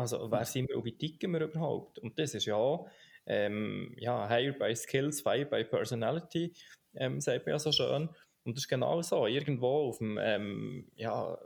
Also, 0.00 0.30
wer 0.30 0.46
sind 0.46 0.70
wir 0.70 0.78
und 0.78 0.86
wie 0.86 0.96
ticken 0.96 1.32
wir 1.32 1.42
überhaupt? 1.42 1.98
Und 1.98 2.18
das 2.18 2.34
ist 2.34 2.46
ja, 2.46 2.84
ähm, 3.26 3.94
ja, 3.98 4.26
higher 4.30 4.52
by 4.52 4.74
skills, 4.74 5.20
fire 5.20 5.44
by 5.44 5.62
personality, 5.62 6.54
ähm, 6.94 7.20
sagt 7.20 7.44
man 7.44 7.52
ja 7.52 7.58
so 7.58 7.70
schön. 7.70 8.08
Und 8.44 8.56
das 8.56 8.64
ist 8.64 8.68
genau 8.68 9.02
so. 9.02 9.26
Irgendwo 9.26 9.88
auf 9.88 9.98
dem, 9.98 10.18
ähm, 10.18 10.90
ja, 10.96 11.36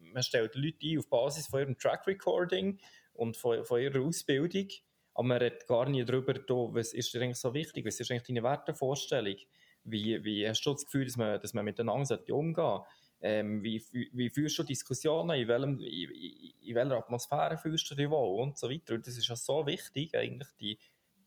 man 0.00 0.22
stellt 0.22 0.54
Leute 0.54 0.78
ein 0.86 0.98
auf 0.98 1.10
Basis 1.10 1.48
von 1.48 1.60
ihrem 1.60 1.76
Track 1.78 2.06
Recording 2.06 2.80
und 3.12 3.36
von, 3.36 3.62
von 3.62 3.78
ihrer 3.78 4.00
Ausbildung. 4.00 4.68
Aber 5.12 5.28
man 5.28 5.38
redet 5.38 5.66
gar 5.66 5.86
nicht 5.86 6.08
darüber, 6.08 6.34
was 6.74 6.94
ist 6.94 7.12
dir 7.12 7.20
eigentlich 7.20 7.36
so 7.36 7.52
wichtig, 7.52 7.84
was 7.84 8.00
ist 8.00 8.10
eigentlich 8.10 8.22
deine 8.22 8.42
Wertevorstellung? 8.42 9.36
Wie, 9.84 10.24
wie 10.24 10.48
hast 10.48 10.62
du 10.64 10.72
das 10.72 10.86
Gefühl, 10.86 11.04
dass 11.04 11.18
man, 11.18 11.38
dass 11.42 11.52
man 11.52 11.66
miteinander 11.66 12.18
umgehen 12.30 12.54
sollte? 12.54 12.84
Ähm, 13.20 13.62
wie, 13.62 13.82
wie 14.12 14.30
führst 14.30 14.58
du 14.58 14.62
Diskussionen? 14.62 15.40
In, 15.40 15.48
welchem, 15.48 15.80
in, 15.80 16.52
in, 16.60 16.74
welcher 16.74 16.98
Atmosphäre 16.98 17.58
führst 17.58 17.90
du 17.90 17.94
dich 17.94 18.08
wohl? 18.08 18.40
Und 18.40 18.56
so 18.56 18.70
weiter. 18.70 18.94
Und 18.94 19.06
das 19.06 19.16
ist 19.16 19.28
ja 19.28 19.36
so 19.36 19.66
wichtig, 19.66 20.14
eigentlich, 20.14 20.48
die, 20.60 20.78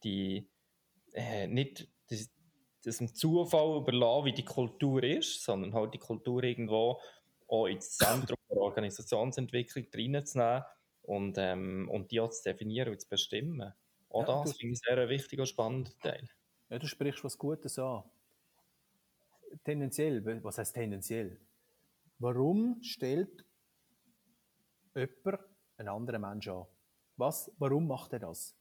die, 0.03 0.47
äh, 1.13 1.47
nicht 1.47 1.87
das, 2.09 2.29
das 2.83 2.97
dem 2.97 3.13
Zufall 3.13 3.77
überlassen, 3.77 4.25
wie 4.25 4.33
die 4.33 4.45
Kultur 4.45 5.03
ist, 5.03 5.43
sondern 5.43 5.73
halt 5.73 5.93
die 5.93 5.99
Kultur 5.99 6.43
irgendwo 6.43 6.99
auch 7.47 7.67
ins 7.67 7.97
Zentrum 7.97 8.37
der 8.49 8.57
Organisationsentwicklung 8.57 9.85
reinzunehmen 9.93 10.63
und, 11.03 11.37
ähm, 11.37 11.89
und 11.89 12.11
die 12.11 12.21
auch 12.21 12.29
zu 12.29 12.43
definieren 12.43 12.93
und 12.93 13.01
zu 13.01 13.09
bestimmen. 13.09 13.73
Auch 14.09 14.27
ja, 14.27 14.43
das 14.43 14.57
finde 14.57 14.73
ich 14.73 14.79
sehr 14.79 15.09
wichtig 15.09 15.39
und 15.39 15.47
spannender 15.47 15.91
Teil. 16.01 16.27
Ja, 16.69 16.79
du 16.79 16.87
sprichst 16.87 17.23
was 17.23 17.37
Gutes 17.37 17.77
an. 17.79 18.03
Tendenziell, 19.65 20.23
was 20.43 20.57
heißt 20.57 20.73
tendenziell? 20.73 21.37
Warum 22.21 22.77
stellt 22.83 23.47
jemand 24.93 25.39
einen 25.77 25.89
anderen 25.89 26.21
Menschen 26.21 26.53
an? 26.53 26.67
Was, 27.17 27.51
warum 27.57 27.87
macht 27.87 28.13
er 28.13 28.19
das? 28.19 28.55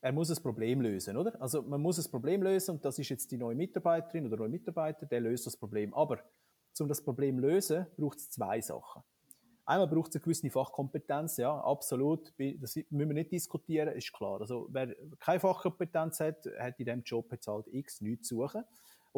Er 0.00 0.12
muss 0.12 0.30
ein 0.30 0.40
Problem 0.40 0.80
lösen, 0.80 1.16
oder? 1.16 1.42
Also 1.42 1.60
man 1.62 1.82
muss 1.82 1.98
ein 1.98 2.08
Problem 2.08 2.40
lösen 2.40 2.76
und 2.76 2.84
das 2.84 3.00
ist 3.00 3.08
jetzt 3.08 3.32
die 3.32 3.36
neue 3.36 3.56
Mitarbeiterin 3.56 4.26
oder 4.26 4.36
neue 4.36 4.50
Mitarbeiter, 4.50 5.06
der 5.06 5.20
löst 5.20 5.44
das 5.44 5.56
Problem. 5.56 5.92
Aber 5.92 6.22
um 6.78 6.86
das 6.86 7.02
Problem 7.02 7.40
zu 7.40 7.40
lösen, 7.48 7.86
braucht 7.96 8.18
es 8.18 8.30
zwei 8.30 8.60
Sachen. 8.60 9.02
Einmal 9.64 9.88
braucht 9.88 10.10
es 10.10 10.14
eine 10.14 10.22
gewisse 10.22 10.48
Fachkompetenz, 10.48 11.36
ja, 11.38 11.60
absolut. 11.60 12.32
Das 12.38 12.76
müssen 12.76 12.90
wir 12.90 13.06
nicht 13.06 13.32
diskutieren, 13.32 13.92
ist 13.96 14.12
klar. 14.12 14.40
Also, 14.40 14.68
wer 14.70 14.94
keine 15.18 15.40
Fachkompetenz 15.40 16.20
hat, 16.20 16.46
hat 16.60 16.78
in 16.78 16.86
diesem 16.86 17.02
Job 17.02 17.32
jetzt 17.32 17.48
halt 17.48 17.66
x 17.66 18.00
nichts 18.00 18.28
zu 18.28 18.36
suchen 18.36 18.62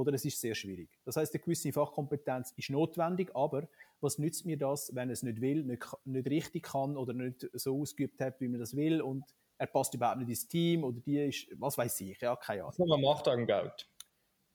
oder 0.01 0.15
es 0.15 0.25
ist 0.25 0.41
sehr 0.41 0.55
schwierig. 0.55 0.89
Das 1.05 1.17
heißt, 1.17 1.35
eine 1.35 1.43
gewisse 1.43 1.73
Fachkompetenz 1.73 2.53
ist 2.57 2.71
notwendig, 2.71 3.31
aber 3.35 3.69
was 4.01 4.19
nützt 4.19 4.47
mir 4.47 4.57
das, 4.57 4.95
wenn 4.95 5.11
es 5.11 5.23
nicht 5.23 5.41
will, 5.41 5.63
nicht, 5.63 5.87
nicht 6.05 6.27
richtig 6.29 6.65
kann 6.65 6.97
oder 6.97 7.13
nicht 7.13 7.49
so 7.53 7.79
ausgeübt 7.79 8.21
hat, 8.21 8.41
wie 8.41 8.49
man 8.49 8.61
das 8.61 8.75
will 8.75 9.03
und 9.03 9.25
er 9.59 9.67
passt 9.67 9.93
überhaupt 9.93 10.19
nicht 10.19 10.31
ins 10.31 10.49
Team 10.49 10.85
oder 10.85 10.99
die 11.01 11.19
ist, 11.19 11.49
was 11.59 11.77
weiß 11.77 12.01
ich, 12.01 12.19
ja, 12.21 12.35
keine 12.35 12.65
Ahnung. 12.65 12.89
Man 12.89 13.03
macht 13.03 13.27
dann 13.27 13.47
Geld. 13.47 13.87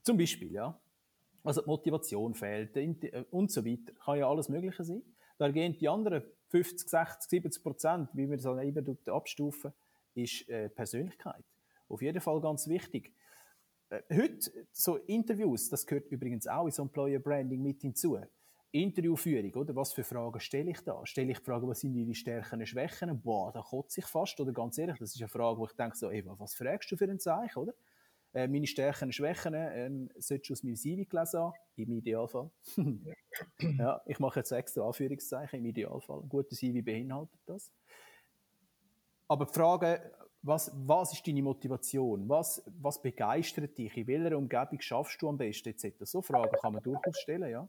Zum 0.02 0.18
Beispiel, 0.18 0.52
ja. 0.52 0.80
Also 1.44 1.62
die 1.62 1.68
Motivation 1.68 2.34
fehlt 2.34 2.76
und 3.30 3.52
so 3.52 3.64
weiter. 3.64 3.94
Kann 4.04 4.18
ja 4.18 4.28
alles 4.28 4.50
Mögliche 4.50 4.84
sein. 4.84 5.04
Da 5.38 5.52
gehen 5.52 5.78
die 5.78 5.88
anderen 5.88 6.24
50, 6.50 6.90
60, 6.90 7.30
70 7.30 7.64
Prozent, 7.64 8.10
wie 8.14 8.28
wir 8.28 8.38
es 8.38 8.46
eben 8.46 8.98
abstufen, 9.08 9.74
ist 10.16 10.50
äh, 10.50 10.70
Persönlichkeit. 10.70 11.44
Auf 11.88 12.02
jeden 12.02 12.22
Fall 12.22 12.42
ganz 12.42 12.68
wichtig. 12.68 13.14
Äh, 13.90 14.02
heute, 14.14 14.52
so 14.72 14.98
Interviews, 14.98 15.70
das 15.70 15.86
gehört 15.86 16.12
übrigens 16.12 16.48
auch 16.48 16.66
in 16.66 16.72
so 16.72 16.84
Employer 16.84 17.20
Branding 17.20 17.62
mit 17.62 17.82
hinzu. 17.82 18.18
Interviewführung, 18.72 19.54
oder? 19.54 19.76
Was 19.76 19.94
für 19.94 20.04
Fragen 20.04 20.40
stelle 20.40 20.72
ich 20.72 20.82
da? 20.82 21.06
Stelle 21.06 21.32
ich 21.32 21.38
die 21.38 21.46
Frage, 21.46 21.68
was 21.68 21.80
sind 21.80 21.96
Ihre 21.96 22.14
Stärken 22.14 22.60
und 22.60 22.66
Schwächen? 22.66 23.22
Boah, 23.22 23.52
da 23.54 23.62
kotze 23.62 24.02
ich 24.02 24.06
fast, 24.06 24.38
oder 24.40 24.52
ganz 24.52 24.78
ehrlich, 24.78 24.98
das 25.00 25.16
ist 25.16 25.22
eine 25.22 25.30
Frage, 25.30 25.60
wo 25.60 25.66
ich 25.66 25.74
denke 25.74 25.96
so, 25.96 26.10
ey, 26.10 26.26
was 26.26 26.56
fragst 26.56 26.92
du 26.92 26.98
für 26.98 27.06
ein 27.06 27.20
Zeichen, 27.20 27.58
oder? 27.58 27.74
Äh, 28.34 28.50
meine 28.50 28.68
Stärken 28.68 29.06
und 29.06 29.14
Schwächen 29.14 29.54
äh, 29.54 29.90
solltest 30.18 30.50
du 30.50 30.54
aus 30.54 30.64
meinem 30.64 30.76
CV 30.76 31.10
gelesen 31.10 31.40
haben, 31.40 31.54
im 31.78 31.92
Idealfall. 31.94 32.52
ja, 33.78 34.02
ich 34.06 34.20
mache 34.20 34.42
jetzt 34.42 34.52
extra 34.52 34.86
Anführungszeichen, 34.86 35.60
im 35.60 35.66
Idealfall. 35.68 36.22
Ein 36.22 36.28
guter 36.28 36.54
CV 36.54 36.84
beinhaltet 36.84 37.40
das. 37.46 37.72
Aber 39.30 39.46
die 39.46 39.54
Frage, 39.54 40.12
was, 40.46 40.72
was 40.76 41.14
ist 41.14 41.26
deine 41.26 41.42
Motivation? 41.42 42.30
Was, 42.30 42.64
was 42.80 43.02
begeistert 43.02 43.76
dich? 43.78 43.98
In 43.98 44.06
welcher 44.06 44.38
Umgebung 44.38 44.80
schaffst 44.80 45.20
du 45.22 45.30
am 45.30 45.38
besten? 45.38 45.70
Etc. 45.70 45.96
So 46.02 46.22
Fragen 46.22 46.56
kann 46.62 46.74
man 46.74 46.84
durchaus 46.84 47.20
stellen, 47.20 47.50
ja. 47.50 47.68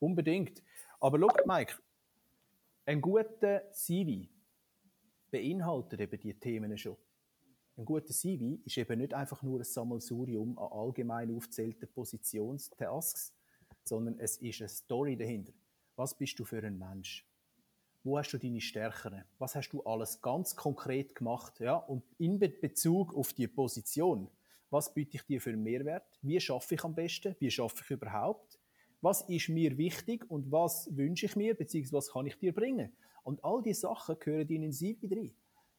Unbedingt. 0.00 0.62
Aber 0.98 1.20
schau, 1.20 1.28
Mike, 1.46 1.74
ein 2.84 3.00
guter 3.00 3.70
CV 3.72 4.28
beinhaltet 5.30 6.00
eben 6.00 6.20
die 6.20 6.34
Themen 6.34 6.76
schon. 6.76 6.96
Ein 7.76 7.84
guter 7.84 8.12
CV 8.12 8.58
ist 8.64 8.76
eben 8.78 8.98
nicht 8.98 9.14
einfach 9.14 9.42
nur 9.42 9.60
ein 9.60 9.64
Sammelsurium 9.64 10.58
an 10.58 10.72
allgemein 10.72 11.34
aufzählten 11.34 11.88
Positionstasks, 11.92 13.34
sondern 13.84 14.18
es 14.18 14.38
ist 14.38 14.60
eine 14.60 14.68
Story 14.68 15.16
dahinter. 15.16 15.52
Was 15.94 16.16
bist 16.16 16.38
du 16.38 16.44
für 16.44 16.62
ein 16.62 16.78
Mensch? 16.78 17.25
Wo 18.06 18.18
hast 18.18 18.30
du 18.30 18.38
deine 18.38 18.60
Stärken? 18.60 19.24
Was 19.40 19.56
hast 19.56 19.70
du 19.70 19.82
alles 19.82 20.22
ganz 20.22 20.54
konkret 20.54 21.16
gemacht? 21.16 21.58
Ja? 21.58 21.74
Und 21.74 22.04
in 22.18 22.38
Bezug 22.38 23.12
auf 23.16 23.32
die 23.32 23.48
Position, 23.48 24.30
was 24.70 24.94
biete 24.94 25.16
ich 25.16 25.24
dir 25.24 25.40
für 25.40 25.50
einen 25.50 25.64
Mehrwert? 25.64 26.04
Wie 26.22 26.38
schaffe 26.38 26.76
ich 26.76 26.84
am 26.84 26.94
besten? 26.94 27.34
Wie 27.40 27.50
schaffe 27.50 27.82
ich 27.82 27.90
überhaupt? 27.90 28.60
Was 29.00 29.22
ist 29.22 29.48
mir 29.48 29.76
wichtig 29.76 30.24
und 30.30 30.52
was 30.52 30.88
wünsche 30.96 31.26
ich 31.26 31.34
mir, 31.34 31.56
beziehungsweise 31.56 31.96
was 31.96 32.12
kann 32.12 32.26
ich 32.26 32.38
dir 32.38 32.54
bringen? 32.54 32.96
Und 33.24 33.42
all 33.44 33.60
diese 33.60 33.80
Sachen 33.80 34.16
gehören 34.20 34.48
in 34.50 34.62
den 34.62 34.72
CV 34.72 35.08
rein. 35.10 35.34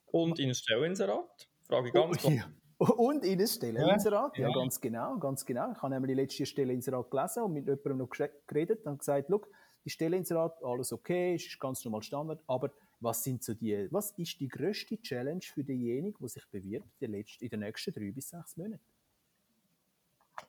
Und 0.07 0.38
in 0.38 0.49
ein 0.49 0.53
Stellinserat? 0.53 1.47
Frage 1.61 1.88
ich 1.88 1.93
ganz 1.93 2.25
oh, 2.25 2.30
ja. 2.30 2.51
Und 2.78 3.23
in 3.23 3.39
ein 3.39 3.47
Stellinserat, 3.47 4.38
ja. 4.38 4.49
ja, 4.49 4.53
ganz 4.53 4.82
genau, 4.82 5.17
ganz 5.17 5.45
genau. 5.45 5.71
Ich 5.71 5.82
habe 5.82 5.93
nämlich 5.93 6.09
die 6.09 6.21
letzte 6.21 6.45
Stellinserat 6.45 7.09
gelesen 7.09 7.43
und 7.43 7.53
mit 7.53 7.67
jemandem 7.67 7.99
noch 7.99 8.09
geredet 8.09 8.86
und 8.86 8.99
gesagt, 8.99 9.30
look, 9.88 9.90
die 9.90 9.90
Stellinserat, 9.90 10.64
alles 10.64 10.92
okay, 10.92 11.36
ist 11.36 11.60
ganz 11.60 11.84
normal 11.86 12.02
Standard, 12.02 12.42
aber 12.48 12.72
was 13.00 13.24
sind 13.24 13.44
so 13.44 13.54
die, 13.54 13.88
was 13.92 14.12
ist 14.18 14.40
die 14.40 14.48
größte 14.48 15.02
Challenge 15.02 15.42
für 15.42 15.64
denjenigen, 15.64 16.16
der 16.20 16.30
sich 16.30 16.46
bewirbt 16.52 17.02
in 17.02 17.12
den 17.12 17.60
nächsten 17.60 17.94
drei 17.94 18.12
bis 18.12 18.30
sechs 18.30 18.58
Monaten? 18.58 18.84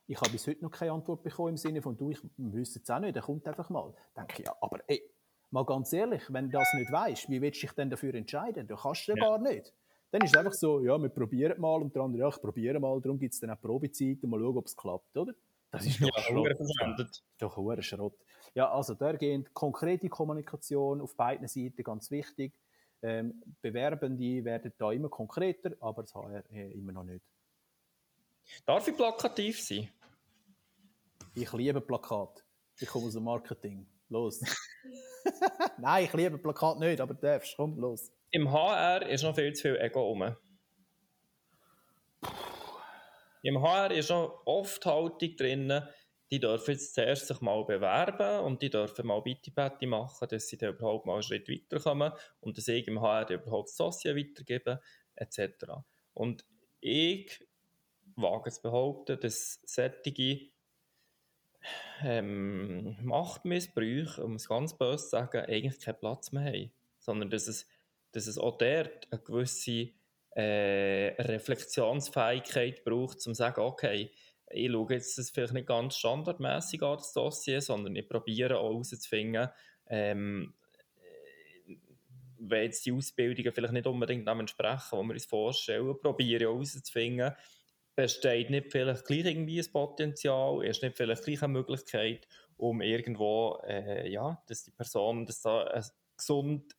Ich 0.07 0.21
habe 0.21 0.31
bis 0.31 0.47
heute 0.47 0.63
noch 0.63 0.71
keine 0.71 0.93
Antwort 0.93 1.23
bekommen 1.23 1.51
im 1.51 1.57
Sinne 1.57 1.81
von, 1.81 1.97
du, 1.97 2.11
ich 2.11 2.19
wüsste 2.37 2.81
es 2.83 2.91
auch 2.91 2.99
nicht, 2.99 3.15
der 3.15 3.23
kommt 3.23 3.47
einfach 3.47 3.71
mal. 3.71 3.95
Denke 4.17 4.43
ich, 4.43 4.47
ja, 4.47 4.55
aber 4.61 4.81
ey, 4.87 5.03
mal 5.51 5.65
ganz 5.65 5.93
ehrlich, 5.93 6.23
wenn 6.31 6.51
du 6.51 6.59
das 6.59 6.75
nicht 6.75 6.91
weißt, 6.91 7.31
wie 7.31 7.41
willst 7.41 7.63
du 7.63 7.67
dich 7.67 7.75
denn 7.75 7.91
dafür 7.91 8.15
entscheiden? 8.15 8.67
Du 8.67 8.77
kannst 8.77 9.07
ja 9.07 9.15
gar 9.15 9.39
nicht. 9.39 9.73
Dann 10.11 10.23
ist 10.23 10.35
es 10.35 10.39
einfach 10.39 10.53
so, 10.53 10.81
ja, 10.81 10.99
wir 10.99 11.11
probieren 11.11 11.61
mal 11.61 11.81
und 11.81 11.95
der 11.95 12.03
andere, 12.03 12.23
ja, 12.23 12.29
ich 12.29 12.41
probiere 12.41 12.81
mal, 12.81 13.01
darum 13.01 13.19
gibt 13.19 13.35
es 13.35 13.41
dann 13.41 13.51
auch 13.51 13.61
Probezeit 13.61 14.23
und 14.23 14.31
mal 14.31 14.41
schauen, 14.41 14.57
ob 14.57 14.67
es 14.67 14.77
klappt, 14.77 15.17
oder? 15.17 15.35
Das 15.71 15.85
ist 15.85 16.01
doch 16.01 16.09
ja, 16.17 16.23
Schrott. 16.23 16.55
Das 16.97 17.23
doch 17.39 17.59
ein 17.59 17.83
Schrott. 17.83 18.15
Ja, 18.59 18.73
also 18.73 18.95
da 18.95 19.13
gehen 19.13 19.49
konkrete 19.55 20.09
Kommunikation 20.09 21.01
auf 21.01 21.15
beiden 21.15 21.47
Seiten 21.47 21.81
ganz 21.85 22.11
wichtig. 22.11 22.53
Ähm, 23.03 23.41
Bewerbende 23.63 24.45
werden 24.45 24.73
da 24.77 24.91
immer 24.91 25.09
konkreter, 25.09 25.77
aber 25.79 26.03
das 26.03 26.13
HR 26.13 26.43
äh, 26.51 26.73
immer 26.73 26.91
noch 26.91 27.05
nicht. 27.05 27.25
Darf 28.67 28.89
ich 28.89 28.97
plakativ 28.97 29.63
sein? 29.63 29.89
Ich 31.37 31.53
liebe 31.53 31.81
Plakat. 31.81 32.45
Ich 32.81 32.89
komme 32.89 33.07
aus 33.07 33.13
dem 33.13 33.23
Marketing. 33.23 33.87
Los. 34.09 34.41
Nein, 35.79 36.07
ich 36.07 36.13
liebe 36.15 36.37
Plakat 36.37 36.81
nicht, 36.81 37.01
aber 37.01 37.15
du 37.15 37.21
darfst. 37.21 37.55
Komm, 37.57 37.79
los. 37.79 38.11
Im 38.33 38.51
HR 38.51 39.07
ist 39.09 39.23
noch 39.23 39.37
viel 39.37 39.53
zu 39.53 39.69
viel 39.69 39.77
Ego 39.77 40.03
rum. 40.03 40.35
Im 43.43 43.63
HR 43.63 43.93
ist 43.93 44.11
noch 44.11 44.43
oft 44.47 44.85
Haltung 44.85 45.37
drin, 45.37 45.81
die 46.31 46.41
dürfen 46.41 46.73
jetzt 46.73 46.95
zuerst 46.95 47.27
sich 47.27 47.41
mal 47.41 47.65
bewerben 47.65 48.45
und 48.45 48.61
die 48.63 48.71
dürfen 48.71 49.07
mal 49.07 49.23
Bitte-Bette 49.23 49.87
machen, 49.87 50.29
dass 50.29 50.49
sie 50.49 50.59
dann 50.59 50.75
überhaupt 50.75 51.07
mal 51.07 51.15
einen 51.15 51.23
Schritt 51.23 51.49
weiterkommen 51.49 52.13
und 52.41 52.59
dass 52.59 52.69
ich 52.69 52.87
im 52.87 53.01
HR 53.01 53.31
überhaupt 53.31 53.69
das 53.69 53.77
Dossier 53.77 54.15
weitergeben, 54.17 54.79
etc. 55.15 55.67
Und 56.13 56.45
ich 56.81 57.47
wage 58.17 58.51
zu 58.51 58.63
behaupten, 58.63 59.19
dass 59.21 59.61
solche 59.65 60.51
ähm, 62.03 62.97
Machtmissbrüche, 63.03 64.23
um 64.23 64.35
es 64.35 64.49
ganz 64.49 64.77
böse 64.77 65.05
zu 65.05 65.11
sagen, 65.11 65.45
eigentlich 65.45 65.81
keinen 65.81 65.99
Platz 65.99 66.33
mehr 66.33 66.45
haben. 66.45 66.73
Sondern 66.99 67.31
dass 67.31 67.49
es, 67.49 67.67
dass 68.13 68.27
es 68.27 68.39
auch 68.39 68.59
dort 68.59 69.09
eine 69.11 69.21
gewisse 69.23 69.91
äh, 70.31 71.15
Reflexionsfähigkeit 71.21 72.85
braucht, 72.85 73.17
um 73.17 73.21
zu 73.21 73.35
sagen, 73.35 73.61
okay, 73.61 74.13
ich 74.51 74.71
schaue 74.71 74.93
jetzt 74.95 75.19
das 75.19 75.31
vielleicht 75.31 75.53
nicht 75.53 75.67
ganz 75.67 75.97
standardmäßig 75.97 76.83
an, 76.83 76.97
das 76.97 77.13
Dossier, 77.13 77.61
sondern 77.61 77.97
ich 77.97 78.09
probiere 78.09 78.59
auch 78.59 78.71
herauszufinden, 78.73 79.49
ähm, 79.89 80.55
wenn 82.41 82.65
jetzt 82.65 82.87
die 82.87 82.93
Ausbildungen 82.93 83.53
vielleicht 83.53 83.73
nicht 83.73 83.87
unbedingt 83.87 84.27
dem 84.29 84.41
entsprechen, 84.41 84.99
was 84.99 85.07
wir 85.07 85.13
uns 85.13 85.27
vorstellen, 85.27 85.99
probiere 86.01 86.43
ich 86.43 86.47
auch 86.47 86.55
herauszufinden, 86.55 87.35
besteht 87.97 88.51
nicht 88.51 88.71
vielleicht 88.71 89.05
gleich 89.07 89.25
irgendwie 89.25 89.61
ein 89.61 89.73
Potenzial, 89.73 90.65
ist 90.65 90.83
nicht 90.83 90.97
vielleicht 90.97 91.25
gleich 91.25 91.43
eine 91.43 91.53
Möglichkeit, 91.53 92.29
um 92.57 92.81
irgendwo, 92.81 93.61
äh, 93.67 94.09
ja, 94.09 94.41
dass 94.47 94.65
die 94.65 94.71
Person, 94.71 95.27
dass 95.27 95.41
da 95.43 95.65
ein, 95.65 95.85
gesund, 96.17 96.77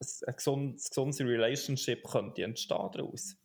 ein 0.00 0.36
gesundes, 0.36 0.88
gesundes 0.88 1.20
Relationship 1.20 2.02
könnte 2.04 2.42
entstehen 2.42 2.90
daraus. 2.92 3.36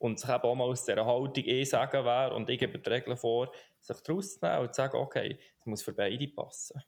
Und 0.00 0.18
sich 0.18 0.30
eben 0.30 0.42
auch 0.42 0.54
mal 0.54 0.64
aus 0.64 0.86
dieser 0.86 1.04
Haltung 1.04 1.44
eh 1.44 1.62
sagen 1.62 2.06
wäre 2.06 2.34
und 2.34 2.48
ich 2.48 2.58
gebe 2.58 2.78
die 2.78 2.88
Regeln 2.88 3.18
vor, 3.18 3.52
sich 3.80 3.98
daraus 4.00 4.32
zu 4.32 4.46
nehmen 4.46 4.60
und 4.62 4.74
zu 4.74 4.80
sagen, 4.80 4.96
okay, 4.96 5.38
es 5.58 5.66
muss 5.66 5.82
für 5.82 5.92
beide 5.92 6.26
passen. 6.26 6.82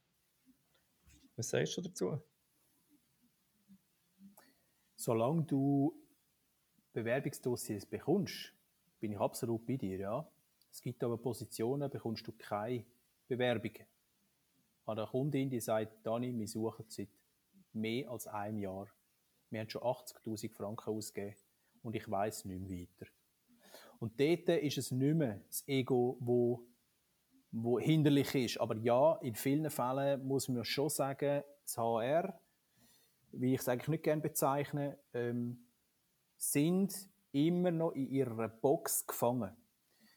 Was 1.36 1.50
sagst 1.50 1.76
du 1.76 1.82
dazu? 1.82 2.22
Solange 4.96 5.42
du 5.42 5.94
Bewerbungsdossiers 6.94 7.84
bekommst, 7.84 8.54
bin 8.98 9.12
ich 9.12 9.20
absolut 9.20 9.66
bei 9.66 9.76
dir, 9.76 9.98
ja. 9.98 10.32
Es 10.70 10.80
gibt 10.80 11.04
aber 11.04 11.18
Positionen, 11.18 11.90
bekommst 11.90 12.26
du 12.26 12.32
keine 12.32 12.86
Bewerbungen. 13.28 13.86
An 14.86 14.96
der 14.96 15.06
Kundin, 15.06 15.50
die 15.50 15.60
sagt, 15.60 16.06
Dani, 16.06 16.32
wir 16.32 16.48
suchen 16.48 16.86
seit 16.88 17.10
mehr 17.74 18.10
als 18.10 18.26
einem 18.26 18.58
Jahr. 18.58 18.88
Wir 19.50 19.60
haben 19.60 19.68
schon 19.68 19.82
80.000 19.82 20.50
Franken 20.50 20.88
ausgegeben 20.88 21.36
und 21.82 21.94
ich 21.94 22.10
weiß 22.10 22.44
nicht 22.44 22.60
mehr 22.60 22.80
weiter. 22.80 23.10
Und 23.98 24.18
dort 24.18 24.48
ist 24.48 24.78
es 24.78 24.90
nicht 24.90 25.14
mehr 25.14 25.40
das 25.46 25.66
Ego, 25.68 26.16
wo, 26.20 26.66
wo 27.52 27.78
hinderlich 27.78 28.34
ist. 28.34 28.60
Aber 28.60 28.76
ja, 28.76 29.16
in 29.22 29.34
vielen 29.34 29.70
Fällen 29.70 30.26
muss 30.26 30.48
man 30.48 30.64
schon 30.64 30.88
sagen, 30.88 31.42
das 31.62 31.78
HR, 31.78 32.40
wie 33.30 33.54
ich 33.54 33.60
es 33.60 33.68
eigentlich 33.68 33.88
nicht 33.88 34.02
gerne 34.02 34.22
bezeichne, 34.22 34.98
ähm, 35.14 35.66
sind 36.36 37.08
immer 37.30 37.70
noch 37.70 37.92
in 37.92 38.08
ihrer 38.08 38.48
Box 38.48 39.06
gefangen. 39.06 39.56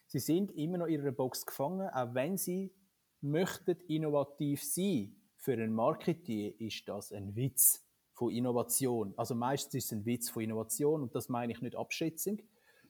Sie 0.07 0.20
sind 0.20 0.51
immer 0.51 0.80
noch 0.80 0.88
in 0.88 0.93
ihrer 1.01 1.11
Box 1.11 1.45
gefangen, 1.45 1.89
auch 1.89 2.13
wenn 2.13 2.38
sie 2.38 2.74
möchten 3.22 3.78
innovativ 3.88 4.63
sein. 4.63 5.16
Für 5.38 5.53
einen 5.53 5.74
Marketing 5.74 6.55
ist 6.57 6.88
das 6.88 7.11
ein 7.11 7.36
Witz 7.36 7.85
von 8.16 8.32
Innovation. 8.32 9.13
Also 9.18 9.36
meistens 9.36 9.76
ist 9.76 9.86
es 9.86 9.91
ein 9.91 10.05
Witz 10.05 10.30
von 10.30 10.41
Innovation 10.41 11.03
und 11.03 11.13
das 11.13 11.30
meine 11.30 11.53
ich 11.53 11.61
nicht 11.61 11.76
abschätzend, 11.76 12.43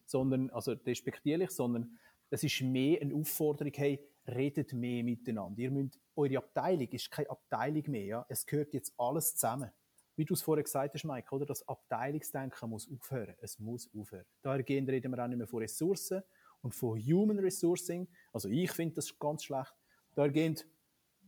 sondern, 0.05 0.49
also 0.51 0.71
respektierlich, 0.71 1.51
sondern 1.51 1.97
es 2.29 2.43
ist 2.43 2.61
mehr 2.61 3.01
eine 3.01 3.13
Aufforderung, 3.13 3.73
hey, 3.75 3.99
redet 4.27 4.73
mehr 4.73 5.03
miteinander. 5.03 5.59
Ihr 5.59 5.71
müsst, 5.71 5.99
eure 6.15 6.37
Abteilung 6.37 6.87
ist 6.89 7.11
keine 7.11 7.29
Abteilung 7.29 7.83
mehr, 7.87 8.05
ja? 8.05 8.25
es 8.29 8.45
gehört 8.45 8.73
jetzt 8.73 8.93
alles 8.97 9.35
zusammen 9.35 9.71
wie 10.15 10.25
du 10.25 10.33
es 10.33 10.41
vorher 10.41 10.63
gesagt 10.63 10.93
hast, 10.93 11.03
Mike, 11.03 11.33
oder? 11.33 11.45
Das 11.45 11.67
Abteilungsdenken 11.67 12.69
muss 12.69 12.89
aufhören. 12.89 13.35
Es 13.41 13.59
muss 13.59 13.89
aufhören. 13.93 14.25
Dahergehend 14.41 14.89
reden 14.89 15.11
wir 15.11 15.23
auch 15.23 15.27
nicht 15.27 15.37
mehr 15.37 15.47
von 15.47 15.59
Ressourcen 15.59 16.23
und 16.61 16.73
von 16.73 16.99
Human 16.99 17.39
Resourcing. 17.39 18.07
Also 18.31 18.49
ich 18.49 18.71
finde 18.71 18.95
das 18.95 19.17
ganz 19.19 19.43
schlecht. 19.43 19.73
Dahergehend, 20.15 20.65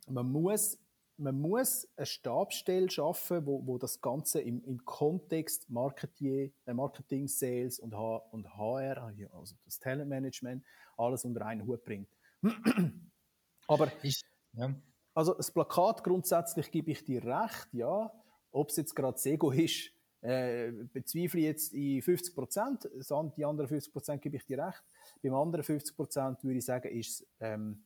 man 0.07 0.31
muss, 0.31 0.79
man 1.18 1.39
muss 1.39 1.88
eine 1.95 2.05
Stabsstelle 2.05 2.89
schaffen, 2.89 3.45
wo, 3.45 3.65
wo 3.65 3.78
das 3.78 4.01
Ganze 4.01 4.41
im, 4.41 4.63
im 4.63 4.84
Kontext 4.86 5.70
Marketing, 5.70 6.53
äh, 6.65 6.74
Marketing, 6.74 7.28
Sales 7.28 7.80
und, 7.80 7.95
H 7.95 8.18
und 8.32 8.47
HR, 8.55 9.13
also 9.34 9.55
das 9.65 9.80
Talentmanagement, 9.80 10.63
alles 10.97 11.26
unter 11.26 11.45
einen 11.45 11.65
Hut 11.65 11.84
bringt. 11.84 12.09
Aber 13.68 13.91
ich, 14.03 14.22
ja. 14.53 14.74
Also 15.13 15.34
das 15.34 15.51
Plakat 15.51 16.03
grundsätzlich 16.03 16.70
gebe 16.70 16.91
ich 16.91 17.03
dir 17.03 17.24
recht, 17.24 17.68
ja. 17.74 18.11
Ob 18.51 18.70
es 18.70 18.78
jetzt 18.78 18.95
gerade 18.95 19.13
das 19.13 19.26
Ego 19.26 19.51
ist, 19.51 19.91
äh, 20.22 20.72
bezweifle 20.93 21.39
ich 21.39 21.45
jetzt 21.45 21.74
in 21.74 22.01
50 22.01 22.36
Prozent. 22.36 22.89
Die 23.38 23.45
anderen 23.45 23.68
50 23.68 23.91
Prozent 23.91 24.22
gebe 24.22 24.38
ich 24.38 24.45
dir 24.45 24.59
recht. 24.59 24.84
Beim 25.22 25.34
anderen 25.34 25.63
50 25.63 25.95
Prozent 25.95 26.43
würde 26.43 26.59
ich 26.59 26.65
sagen, 26.65 26.89
ist 26.89 27.26
ähm, 27.39 27.84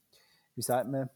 wie 0.56 0.62
sagt 0.62 0.90
man, 0.90 1.10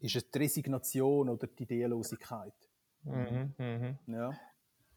ist 0.00 0.16
es 0.16 0.30
die 0.30 0.38
Resignation 0.38 1.28
oder 1.28 1.46
die 1.46 1.62
Ideenlosigkeit. 1.64 2.54
Mhm, 3.02 3.54
mhm. 3.58 3.98
Ja. 4.06 4.30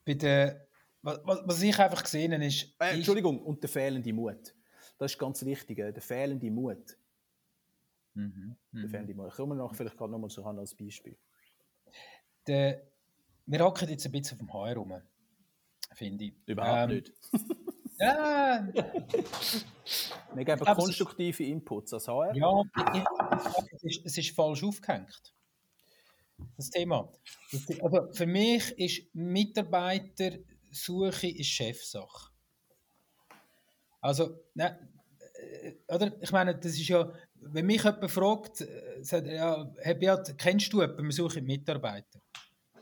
Bei 0.05 0.13
der, 0.13 0.67
was, 1.01 1.19
was 1.23 1.61
ich 1.61 1.77
einfach 1.79 2.03
gesehen 2.03 2.33
habe, 2.33 2.45
ist. 2.45 2.75
Äh, 2.79 2.95
Entschuldigung, 2.95 3.41
und 3.41 3.61
der 3.61 3.69
fehlende 3.69 4.13
Mut. 4.13 4.55
Das 4.97 5.13
ist 5.13 5.17
ganz 5.17 5.43
wichtig, 5.45 5.79
äh, 5.79 5.91
der 5.91 6.01
fehlende 6.01 6.49
Mut. 6.51 6.97
Mhm, 8.13 8.57
der 8.71 8.89
fehlende 8.89 9.13
Mut. 9.15 9.31
Kommen 9.31 9.53
wir 9.53 9.63
noch 9.63 9.73
vielleicht 9.73 9.97
gerade 9.97 10.11
nochmal 10.11 10.29
so 10.29 10.43
als 10.43 10.75
Beispiel. 10.75 11.17
Der, 12.47 12.81
wir 13.45 13.59
hocken 13.59 13.89
jetzt 13.89 14.05
ein 14.05 14.11
bisschen 14.11 14.33
auf 14.33 14.39
dem 14.39 14.53
Haar 14.53 14.75
rum, 14.75 14.93
finde 15.93 16.25
ich. 16.25 16.33
Überhaupt 16.45 16.91
ähm, 16.91 16.97
nicht. 16.97 17.13
ja. 18.01 18.67
Wir 20.33 20.45
geben 20.45 20.61
glaub, 20.61 20.77
konstruktive 20.77 21.43
Inputs 21.43 21.93
als 21.93 22.07
HR. 22.07 22.33
Ja, 22.35 22.63
es 23.73 23.83
ist, 23.83 24.05
es 24.05 24.17
ist 24.17 24.33
falsch 24.35 24.63
aufgehängt. 24.63 25.33
Das 26.57 26.69
Thema. 26.69 27.11
Also 27.81 28.07
für 28.13 28.25
mich 28.25 28.71
ist 28.79 29.13
Mitarbeitersuche 29.13 31.27
ist 31.27 31.47
Chefsache. 31.47 32.31
Also, 33.99 34.39
ne, 34.55 34.79
oder? 35.87 36.11
Ich 36.21 36.31
meine, 36.31 36.55
das 36.55 36.73
ist 36.73 36.87
ja, 36.87 37.11
wenn 37.35 37.65
mich 37.65 37.83
jemand 37.83 38.11
fragt, 38.11 38.61
äh, 38.61 39.03
sagt, 39.03 39.27
ja, 39.27 39.63
Beat, 39.99 40.37
kennst 40.37 40.71
du 40.73 40.81
jemanden, 40.81 41.05
wir 41.05 41.11
suchen 41.11 41.45
Mitarbeiter? 41.45 42.21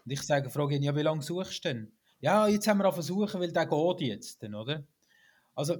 Und 0.05 0.11
ich 0.11 0.21
sage, 0.21 0.49
frage 0.49 0.75
ihn, 0.75 0.83
ja, 0.83 0.95
wie 0.95 1.01
lange 1.01 1.21
suchst 1.21 1.65
du 1.65 1.69
denn? 1.69 1.91
Ja, 2.21 2.47
jetzt 2.47 2.67
haben 2.67 2.79
wir 2.79 2.87
auf 2.87 2.95
Versuchen, 2.95 3.39
weil 3.39 3.51
der 3.51 3.65
geht 3.65 4.01
jetzt, 4.01 4.43
oder? 4.43 4.83
Also, 5.59 5.77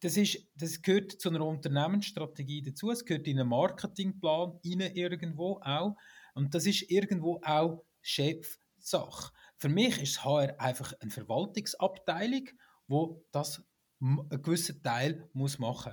das, 0.00 0.16
ist, 0.16 0.38
das 0.56 0.82
gehört 0.82 1.12
zu 1.12 1.28
einer 1.28 1.44
Unternehmensstrategie 1.44 2.62
dazu, 2.62 2.90
es 2.90 3.04
gehört 3.04 3.28
in 3.28 3.38
einen 3.38 3.48
Marketingplan 3.48 4.58
rein 4.64 4.80
irgendwo 4.80 5.60
auch 5.62 5.96
und 6.34 6.54
das 6.54 6.66
ist 6.66 6.90
irgendwo 6.90 7.40
auch 7.44 7.84
Chefsache. 8.00 9.32
Für 9.56 9.68
mich 9.68 10.02
ist 10.02 10.24
HR 10.24 10.60
einfach 10.60 10.94
eine 11.00 11.10
Verwaltungsabteilung, 11.10 12.48
wo 12.88 13.24
das 13.30 13.62
einen 14.00 14.28
gewissen 14.42 14.82
Teil 14.82 15.28
muss 15.32 15.58
machen 15.58 15.92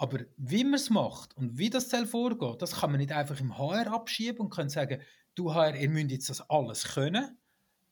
aber 0.00 0.20
wie 0.38 0.64
man 0.64 0.74
es 0.74 0.88
macht 0.88 1.36
und 1.36 1.58
wie 1.58 1.68
das 1.68 1.90
soll 1.90 2.06
vorgehen, 2.06 2.56
das 2.58 2.80
kann 2.80 2.90
man 2.90 3.00
nicht 3.00 3.12
einfach 3.12 3.38
im 3.38 3.58
HR 3.58 3.92
abschieben 3.92 4.40
und 4.40 4.48
kann 4.48 4.70
sagen, 4.70 5.02
du 5.34 5.52
HR, 5.52 5.76
ihr 5.76 5.90
müsst 5.90 6.10
jetzt 6.10 6.30
das 6.30 6.40
alles 6.48 6.84
können. 6.94 7.36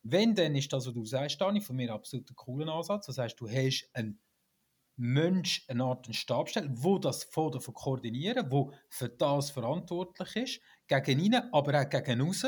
Wenn, 0.03 0.35
dann 0.35 0.55
ist 0.55 0.73
das, 0.73 0.87
was 0.87 0.95
du 0.95 1.05
sagst, 1.05 1.39
Dani, 1.39 1.61
von 1.61 1.77
mir 1.77 1.93
absolut 1.93 2.31
ein 2.31 2.35
cooler 2.35 2.73
Ansatz. 2.73 3.05
Das 3.05 3.19
heißt, 3.19 3.39
du 3.39 3.47
hast 3.47 3.91
einen 3.93 4.19
Mensch, 4.99 5.65
eine 5.69 5.85
Art 5.85 6.07
einen 6.07 6.15
Stabstelle, 6.15 6.69
wo 6.71 6.99
das 6.99 7.25
von 7.25 7.53
davon 7.53 7.75
koordinieren, 7.75 8.51
wo 8.51 8.73
für 8.89 9.09
das 9.09 9.51
verantwortlich 9.51 10.37
ist, 10.37 10.61
gegen 10.89 11.21
ihn, 11.21 11.35
aber 11.35 11.81
auch 11.81 11.89
gegen 11.89 12.21
raus, 12.21 12.45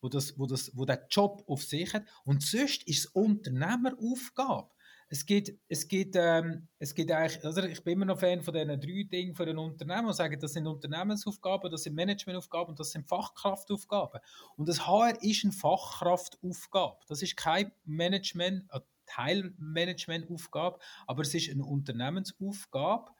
wo, 0.00 0.08
das, 0.08 0.38
wo, 0.38 0.46
das, 0.46 0.70
wo 0.74 0.84
der 0.84 1.06
Job 1.10 1.44
auf 1.46 1.62
sich 1.62 1.92
hat. 1.92 2.04
Und 2.24 2.42
sonst 2.42 2.82
ist 2.88 2.98
es 3.00 3.06
Unternehmeraufgabe. 3.06 4.70
Es 5.08 5.24
geht, 5.24 5.56
es 5.68 5.86
geht, 5.86 6.16
ähm, 6.16 6.66
es 6.80 6.92
geht 6.92 7.12
eigentlich, 7.12 7.44
also 7.44 7.62
ich 7.62 7.84
bin 7.84 7.92
immer 7.92 8.06
noch 8.06 8.18
Fan 8.18 8.42
von 8.42 8.52
diesen 8.52 8.80
drei 8.80 9.04
Dingen 9.04 9.36
für 9.36 9.44
ein 9.44 9.56
Unternehmen 9.56 10.06
und 10.06 10.14
sage, 10.14 10.36
das 10.36 10.54
sind 10.54 10.66
Unternehmensaufgaben, 10.66 11.70
das 11.70 11.84
sind 11.84 11.94
Managementaufgaben 11.94 12.70
und 12.70 12.80
das 12.80 12.90
sind 12.90 13.06
Fachkraftaufgaben. 13.06 14.20
Und 14.56 14.68
das 14.68 14.84
HR 14.84 15.22
ist 15.22 15.44
eine 15.44 15.52
Fachkraftaufgabe. 15.52 16.98
Das 17.06 17.22
ist 17.22 17.36
kein 17.36 17.70
Management, 17.84 18.64
Teilmanagementaufgabe, 19.06 20.78
aber 21.06 21.22
es 21.22 21.34
ist 21.34 21.50
eine 21.50 21.64
Unternehmensaufgabe, 21.64 23.10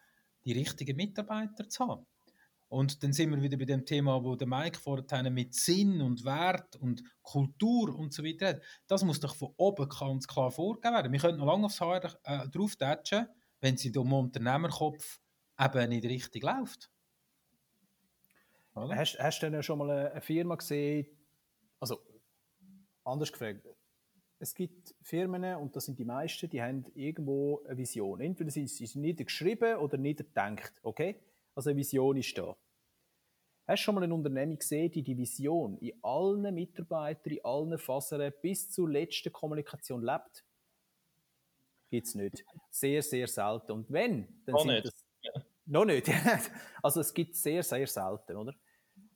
die 0.44 0.52
richtigen 0.52 0.96
Mitarbeiter 0.96 1.68
zu 1.68 1.86
haben. 1.86 2.06
Und 2.68 3.02
dann 3.02 3.12
sind 3.12 3.30
wir 3.30 3.40
wieder 3.40 3.56
bei 3.56 3.64
dem 3.64 3.84
Thema, 3.84 4.22
wo 4.24 4.34
der 4.34 4.48
Mike 4.48 4.78
vorhin 4.78 5.32
mit 5.32 5.54
Sinn 5.54 6.00
und 6.00 6.24
Wert 6.24 6.74
und 6.76 7.02
Kultur 7.22 7.96
und 7.96 8.12
so 8.12 8.24
weiter 8.24 8.48
hat. 8.48 8.62
Das 8.88 9.04
muss 9.04 9.20
doch 9.20 9.36
von 9.36 9.54
oben 9.56 9.88
ganz 9.88 10.26
klar 10.26 10.50
vorgegeben 10.50 10.94
werden. 10.94 11.12
Wir 11.12 11.20
können 11.20 11.38
noch 11.38 11.46
lange 11.46 11.66
aufs 11.66 11.80
Haar 11.80 12.04
äh, 12.24 12.48
drauf 12.48 12.74
tätschen, 12.74 13.28
wenn 13.60 13.76
es 13.76 13.84
in 13.84 13.92
dem 13.92 14.12
Unternehmerkopf 14.12 15.20
eben 15.58 15.88
nicht 15.90 16.04
richtig 16.06 16.42
läuft. 16.42 16.90
Oder? 18.74 18.96
Hast, 18.96 19.16
hast 19.18 19.40
du 19.40 19.50
denn 19.50 19.62
schon 19.62 19.78
mal 19.78 19.90
eine 19.90 20.20
Firma 20.20 20.56
gesehen, 20.56 21.06
also 21.80 22.02
anders 23.04 23.32
gefragt, 23.32 23.64
es 24.38 24.54
gibt 24.54 24.94
Firmen, 25.02 25.56
und 25.56 25.74
das 25.74 25.86
sind 25.86 25.98
die 25.98 26.04
meisten, 26.04 26.48
die 26.50 26.60
haben 26.60 26.84
irgendwo 26.94 27.62
eine 27.64 27.78
Vision. 27.78 28.20
Entweder 28.20 28.50
sind 28.50 28.68
sie 28.68 28.98
niedergeschrieben 28.98 29.76
oder 29.76 29.96
niedergedenkt, 29.96 30.72
okay? 30.82 31.16
Also 31.54 31.70
eine 31.70 31.78
Vision 31.78 32.16
ist 32.16 32.36
da. 32.36 32.56
Hast 33.66 33.80
du 33.80 33.84
schon 33.84 33.94
mal 33.96 34.04
eine 34.04 34.14
Unternehmung 34.14 34.58
gesehen, 34.58 34.90
die 34.92 35.02
die 35.02 35.16
Vision 35.16 35.76
in 35.78 35.92
allen 36.02 36.54
Mitarbeitern, 36.54 37.32
in 37.32 37.44
allen 37.44 37.78
Fasern 37.78 38.32
bis 38.40 38.70
zur 38.70 38.88
letzten 38.88 39.32
Kommunikation 39.32 40.02
lebt? 40.02 40.44
Gibt 41.90 42.06
es 42.06 42.14
nicht. 42.14 42.44
Sehr, 42.70 43.02
sehr 43.02 43.26
selten. 43.26 43.72
Und 43.72 43.90
wenn, 43.90 44.42
dann 44.44 44.52
noch 44.52 44.60
sind 44.60 44.72
nicht. 44.72 44.86
das... 44.86 45.04
Ja. 45.22 45.32
Noch 45.64 45.84
nicht. 45.84 46.08
also 46.82 47.00
es 47.00 47.12
gibt 47.12 47.34
sehr, 47.34 47.62
sehr 47.62 47.86
selten, 47.86 48.36
oder? 48.36 48.54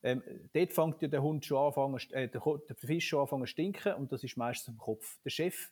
Ähm, 0.03 0.23
dort 0.53 0.73
fängt 0.73 1.03
ja 1.03 1.09
der 1.09 1.23
Hund 1.23 1.45
schon 1.45 1.59
anfangen, 1.59 2.01
äh, 2.13 2.29
der, 2.29 2.41
der 2.69 2.77
Fisch 2.77 3.09
schon 3.09 3.21
anfangen 3.21 3.45
zu 3.45 3.51
stinken 3.51 3.95
und 3.95 4.11
das 4.13 4.25
ist 4.25 4.37
meistens 4.37 4.75
im 4.75 4.79
Kopf. 4.79 5.19
Der 5.25 5.31
Chef, 5.31 5.71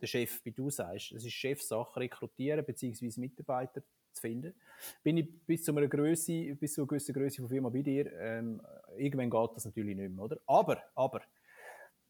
der 0.00 0.06
Chef, 0.06 0.40
wie 0.44 0.52
du 0.52 0.70
sagst, 0.70 1.12
es 1.12 1.24
ist 1.24 1.32
Chefsache, 1.32 2.00
rekrutieren 2.00 2.64
bzw. 2.64 3.20
Mitarbeiter 3.20 3.82
zu 4.12 4.20
finden. 4.20 4.54
Bin 5.02 5.18
ich 5.18 5.28
bis 5.46 5.64
zu 5.64 5.76
einer 5.76 5.86
Größe, 5.86 6.54
bis 6.54 6.74
zu 6.74 6.80
einer 6.80 6.88
gewissen 6.88 7.14
Größe 7.14 7.42
von 7.42 7.50
Firma 7.50 7.68
bei 7.68 7.82
dir, 7.82 8.10
ähm, 8.18 8.62
irgendwann 8.96 9.30
geht 9.30 9.56
das 9.56 9.66
natürlich 9.66 9.96
nicht 9.96 10.10
mehr, 10.10 10.24
oder? 10.24 10.40
Aber, 10.46 10.82
aber, 10.94 11.20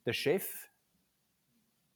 der 0.07 0.13
Chef 0.13 0.71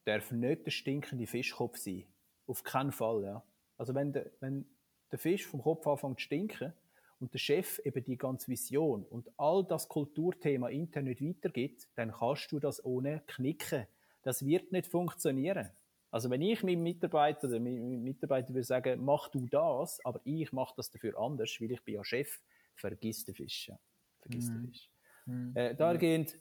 darf 0.05 0.31
nicht 0.33 0.67
der 0.67 0.71
stinkende 0.73 1.27
Fischkopf 1.27 1.79
sein. 1.79 2.05
Auf 2.47 2.63
keinen 2.63 2.93
Fall, 2.93 3.23
ja. 3.23 3.43
Also 3.79 3.95
wenn 3.95 4.13
der, 4.13 4.31
wenn 4.41 4.67
der 5.11 5.19
Fisch 5.19 5.47
vom 5.47 5.63
Kopf 5.63 5.87
anfängt 5.87 6.19
zu 6.19 6.25
stinken 6.25 6.73
und 7.21 7.33
der 7.33 7.39
Chef 7.39 7.79
eben 7.81 8.05
die 8.05 8.17
ganze 8.17 8.49
Vision 8.49 9.05
und 9.05 9.31
all 9.37 9.65
das 9.65 9.89
Kulturthema 9.89 10.69
intern 10.69 11.05
nicht 11.05 11.23
weitergibt, 11.23 11.89
dann 11.95 12.13
kannst 12.13 12.53
du 12.53 12.59
das 12.59 12.85
ohne 12.85 13.23
knicken. 13.27 13.87
Das 14.23 14.45
wird 14.45 14.73
nicht 14.73 14.87
funktionieren. 14.87 15.71
Also 16.11 16.31
wenn 16.31 16.43
ich 16.43 16.63
meinem 16.63 16.83
Mitarbeiter 16.83 17.49
oder 17.49 17.59
meinem 17.59 18.03
Mitarbeiter 18.03 18.51
würde 18.51 18.65
sagen, 18.65 19.05
mach 19.05 19.29
du 19.29 19.47
das, 19.47 20.05
aber 20.05 20.21
ich 20.25 20.53
mache 20.53 20.75
das 20.77 20.91
dafür 20.91 21.19
anders, 21.19 21.57
weil 21.61 21.73
ich 21.73 21.83
bin 21.83 21.97
ja 21.97 22.05
Chef, 22.05 22.41
vergiss 22.75 23.25
den 23.25 23.35
Fisch. 23.35 23.69
Ja. 23.69 23.79
Vergiss 24.21 24.49
mhm. 24.49 24.55
den 24.55 24.67
Fisch. 24.69 24.91
Mhm. 25.27 25.53
Äh, 25.57 25.75
dahingehend 25.75 26.39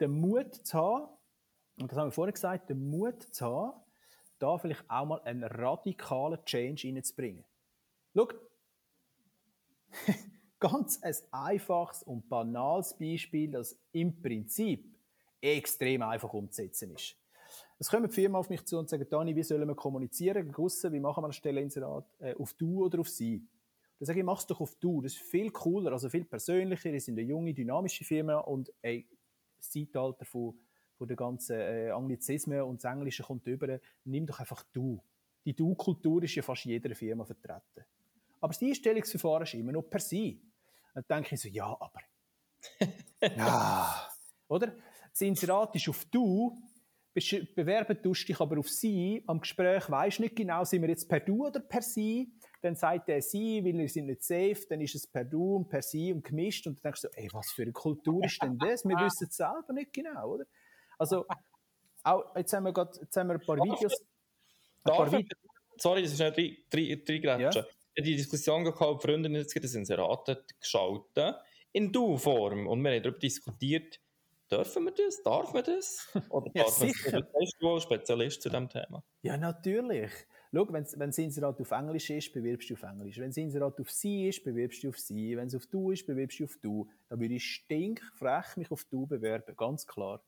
den 0.00 0.10
Mut 0.10 0.54
zu 0.54 0.78
haben, 0.78 1.08
und 1.80 1.90
das 1.90 1.98
haben 1.98 2.08
wir 2.08 2.12
vorhin 2.12 2.34
gesagt, 2.34 2.70
den 2.70 2.88
Mut 2.88 3.22
zu 3.22 3.46
haben, 3.46 3.80
da 4.38 4.58
vielleicht 4.58 4.84
auch 4.88 5.06
mal 5.06 5.20
einen 5.22 5.44
radikalen 5.44 6.44
Change 6.44 6.88
reinzubringen. 6.88 7.44
Schau, 8.14 8.28
ganz 10.58 11.02
ein 11.02 11.14
einfaches 11.32 12.02
und 12.02 12.28
banales 12.28 12.96
Beispiel, 12.98 13.50
das 13.50 13.78
im 13.92 14.20
Prinzip 14.20 14.96
extrem 15.40 16.02
einfach 16.02 16.32
umzusetzen 16.32 16.92
ist. 16.92 17.16
Es 17.78 17.90
kommen 17.90 18.10
Firmen 18.10 18.36
auf 18.36 18.48
mich 18.48 18.64
zu 18.64 18.78
und 18.78 18.88
sagen, 18.88 19.06
Dani, 19.08 19.36
wie 19.36 19.42
sollen 19.42 19.68
wir 19.68 19.74
kommunizieren? 19.74 20.50
Gussen, 20.50 20.92
wie 20.92 21.00
machen 21.00 21.22
wir 21.22 21.26
eine 21.26 21.32
Stelleninserat? 21.32 22.06
Äh, 22.18 22.34
auf 22.34 22.54
du 22.54 22.84
oder 22.84 23.00
auf 23.00 23.08
sie? 23.08 23.46
Dann 23.98 24.06
sage 24.06 24.20
ich, 24.20 24.24
mach 24.24 24.38
es 24.38 24.46
doch 24.46 24.60
auf 24.60 24.74
du. 24.76 25.02
Das 25.02 25.12
ist 25.12 25.22
viel 25.22 25.50
cooler, 25.50 25.92
also 25.92 26.08
viel 26.08 26.24
persönlicher. 26.24 26.90
Wir 26.92 27.00
sind 27.00 27.18
eine 27.18 27.26
junge, 27.28 27.52
dynamische 27.52 28.04
Firma 28.04 28.38
und 28.38 28.72
ey, 28.82 29.06
das 29.56 29.70
Zeitalter 29.70 30.24
von, 30.24 30.58
von 30.96 31.06
der 31.06 31.16
ganzen 31.16 31.56
äh, 31.56 31.90
Anglizismen 31.90 32.62
und 32.62 32.82
das 32.82 32.92
Englische 32.92 33.22
kommt 33.22 33.46
über. 33.46 33.78
Nimm 34.04 34.26
doch 34.26 34.40
einfach 34.40 34.64
du. 34.72 35.02
Die 35.44 35.54
Du-Kultur 35.54 36.22
ist 36.22 36.34
ja 36.34 36.42
fast 36.42 36.64
jeder 36.64 36.94
Firma 36.94 37.24
vertreten. 37.24 37.84
Aber 38.40 38.52
das 38.52 38.62
Einstellungsverfahren 38.62 39.42
ist 39.44 39.54
immer 39.54 39.72
noch 39.72 39.82
per 39.82 40.00
se. 40.00 40.36
Dann 40.94 41.04
denke 41.08 41.34
ich 41.34 41.40
so, 41.40 41.48
ja, 41.48 41.66
aber. 41.66 42.00
ja. 43.36 44.08
Oder? 44.48 44.74
Das 45.10 45.20
Inserat 45.20 45.74
ist 45.74 45.88
auf 45.88 46.04
du 46.06 46.56
bewerben 47.54 48.00
tust 48.02 48.28
dich 48.28 48.40
aber 48.40 48.58
auf 48.58 48.68
sie, 48.68 49.22
am 49.26 49.40
Gespräch 49.40 49.88
weisst 49.90 50.20
nicht 50.20 50.36
genau, 50.36 50.64
sind 50.64 50.82
wir 50.82 50.90
jetzt 50.90 51.08
per 51.08 51.20
du 51.20 51.46
oder 51.46 51.60
per 51.60 51.82
sie, 51.82 52.30
dann 52.60 52.74
sagt 52.74 53.08
er 53.08 53.22
sie, 53.22 53.64
weil 53.64 53.78
wir 53.78 53.88
sind 53.88 54.06
nicht 54.06 54.22
safe, 54.22 54.66
dann 54.68 54.80
ist 54.80 54.94
es 54.94 55.06
per 55.06 55.24
du 55.24 55.56
und 55.56 55.68
per 55.68 55.82
sie 55.82 56.12
und 56.12 56.24
gemischt 56.24 56.66
und 56.66 56.76
dann 56.76 56.90
denkst 56.90 57.02
du, 57.02 57.08
ey, 57.14 57.28
was 57.32 57.50
für 57.52 57.62
eine 57.62 57.72
Kultur 57.72 58.24
ist 58.24 58.42
denn 58.42 58.58
das? 58.58 58.84
Wir 58.84 58.96
wissen 58.96 59.28
es 59.30 59.36
selber 59.36 59.72
nicht 59.72 59.92
genau, 59.92 60.34
oder? 60.34 60.44
Also, 60.98 61.24
auch, 62.02 62.36
jetzt 62.36 62.52
haben 62.52 62.64
wir 62.64 62.72
gerade, 62.72 62.98
jetzt 63.00 63.16
haben 63.16 63.28
wir 63.28 63.34
ein 63.34 63.46
paar 63.46 63.56
Videos. 63.56 63.94
Ein 64.84 64.96
paar 64.96 65.12
Videos. 65.12 65.40
Sorry, 65.78 66.02
das 66.02 66.12
ist 66.12 66.36
nicht 66.36 66.66
drei, 66.70 67.02
drei, 67.04 67.20
drei 67.20 67.40
ja. 67.40 67.50
Die 67.98 68.16
Diskussion 68.16 68.64
gehabt, 68.64 69.02
Freunde 69.02 69.28
jetzt 69.30 69.56
das 69.62 69.74
Inserat 69.74 70.44
geschaltet 70.60 71.36
in 71.72 71.92
Du-Form. 71.92 72.66
Und 72.66 72.82
wir 72.82 72.92
haben 72.92 73.02
darüber 73.02 73.18
diskutiert, 73.18 74.00
dürfen 74.50 74.84
wir 74.84 74.92
das? 74.92 75.22
Darf 75.22 75.52
man 75.52 75.64
das? 75.64 76.08
Oder 76.30 76.50
Ja, 76.54 76.64
darf 76.64 76.78
man 76.80 76.88
sicher. 76.88 77.20
das? 77.20 77.32
Bist 77.38 77.56
du 77.58 77.80
Spezialist 77.80 78.42
zu 78.42 78.48
diesem 78.50 78.68
Thema? 78.68 79.02
Ja, 79.22 79.36
natürlich. 79.36 80.10
Schau, 80.54 80.72
wenn 80.72 80.84
das 81.10 81.18
Inserat 81.18 81.60
auf 81.60 81.70
Englisch 81.70 82.08
ist, 82.10 82.32
bewirbst 82.32 82.70
du 82.70 82.74
auf 82.74 82.82
Englisch. 82.82 83.18
Wenn 83.18 83.28
das 83.28 83.36
Inserat 83.36 83.78
auf 83.80 83.90
Sie 83.90 84.28
ist, 84.28 84.42
bewirbst 84.44 84.82
du 84.84 84.88
auf 84.88 84.98
Sie. 84.98 85.36
Wenn 85.36 85.48
es 85.48 85.54
auf 85.54 85.66
Du 85.66 85.90
ist, 85.90 86.06
bewirbst 86.06 86.40
du 86.40 86.44
auf 86.44 86.56
Du. 86.62 86.88
Dann 87.08 87.20
würde 87.20 87.34
ich 87.34 87.44
stinkfrech 87.44 88.56
mich 88.56 88.70
auf 88.70 88.84
Du 88.84 89.06
bewerben, 89.06 89.54
ganz 89.56 89.86
klar. 89.86 90.22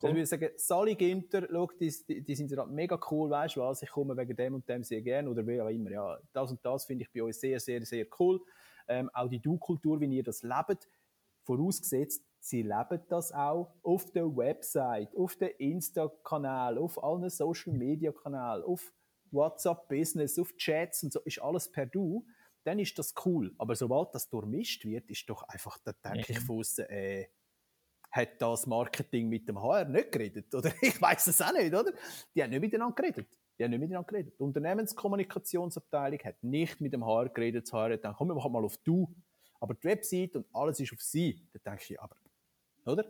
Dann 0.00 0.12
würde 0.12 0.22
ich 0.22 0.28
sagen, 0.28 0.50
Sally 0.56 0.94
Ginter, 0.94 1.48
schau, 1.50 1.68
die, 1.80 1.92
die, 2.08 2.22
die 2.22 2.34
sind 2.34 2.50
gerade 2.50 2.70
mega 2.70 2.98
cool, 3.10 3.30
weißt 3.30 3.56
du 3.56 3.60
was, 3.60 3.82
ich 3.82 3.90
komme 3.90 4.16
wegen 4.16 4.36
dem 4.36 4.54
und 4.54 4.68
dem 4.68 4.84
sehr 4.84 5.02
gerne 5.02 5.28
oder 5.28 5.44
wie 5.46 5.60
auch 5.60 5.68
immer. 5.68 5.90
Ja, 5.90 6.18
das 6.32 6.50
und 6.52 6.64
das 6.64 6.84
finde 6.84 7.04
ich 7.04 7.12
bei 7.12 7.22
euch 7.22 7.36
sehr, 7.36 7.58
sehr, 7.58 7.84
sehr 7.84 8.06
cool. 8.18 8.40
Ähm, 8.86 9.10
auch 9.12 9.28
die 9.28 9.40
Du-Kultur, 9.40 10.00
wie 10.00 10.06
ihr 10.16 10.22
das 10.22 10.42
lebt, 10.42 10.88
vorausgesetzt, 11.42 12.24
sie 12.38 12.62
leben 12.62 13.00
das 13.08 13.32
auch 13.32 13.74
auf 13.82 14.10
der 14.12 14.36
Website, 14.36 15.16
auf 15.16 15.36
dem 15.36 15.50
Insta-Kanal, 15.58 16.78
auf 16.78 17.02
allen 17.02 17.28
Social-Media-Kanälen, 17.28 18.62
auf 18.62 18.92
WhatsApp-Business, 19.32 20.38
auf 20.38 20.54
Chats 20.56 21.02
und 21.02 21.12
so, 21.12 21.20
ist 21.20 21.42
alles 21.42 21.70
per 21.70 21.86
Du, 21.86 22.24
dann 22.64 22.78
ist 22.78 22.98
das 22.98 23.14
cool. 23.24 23.54
Aber 23.58 23.74
sobald 23.74 24.14
das 24.14 24.28
durchmischt 24.28 24.84
wird, 24.84 25.10
ist 25.10 25.28
doch 25.28 25.42
einfach, 25.42 25.78
da 25.78 25.92
denke 25.92 26.32
ich 26.32 26.40
von 26.40 26.58
aussen, 26.58 26.84
äh, 26.86 27.26
hat 28.10 28.40
das 28.40 28.66
Marketing 28.66 29.28
mit 29.28 29.48
dem 29.48 29.60
HR 29.60 29.84
nicht 29.84 30.12
geredet? 30.12 30.54
Oder 30.54 30.72
ich 30.82 31.00
weiß 31.00 31.26
es 31.28 31.40
auch 31.42 31.52
nicht, 31.52 31.74
oder? 31.74 31.92
Die 32.34 32.42
haben 32.42 32.50
nicht 32.50 32.60
miteinander 32.60 32.94
geredet. 32.94 33.26
Die 33.58 33.64
haben 33.64 33.70
nicht 33.70 33.80
miteinander 33.80 34.06
geredet. 34.06 34.34
Die 34.38 34.42
Unternehmenskommunikationsabteilung 34.42 36.20
hat 36.20 36.42
nicht 36.42 36.80
mit 36.80 36.92
dem 36.92 37.04
HR 37.04 37.28
geredet. 37.28 37.66
Das 37.66 37.72
HR 37.72 37.94
hat 37.94 38.04
dann, 38.04 38.14
komm, 38.14 38.28
wir 38.28 38.34
machen 38.34 38.52
mal 38.52 38.64
auf 38.64 38.76
Du. 38.78 39.12
Aber 39.60 39.74
die 39.74 39.84
Website 39.84 40.36
und 40.36 40.46
alles 40.52 40.78
ist 40.80 40.92
auf 40.92 41.00
Sie. 41.00 41.44
Da 41.52 41.70
denke 41.70 41.92
ich, 41.92 42.00
aber, 42.00 42.16
oder? 42.86 43.04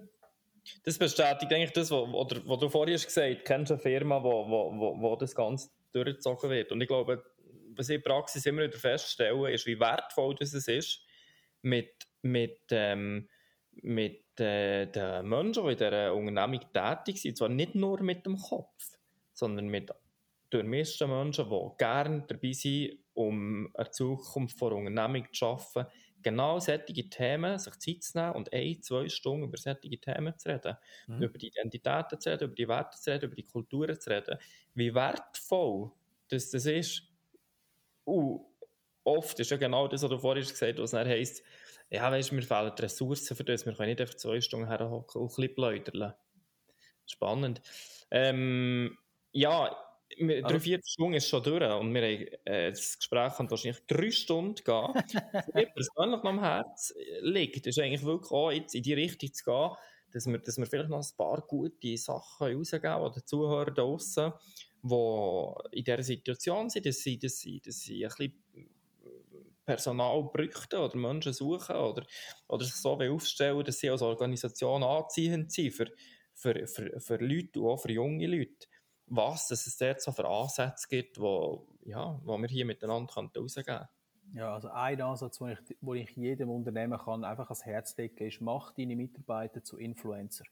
Das 0.85 0.99
bestätigt 0.99 1.53
eigentlich 1.53 1.73
das, 1.73 1.91
was, 1.91 2.61
du 2.61 2.69
vorhin 2.69 2.95
gesagt 2.95 3.17
hast. 3.17 3.45
Kennst 3.45 3.71
du 3.71 3.75
eine 3.75 3.83
Firma, 3.83 4.23
wo, 4.23 4.49
wo, 4.49 5.01
wo 5.01 5.17
das 5.17 5.35
Ganze 5.35 5.71
durchgezogen 5.93 6.51
wird? 6.51 6.73
Und 6.73 6.81
ich 6.81 6.89
glaube, 6.89 7.23
was 7.75 7.89
ich 7.89 7.97
in 7.97 8.03
der 8.03 8.11
Praxis 8.11 8.45
immer 8.47 8.63
wieder 8.63 8.77
feststelle, 8.77 9.53
ist, 9.53 9.67
wie 9.67 9.79
wertvoll 9.79 10.35
das 10.35 10.53
ist, 10.55 11.01
mit, 11.63 12.07
mit, 12.23 12.61
ähm, 12.71 13.29
mit 13.83 14.25
äh, 14.41 14.87
den 14.87 15.29
Menschen, 15.29 15.65
die 15.65 15.73
in 15.73 15.79
dieser 15.79 16.15
Unternehmung 16.15 16.61
tätig 16.73 17.21
sind, 17.21 17.37
zwar 17.37 17.49
nicht 17.49 17.75
nur 17.75 18.03
mit 18.03 18.27
dem 18.27 18.37
Kopf, 18.37 18.99
sondern 19.33 19.69
mit 19.69 19.91
durchmischten 20.51 21.11
Menschen, 21.11 21.49
die 21.49 21.69
gerne 21.79 22.25
dabei 22.27 22.53
sind, 22.53 22.99
um 23.15 23.71
eine 23.75 23.91
Zukunft 23.91 24.59
vor 24.59 24.73
Unternehmung 24.73 25.27
zu 25.33 25.35
schaffen, 25.35 25.87
genau 26.23 26.59
solche 26.59 27.09
Themen, 27.09 27.59
sich 27.59 27.79
Zeit 27.79 28.03
zu 28.03 28.19
nehmen 28.19 28.33
und 28.33 28.53
ein, 28.53 28.83
zwei 28.83 29.09
Stunden 29.09 29.45
über 29.45 29.57
solche 29.57 30.01
Themen 30.01 30.37
zu 30.39 30.49
reden. 30.49 30.77
Mhm. 31.07 31.23
Über 31.23 31.39
die 31.39 31.49
Identitäten 31.49 32.21
zu 32.21 32.31
reden, 32.31 32.45
über 32.45 32.55
die 32.55 32.69
Werte 32.69 32.99
zu 32.99 33.11
reden, 33.11 33.27
über 33.27 33.37
die 33.37 33.45
Kulturen 33.45 34.01
zu 34.01 34.11
reden. 34.11 34.39
Wie 34.75 34.95
wertvoll 34.95 35.93
das, 36.29 36.51
das 36.51 36.67
ist. 36.67 37.03
Und 38.05 38.45
oft 39.05 39.39
ist 39.41 39.51
ja 39.51 39.57
genau 39.57 39.89
das, 39.89 40.03
was 40.03 40.11
du 40.11 40.19
vorhin 40.19 40.45
gesagt 40.45 40.79
hast, 40.79 40.83
was 40.83 40.91
dann 40.91 41.09
heisst, 41.09 41.43
ja, 41.91 42.11
weißt 42.11 42.31
du, 42.31 42.35
mir 42.37 42.43
fehlen 42.43 42.73
die 42.77 42.83
Ressourcen 42.83 43.37
für 43.37 43.45
das, 43.45 43.67
wir 43.67 43.75
können 43.75 43.89
nicht 43.91 44.01
einfach 44.01 44.15
zwei 44.17 44.41
Stunden 44.41 44.67
herhocken 44.69 45.21
und 45.23 45.31
ein 45.31 45.35
bisschen 45.37 45.55
pläudern. 45.55 46.15
Spannend. 47.07 47.63
Ähm, 48.11 48.97
ja, 49.33 49.77
wir- 50.17 50.37
Also- 50.45 50.49
drei, 50.49 50.61
vier 50.61 50.81
Stunden 50.85 51.15
ist 51.15 51.29
schon 51.29 51.43
durch 51.43 51.63
und 51.63 51.95
wir 51.95 52.03
haben, 52.03 52.27
äh, 52.45 52.71
das 52.71 52.99
Gespräch 52.99 53.35
kann 53.35 53.51
wahrscheinlich 53.51 53.83
drei 53.87 54.11
Stunden 54.11 54.55
gehen. 54.57 54.65
Was 55.47 55.55
mir 55.55 55.67
persönlich 55.67 56.23
noch 56.23 56.25
am 56.25 56.41
Herz 56.41 56.95
liegt, 57.21 57.67
ist 57.67 57.79
eigentlich 57.79 58.05
wirklich 58.05 58.31
auch 58.33 58.51
jetzt 58.51 58.75
in 58.75 58.83
die 58.83 58.95
Richtung 58.95 59.33
zu 59.33 59.45
gehen, 59.45 59.71
dass 60.13 60.27
wir, 60.27 60.39
dass 60.39 60.57
wir 60.59 60.67
vielleicht 60.67 60.89
noch 60.91 60.99
ein 61.03 61.17
paar 61.17 61.43
gute 61.43 61.97
Sachen 61.99 62.57
rausgeben 62.57 62.95
oder 62.97 63.25
Zuhörer 63.25 63.67
da 63.67 63.83
draussen, 63.83 64.33
die 64.83 65.79
in 65.79 65.85
dieser 65.85 66.03
Situation 66.03 66.71
sind, 66.71 66.87
dass 66.87 66.99
sie, 67.01 67.19
dass 67.19 67.39
sie, 67.39 67.61
dass 67.61 67.81
sie 67.81 68.05
ein 68.07 68.09
bisschen 68.09 68.43
Personal 69.69 70.31
bräuchten 70.33 70.77
oder 70.81 70.97
Menschen 70.97 71.35
suchen 71.35 71.77
oder, 71.77 72.07
oder 72.49 72.65
sich 72.65 72.75
so 72.75 72.99
aufstellen, 72.99 73.63
dass 73.65 73.79
sie 73.79 73.91
als 73.91 74.01
Organisation 74.01 74.83
anziehend 74.83 75.53
sind 75.53 75.73
für, 75.73 75.93
für, 76.33 76.67
für, 76.67 76.99
für 76.99 77.17
Leute 77.17 77.61
und 77.61 77.69
auch 77.69 77.77
für 77.77 77.93
junge 77.93 78.27
Leute. 78.27 78.67
Was 79.07 79.49
dass 79.49 79.67
es 79.67 79.77
dort 79.77 80.01
so 80.01 80.13
für 80.13 80.27
Ansätze 80.27 80.89
gibt, 80.89 81.21
wo, 81.21 81.69
ja, 81.85 82.19
wo 82.25 82.39
wir 82.39 82.49
hier 82.49 82.65
miteinander 82.65 83.13
rausgeben 83.13 83.65
können. 83.67 83.89
Ja, 84.33 84.55
also 84.55 84.69
ein 84.69 85.01
Ansatz, 85.03 85.39
den 85.39 85.51
ich, 85.51 86.11
ich 86.11 86.17
jedem 86.17 86.51
Unternehmen 86.51 86.99
kann, 86.99 87.25
einfach 87.25 87.49
ans 87.49 87.65
Herz 87.67 87.97
legen, 87.99 88.27
ist, 88.27 88.41
mach 88.41 88.73
deine 88.73 88.97
Mitarbeiter 88.97 89.63
zu 89.63 89.77
Influencer. 89.79 90.45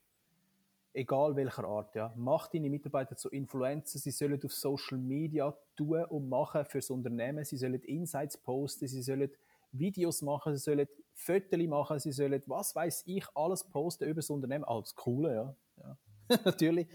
Egal 0.97 1.37
welcher 1.37 1.65
Art, 1.65 1.95
ja. 1.95 2.11
Mach 2.17 2.49
deine 2.49 2.71
Mitarbeiter 2.71 3.17
zu 3.17 3.29
Influencer. 3.29 3.99
Sie 3.99 4.11
sollen 4.11 4.43
auf 4.43 4.51
Social 4.51 4.97
Media 4.97 5.55
tun 5.77 6.03
und 6.07 6.27
machen 6.31 6.65
fürs 6.65 6.89
Unternehmen. 6.89 7.45
Sie 7.45 7.59
sollen 7.59 7.83
Insights 7.83 8.39
posten, 8.39 8.89
sie 8.89 9.03
sollen 9.03 9.31
Videos 9.73 10.23
machen, 10.23 10.57
sie 10.57 10.63
sollen 10.63 10.89
Fotos 11.13 11.67
machen, 11.67 11.99
sie 11.99 12.13
sollen, 12.13 12.43
was 12.47 12.75
weiß 12.75 13.03
ich, 13.05 13.27
alles 13.35 13.63
posten 13.65 14.05
über 14.05 14.23
das 14.23 14.31
Unternehmen. 14.31 14.65
Alles 14.65 14.95
Coole, 14.95 15.35
ja. 15.35 15.57
ja. 15.83 15.99
Natürlich. 16.47 16.89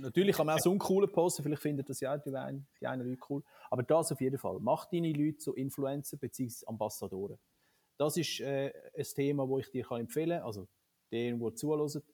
Natürlich 0.00 0.36
kann 0.36 0.46
man 0.46 0.54
auch 0.54 0.62
so 0.62 0.70
uncoole 0.70 1.08
posten, 1.08 1.42
vielleicht 1.42 1.62
findet 1.62 1.90
das 1.90 1.98
ja 1.98 2.14
auch 2.14 2.22
die 2.22 2.32
einen, 2.32 2.68
die 2.80 2.86
einen 2.86 3.08
Leute 3.08 3.20
cool. 3.28 3.42
Aber 3.70 3.82
das 3.82 4.12
auf 4.12 4.20
jeden 4.20 4.38
Fall. 4.38 4.58
Mach 4.60 4.86
deine 4.86 5.12
Leute 5.12 5.38
zu 5.38 5.52
Influencer 5.52 6.16
bzw. 6.16 6.64
Ambassadoren. 6.66 7.40
Das 7.98 8.16
ist 8.16 8.38
äh, 8.38 8.72
ein 8.96 9.04
Thema, 9.16 9.48
das 9.48 9.66
ich 9.66 9.70
dir 9.72 9.84
kann 9.84 9.98
empfehlen 9.98 10.38
kann. 10.38 10.46
Also, 10.46 10.68
den, 11.10 11.40
der 11.40 11.54
zuhört, 11.56 12.04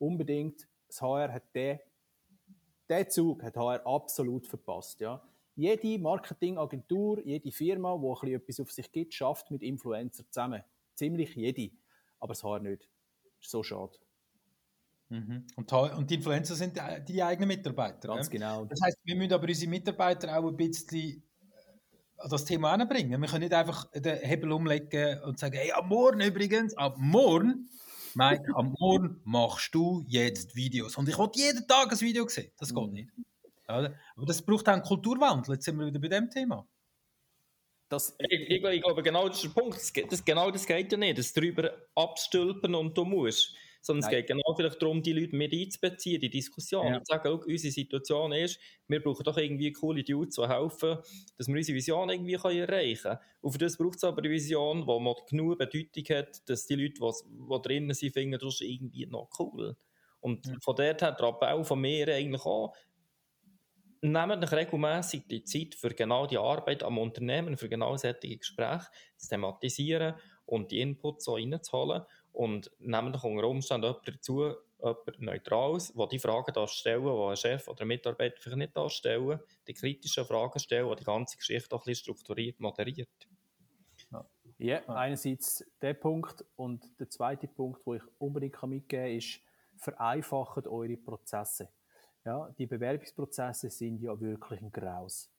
unbedingt. 0.00 0.68
Das 0.88 1.00
HR 1.02 1.32
hat 1.32 1.54
den, 1.54 1.78
den 2.88 3.10
Zug 3.10 3.42
hat 3.42 3.56
HR 3.56 3.86
absolut 3.86 4.46
verpasst. 4.46 5.00
Ja. 5.00 5.22
Jede 5.54 5.98
Marketingagentur, 5.98 7.24
jede 7.24 7.52
Firma, 7.52 7.96
die 7.96 8.06
ein 8.06 8.10
bisschen 8.10 8.34
etwas 8.34 8.60
auf 8.60 8.72
sich 8.72 8.90
gibt, 8.90 9.14
schafft 9.14 9.50
mit 9.50 9.62
Influencer 9.62 10.24
zusammen. 10.30 10.62
Ziemlich 10.94 11.34
jede. 11.36 11.70
Aber 12.18 12.32
das 12.32 12.42
HR 12.42 12.60
nicht. 12.60 12.88
Ist 13.40 13.50
so 13.50 13.62
schade. 13.62 13.98
Mhm. 15.10 15.44
Und, 15.56 16.10
die 16.10 16.14
Influencer 16.14 16.54
sind 16.54 16.76
die, 16.76 17.12
die 17.12 17.22
eigenen 17.22 17.48
Mitarbeiter. 17.48 18.08
Ganz 18.08 18.30
gell? 18.30 18.38
genau. 18.40 18.64
Das 18.64 18.80
heißt, 18.80 18.98
wir 19.02 19.16
müssen 19.16 19.32
aber 19.32 19.48
unsere 19.48 19.70
Mitarbeiter 19.70 20.38
auch 20.38 20.46
ein 20.46 20.56
bisschen 20.56 20.98
äh, 20.98 21.22
an 22.18 22.30
das 22.30 22.44
Thema 22.44 22.72
anbringen. 22.72 23.20
Wir 23.20 23.28
können 23.28 23.42
nicht 23.42 23.54
einfach 23.54 23.90
den 23.92 24.18
Hebel 24.18 24.52
umlegen 24.52 25.20
und 25.24 25.38
sagen, 25.38 25.56
hey, 25.56 25.72
am 25.72 25.88
Morgen 25.88 26.20
übrigens, 26.20 26.76
ab 26.76 26.94
morgen, 26.96 27.68
Mike, 28.14 28.52
am 28.54 28.74
Morgen 28.78 29.20
machst 29.24 29.74
du 29.74 30.04
jetzt 30.08 30.54
Videos. 30.54 30.96
Und 30.96 31.08
ich 31.08 31.18
will 31.18 31.30
jeden 31.34 31.66
Tag 31.66 31.92
ein 31.92 32.00
Video 32.00 32.26
sehen. 32.28 32.50
Das 32.58 32.74
geht 32.74 32.92
nicht. 32.92 33.10
Oder? 33.68 33.94
Aber 34.16 34.26
das 34.26 34.42
braucht 34.42 34.68
auch 34.68 34.72
einen 34.72 34.82
Kulturwandel. 34.82 35.54
Jetzt 35.54 35.64
sind 35.64 35.78
wir 35.78 35.86
wieder 35.86 36.00
bei 36.00 36.08
dem 36.08 36.30
Thema. 36.30 36.66
Das, 37.88 38.14
Ich, 38.18 38.48
ich, 38.48 38.62
ich 38.62 38.82
glaube, 38.82 39.02
genau 39.02 39.28
das 39.28 39.42
ist 39.42 39.54
der 39.54 39.60
Punkt. 39.60 40.12
Das, 40.12 40.24
genau 40.24 40.50
das 40.50 40.66
geht 40.66 40.92
ja 40.92 40.98
nicht, 40.98 41.18
das 41.18 41.32
drüber 41.32 41.72
abstülpen 41.94 42.74
und 42.74 42.96
du 42.96 43.04
musst. 43.04 43.54
Sondern 43.82 44.00
es 44.00 44.06
Nein. 44.06 44.16
geht 44.16 44.26
genau 44.28 44.54
vielleicht 44.56 44.82
darum, 44.82 45.02
die 45.02 45.12
Leute 45.12 45.34
mit 45.34 45.52
einzubeziehen, 45.52 46.16
in 46.16 46.20
die 46.20 46.30
Diskussion. 46.30 46.86
Ja. 46.86 46.96
Und 46.96 47.06
zu 47.06 47.12
sagen, 47.12 47.22
schau, 47.24 47.44
unsere 47.46 47.72
Situation 47.72 48.32
ist, 48.32 48.60
wir 48.88 49.02
brauchen 49.02 49.24
doch 49.24 49.38
irgendwie 49.38 49.72
coole 49.72 50.04
Dudes, 50.04 50.36
die 50.36 50.48
helfen, 50.48 50.98
dass 51.38 51.48
wir 51.48 51.56
unsere 51.56 51.76
Vision 51.76 52.10
irgendwie 52.10 52.36
können 52.36 52.58
erreichen 52.58 53.02
können. 53.02 53.18
Und 53.40 53.52
für 53.52 53.58
das 53.58 53.78
braucht 53.78 53.96
es 53.96 54.04
aber 54.04 54.18
eine 54.18 54.30
Vision, 54.30 54.80
die 54.80 54.86
mal 54.86 55.14
genug 55.28 55.58
Bedeutung 55.58 56.16
hat, 56.16 56.48
dass 56.48 56.66
die 56.66 56.74
Leute, 56.74 57.00
die, 57.00 57.46
die 57.48 57.62
drinnen 57.62 57.94
sind, 57.94 58.12
finden, 58.12 58.38
das 58.38 58.54
ist 58.54 58.60
irgendwie 58.60 59.06
noch 59.06 59.30
cool. 59.38 59.76
Und 60.20 60.46
von 60.62 60.76
dort 60.76 61.00
her 61.00 61.12
der 61.12 61.28
Appell 61.28 61.64
von 61.64 61.80
mir 61.80 62.08
eigentlich 62.08 62.44
auch, 62.44 62.74
nehmt 64.02 64.44
euch 64.44 64.52
regelmässig 64.52 65.26
die 65.28 65.44
Zeit 65.44 65.74
für 65.74 65.90
genau 65.90 66.26
die 66.26 66.38
Arbeit 66.38 66.82
am 66.82 66.98
Unternehmen, 66.98 67.56
für 67.56 67.68
genau 67.68 67.96
solche 67.96 68.36
Gespräche 68.36 68.86
zu 69.16 69.28
thematisieren 69.28 70.14
und 70.46 70.70
die 70.70 70.80
Inputs 70.80 71.24
so 71.24 71.34
reinzuholen 71.34 72.02
und 72.32 72.70
nehmt 72.78 73.16
euch 73.16 73.24
unter 73.24 73.48
Umständen 73.48 73.86
jemanden 73.86 74.12
dazu, 74.12 74.54
jemand 74.78 75.20
Neutrales, 75.20 75.92
der 75.92 76.06
die 76.06 76.18
Fragen 76.18 76.52
darf 76.52 76.70
stellen, 76.70 77.04
die 77.04 77.10
ein 77.10 77.36
Chef 77.36 77.68
oder 77.68 77.82
ein 77.82 77.88
Mitarbeiter 77.88 78.36
vielleicht 78.40 78.58
nicht 78.58 78.76
darf 78.76 78.92
stellen, 78.92 79.40
die 79.66 79.74
kritischen 79.74 80.24
Fragen 80.24 80.58
stellen, 80.58 80.88
die 80.88 80.96
die 80.96 81.04
ganze 81.04 81.36
Geschichte 81.36 81.74
auch 81.74 81.80
ein 81.80 81.84
bisschen 81.84 82.02
strukturiert 82.02 82.60
moderiert. 82.60 83.08
Ja, 84.58 84.86
einerseits 84.88 85.64
der 85.80 85.94
Punkt 85.94 86.44
und 86.56 86.84
der 87.00 87.08
zweite 87.08 87.48
Punkt, 87.48 87.80
wo 87.86 87.94
ich 87.94 88.02
unbedingt 88.18 88.62
mitgeben 88.64 89.06
kann, 89.06 89.16
ist, 89.16 89.40
vereinfacht 89.76 90.66
eure 90.66 90.98
Prozesse. 90.98 91.70
Ja, 92.26 92.50
die 92.58 92.66
Bewerbungsprozesse 92.66 93.70
sind 93.70 94.02
ja 94.02 94.20
wirklich 94.20 94.60
ein 94.60 94.70
Graus. 94.70 95.30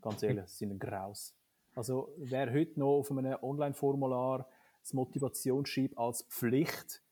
Ganz 0.00 0.22
ehrlich, 0.22 0.46
sie 0.46 0.58
sind 0.58 0.70
ein 0.70 0.78
Graus. 0.78 1.34
Also 1.74 2.14
wer 2.18 2.52
heute 2.52 2.78
noch 2.78 2.98
auf 2.98 3.10
einem 3.10 3.36
Online-Formular 3.42 4.48
das 4.82 4.92
Motivationsschreiben 4.92 5.96
als 5.96 6.24
Pflicht 6.24 7.02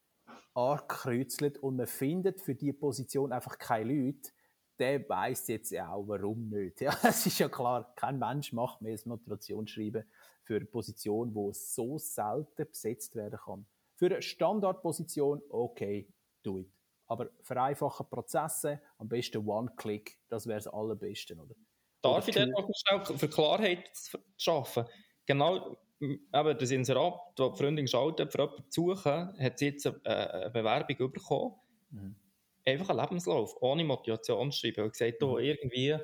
ankreuzelt 0.54 1.58
und 1.58 1.76
man 1.76 1.86
findet 1.86 2.40
für 2.40 2.54
die 2.54 2.72
Position 2.72 3.32
einfach 3.32 3.58
keine 3.58 3.92
Leute, 3.92 4.30
der 4.78 5.06
weiß 5.08 5.48
jetzt 5.48 5.70
ja 5.70 5.92
auch, 5.92 6.08
warum 6.08 6.48
nicht. 6.48 6.80
Ja, 6.80 6.96
es 7.02 7.26
ist 7.26 7.38
ja 7.38 7.48
klar, 7.48 7.94
kein 7.96 8.18
Mensch 8.18 8.52
macht 8.52 8.80
mehr 8.80 8.92
das 8.92 9.06
Motivationsschreiben 9.06 10.04
für 10.42 10.56
eine 10.56 10.64
Position, 10.64 11.32
die 11.32 11.50
so 11.52 11.98
selten 11.98 12.66
besetzt 12.66 13.14
werden 13.14 13.38
kann. 13.44 13.66
Für 13.94 14.06
eine 14.06 14.22
Standardposition, 14.22 15.42
okay, 15.50 16.08
do 16.42 16.58
it. 16.58 16.72
Aber 17.06 17.28
vereinfachen 17.42 18.08
Prozesse, 18.08 18.80
am 18.98 19.08
besten 19.08 19.46
One-Click, 19.46 20.18
das 20.28 20.46
wäre 20.46 20.58
das 20.58 20.68
Allerbeste, 20.68 21.36
oder? 21.36 21.54
Darf 22.02 22.26
ich 22.28 22.34
dort 22.34 22.48
noch 22.48 22.70
schnell 22.72 23.18
für 23.18 23.28
Klarheit 23.28 23.94
zu 23.94 24.18
schaffen? 24.38 24.86
Genau, 25.26 25.76
eben 26.00 26.58
das 26.58 26.70
Inserat, 26.70 27.20
das 27.36 27.52
die 27.52 27.58
Freundin 27.58 27.84
geschaltet 27.84 28.32
für 28.32 28.40
jemanden 28.40 28.70
zu 28.70 28.94
suchen, 28.94 29.38
hat 29.38 29.58
sie 29.58 29.66
jetzt 29.66 29.86
eine, 29.86 30.50
Bewerbung 30.52 31.12
bekommen. 31.12 31.54
Mhm. 31.90 32.16
Einfach 32.64 32.90
einen 32.90 33.00
Lebenslauf, 33.00 33.56
ohne 33.60 33.84
Motivation 33.84 34.52
zu 34.52 34.60
schreiben. 34.60 34.84
Und 34.84 34.92
gesagt, 34.92 35.20
mhm. 35.20 35.38
irgendwie 35.38 35.96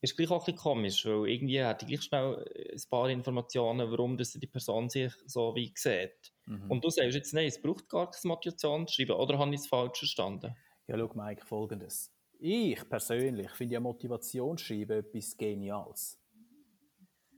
ist 0.00 0.16
gleich 0.16 0.30
auch 0.30 0.40
ein 0.40 0.54
bisschen 0.54 0.58
komisch, 0.58 1.06
weil 1.06 1.28
irgendwie 1.28 1.62
hat 1.62 1.82
die 1.82 1.86
gleich 1.86 2.02
schnell 2.02 2.44
ein 2.72 2.82
paar 2.90 3.08
Informationen, 3.08 3.90
warum 3.90 4.16
das 4.16 4.32
die 4.32 4.46
Person 4.46 4.90
sich 4.90 5.12
so 5.26 5.54
wie 5.54 5.72
sieht. 5.76 6.32
Mhm. 6.46 6.70
Und 6.70 6.84
du 6.84 6.90
sagst 6.90 7.14
jetzt, 7.14 7.32
nein, 7.32 7.46
es 7.46 7.60
braucht 7.60 7.88
gar 7.88 8.10
keine 8.10 8.32
Motivation 8.32 8.86
zu 8.86 8.94
schreiben, 8.94 9.12
oder 9.12 9.38
habe 9.38 9.54
ich 9.54 9.60
es 9.60 9.68
falsch 9.68 10.00
verstanden? 10.00 10.56
Ja, 10.88 10.98
schau, 10.98 11.12
Mike, 11.14 11.46
folgendes. 11.46 12.12
Ich 12.40 12.88
persönlich 12.88 13.50
finde 13.52 13.74
ja 13.74 13.80
Motivationsschreiben 13.80 14.98
etwas 14.98 15.36
Geniales. 15.36 16.18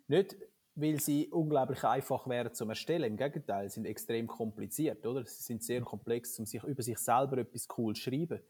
Nicht, 0.09 0.37
weil 0.77 1.01
sie 1.01 1.29
unglaublich 1.29 1.85
einfach 1.85 2.29
wären 2.29 2.53
zum 2.53 2.71
Erstellen. 2.71 3.13
Im 3.13 3.17
Gegenteil, 3.17 3.69
sie 3.69 3.75
sind 3.75 3.87
extrem 3.87 4.27
kompliziert, 4.27 5.07
oder? 5.07 5.25
Sie 5.25 5.43
sind 5.43 5.63
sehr 5.63 5.83
komplex, 5.83 6.39
um 6.39 6.47
sich 6.47 6.63
über 6.65 6.83
sich 6.83 6.99
selber 6.99 7.39
etwas 7.39 7.69
cool 7.77 7.95
zu 7.95 8.03
schreiben. 8.03 8.41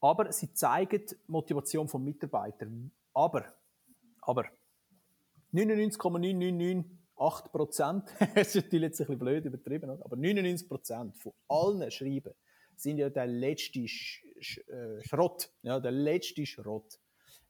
Aber 0.00 0.32
sie 0.32 0.52
zeigen 0.52 1.04
die 1.06 1.16
Motivation 1.26 1.88
von 1.88 2.04
Mitarbeitern. 2.04 2.90
Aber, 3.12 3.44
aber 4.22 4.46
99,9998 5.52 6.84
Prozent, 7.50 8.04
das 8.34 8.54
ist 8.54 8.64
natürlich 8.64 8.88
jetzt 8.88 9.00
ein 9.00 9.06
bisschen 9.06 9.18
blöd 9.18 9.44
übertrieben, 9.44 9.90
aber 9.90 10.16
99 10.16 10.68
Prozent 10.68 11.16
von 11.16 11.32
allen 11.48 11.90
Schreiben 11.90 12.34
sind 12.76 12.98
ja 12.98 13.08
der 13.10 13.26
letzte 13.26 13.88
Sch 13.88 14.24
Sch 14.40 14.58
äh, 14.68 15.02
Schrott. 15.02 15.50
Ja, 15.62 15.80
der 15.80 15.90
letzte 15.90 16.46
Schrott. 16.46 17.00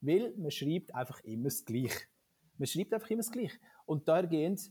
Weil 0.01 0.33
man 0.37 0.49
schreibt 0.49 0.95
einfach 0.95 1.19
immer 1.23 1.45
das 1.45 1.65
Gleiche. 1.65 2.07
Man 2.59 2.67
schreibt 2.67 2.93
einfach 2.93 3.09
immer 3.09 3.21
das 3.21 3.31
Gleiche. 3.31 3.57
Und 3.85 4.07
dahergehend, 4.07 4.69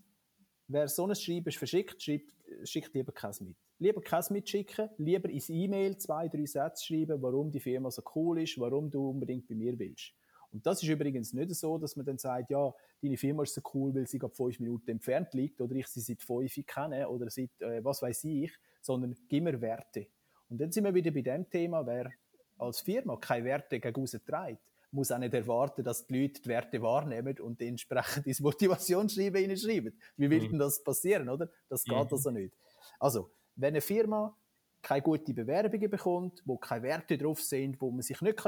wer 0.68 0.86
so 0.88 1.06
ein 1.06 1.14
Schreiben 1.16 1.50
verschickt, 1.50 2.00
schreibt, 2.02 2.32
schickt 2.64 2.94
lieber 2.94 3.12
keins 3.12 3.40
mit. 3.40 3.56
Lieber 3.78 4.00
keins 4.00 4.30
mitschicken, 4.30 4.90
lieber 4.98 5.28
ins 5.30 5.48
E-Mail 5.48 5.96
zwei, 5.96 6.28
drei 6.28 6.44
Sätze 6.44 6.84
schreiben, 6.84 7.20
warum 7.22 7.50
die 7.50 7.60
Firma 7.60 7.90
so 7.90 8.02
cool 8.14 8.42
ist, 8.42 8.58
warum 8.58 8.90
du 8.90 9.10
unbedingt 9.10 9.48
bei 9.48 9.54
mir 9.54 9.78
willst. 9.78 10.12
Und 10.50 10.66
das 10.66 10.82
ist 10.82 10.88
übrigens 10.88 11.32
nicht 11.32 11.54
so, 11.54 11.78
dass 11.78 11.96
man 11.96 12.06
dann 12.06 12.18
sagt, 12.18 12.50
ja, 12.50 12.72
deine 13.02 13.16
Firma 13.16 13.42
ist 13.42 13.54
so 13.54 13.60
cool, 13.74 13.94
weil 13.94 14.06
sie 14.06 14.18
gerade 14.18 14.34
fünf 14.34 14.58
Minuten 14.60 14.90
entfernt 14.90 15.32
liegt 15.34 15.60
oder 15.60 15.74
ich 15.74 15.86
sie 15.86 16.00
seit 16.00 16.22
fünf 16.22 16.54
kenne 16.66 17.08
oder 17.08 17.28
seit 17.30 17.50
äh, 17.60 17.84
was 17.84 18.02
weiß 18.02 18.24
ich, 18.24 18.52
sondern 18.80 19.16
gib 19.28 19.44
mir 19.44 19.60
Werte. 19.60 20.06
Und 20.48 20.60
dann 20.60 20.72
sind 20.72 20.84
wir 20.84 20.94
wieder 20.94 21.10
bei 21.10 21.22
dem 21.22 21.48
Thema, 21.48 21.86
wer 21.86 22.10
als 22.56 22.80
Firma 22.80 23.16
keine 23.16 23.44
Werte 23.44 23.78
gegen 23.78 24.06
trägt, 24.06 24.62
muss 24.90 25.10
auch 25.10 25.18
nicht 25.18 25.34
erwarten, 25.34 25.82
dass 25.82 26.06
die 26.06 26.20
Leute 26.22 26.40
die 26.40 26.48
Werte 26.48 26.80
wahrnehmen 26.80 27.38
und 27.40 27.60
entsprechend 27.60 28.26
ins 28.26 28.40
Motivationsschreiben 28.40 29.40
hineinschreiben. 29.40 29.98
Wie 30.16 30.30
will 30.30 30.42
mhm. 30.42 30.50
denn 30.50 30.58
das 30.58 30.82
passieren, 30.82 31.28
oder? 31.28 31.48
Das 31.68 31.84
geht 31.84 31.94
mhm. 31.94 32.08
also 32.10 32.30
nicht. 32.30 32.54
Also, 32.98 33.30
wenn 33.56 33.68
eine 33.68 33.80
Firma 33.80 34.36
keine 34.80 35.02
guten 35.02 35.34
Bewerbungen 35.34 35.90
bekommt, 35.90 36.42
wo 36.44 36.56
keine 36.56 36.84
Werte 36.84 37.18
drauf 37.18 37.42
sind, 37.42 37.80
wo 37.80 37.90
man 37.90 38.02
sich 38.02 38.20
nicht 38.20 38.40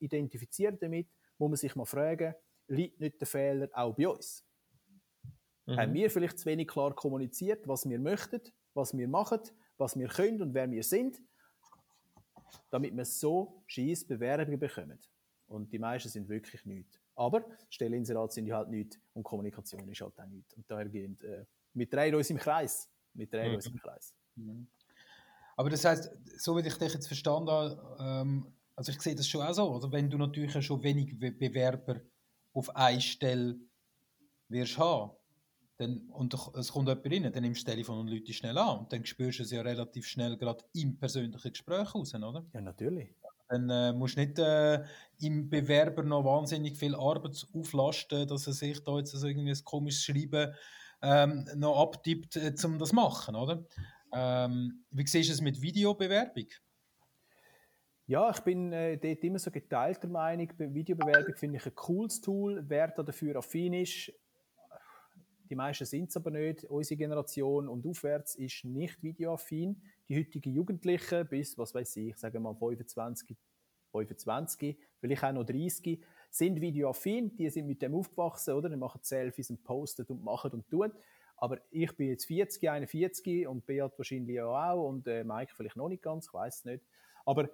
identifizieren 0.00 0.78
damit, 0.80 1.08
muss 1.38 1.50
man 1.50 1.56
sich 1.56 1.76
mal 1.76 1.84
fragen, 1.84 2.34
liegt 2.66 3.00
nicht 3.00 3.20
der 3.20 3.26
Fehler 3.26 3.68
auch 3.72 3.94
bei 3.94 4.08
uns? 4.08 4.44
Mhm. 5.66 5.76
Haben 5.76 5.94
wir 5.94 6.10
vielleicht 6.10 6.38
zu 6.38 6.46
wenig 6.46 6.68
klar 6.68 6.94
kommuniziert, 6.94 7.68
was 7.68 7.88
wir 7.88 7.98
möchten, 7.98 8.40
was 8.74 8.96
wir 8.96 9.06
machen, 9.06 9.40
was 9.76 9.98
wir 9.98 10.08
können 10.08 10.42
und 10.42 10.54
wer 10.54 10.70
wir 10.70 10.82
sind? 10.82 11.20
damit 12.70 12.96
wir 12.96 13.04
so 13.04 13.62
scheiß 13.66 14.06
Bewerbungen 14.06 14.58
bekommen. 14.58 14.98
Und 15.48 15.72
die 15.72 15.78
meisten 15.78 16.08
sind 16.08 16.28
wirklich 16.28 16.64
nichts. 16.66 17.00
Aber 17.16 17.44
Stellinserat 17.70 18.32
sind 18.32 18.46
ja 18.46 18.58
halt 18.58 18.68
nichts 18.68 18.98
und 19.14 19.22
Kommunikation 19.22 19.88
ist 19.88 20.00
halt 20.00 20.18
auch 20.18 20.26
nichts. 20.26 20.54
Und 20.54 20.70
dahergehend, 20.70 21.22
äh, 21.24 21.44
wir 21.72 21.88
drehen 21.88 22.14
uns 22.14 22.30
im 22.30 22.36
Kreis. 22.36 22.90
Wir 23.14 23.26
drehen 23.26 23.50
mhm. 23.50 23.54
uns 23.56 23.66
im 23.66 23.78
Kreis. 23.78 24.14
Mhm. 24.36 24.68
Aber 25.56 25.70
das 25.70 25.84
heißt, 25.84 26.10
so 26.36 26.56
wie 26.56 26.66
ich 26.66 26.74
dich 26.74 26.94
jetzt 26.94 27.08
verstanden 27.08 27.50
habe, 27.50 27.96
ähm, 27.98 28.46
also 28.76 28.92
ich 28.92 29.00
sehe 29.00 29.16
das 29.16 29.26
schon 29.26 29.42
auch 29.42 29.52
so, 29.52 29.74
oder? 29.74 29.90
wenn 29.90 30.08
du 30.08 30.16
natürlich 30.18 30.64
schon 30.64 30.82
wenig 30.84 31.18
Bewerber 31.18 32.00
auf 32.52 32.74
eine 32.76 33.00
Stelle 33.00 33.58
wirst 34.48 34.78
haben, 34.78 35.10
dann, 35.78 36.08
und 36.10 36.34
es 36.34 36.72
kommt 36.72 36.88
jemand 36.88 37.06
rein, 37.06 37.32
dann 37.32 37.42
nimmst 37.42 37.62
du 37.62 37.64
das 37.64 37.74
Telefon 37.74 38.00
und 38.00 38.08
Leute 38.08 38.32
schnell 38.32 38.58
an. 38.58 38.80
Und 38.80 38.92
dann 38.92 39.04
spürst 39.04 39.38
du 39.38 39.42
es 39.44 39.50
ja 39.50 39.62
relativ 39.62 40.06
schnell 40.06 40.36
gerade 40.36 40.64
im 40.74 40.98
persönlichen 40.98 41.52
Gespräch 41.52 41.94
raus, 41.94 42.14
oder? 42.14 42.44
Ja, 42.52 42.60
natürlich. 42.60 43.14
Dann 43.48 43.70
äh, 43.70 43.92
musst 43.92 44.16
du 44.16 44.20
nicht 44.20 44.38
äh, 44.38 44.84
im 45.20 45.48
Bewerber 45.48 46.02
noch 46.02 46.24
wahnsinnig 46.24 46.76
viel 46.76 46.94
Arbeit 46.94 47.46
auflasten, 47.54 48.28
dass 48.28 48.46
er 48.46 48.52
sich 48.52 48.82
da 48.84 48.96
jetzt 48.98 49.14
also 49.14 49.26
irgendwie 49.26 49.50
ein 49.50 49.64
komisches 49.64 50.04
Schreiben 50.04 50.54
ähm, 51.02 51.48
noch 51.56 51.80
abtippt, 51.80 52.36
äh, 52.36 52.54
um 52.64 52.78
das 52.78 52.90
zu 52.90 52.94
machen, 52.94 53.34
oder? 53.34 53.64
Ähm, 54.12 54.84
wie 54.90 55.06
siehst 55.06 55.28
du 55.28 55.34
es 55.34 55.40
mit 55.40 55.60
Videobewerbung? 55.60 56.46
Ja, 58.06 58.30
ich 58.30 58.40
bin 58.40 58.72
äh, 58.72 58.96
dort 58.96 59.22
immer 59.22 59.38
so 59.38 59.50
geteilter 59.50 60.08
Meinung. 60.08 60.50
Videobewerbung 60.56 61.34
finde 61.36 61.58
ich 61.58 61.66
ein 61.66 61.74
cooles 61.74 62.20
Tool. 62.22 62.64
Wer 62.66 62.88
da 62.88 63.02
dafür 63.02 63.36
affin 63.36 63.74
ist, 63.74 64.12
die 65.50 65.54
meisten 65.54 65.84
sind 65.84 66.08
es 66.08 66.16
aber 66.16 66.30
nicht. 66.30 66.64
Unsere 66.64 66.96
Generation 66.96 67.68
und 67.68 67.86
aufwärts 67.86 68.34
ist 68.34 68.64
nicht 68.64 69.02
videoaffin. 69.02 69.82
Die 70.08 70.18
heutigen 70.18 70.52
Jugendlichen 70.52 71.28
bis, 71.28 71.58
was 71.58 71.74
weiß 71.74 71.96
ich, 71.96 72.16
sagen 72.16 72.34
wir 72.34 72.40
mal 72.40 72.54
25, 72.54 73.36
25, 73.92 74.78
vielleicht 75.00 75.24
auch 75.24 75.32
noch 75.32 75.44
30, 75.44 76.02
sind 76.30 76.60
videoaffin. 76.60 77.36
Die 77.36 77.50
sind 77.50 77.66
mit 77.66 77.82
dem 77.82 77.94
aufgewachsen, 77.94 78.54
oder? 78.54 78.68
Die 78.68 78.76
machen 78.76 79.00
Selfies 79.02 79.50
und 79.50 79.62
posten 79.64 80.06
und 80.06 80.22
machen 80.22 80.52
und 80.52 80.68
tun. 80.68 80.92
Aber 81.36 81.58
ich 81.70 81.96
bin 81.96 82.08
jetzt 82.08 82.26
40, 82.26 82.68
41 82.68 83.46
und 83.46 83.64
Beat 83.64 83.96
wahrscheinlich 83.96 84.40
auch 84.40 84.88
und 84.88 85.06
äh, 85.06 85.24
Mike 85.24 85.52
vielleicht 85.54 85.76
noch 85.76 85.88
nicht 85.88 86.02
ganz, 86.02 86.26
ich 86.26 86.34
weiß 86.34 86.58
es 86.58 86.64
nicht. 86.64 86.84
Aber 87.24 87.48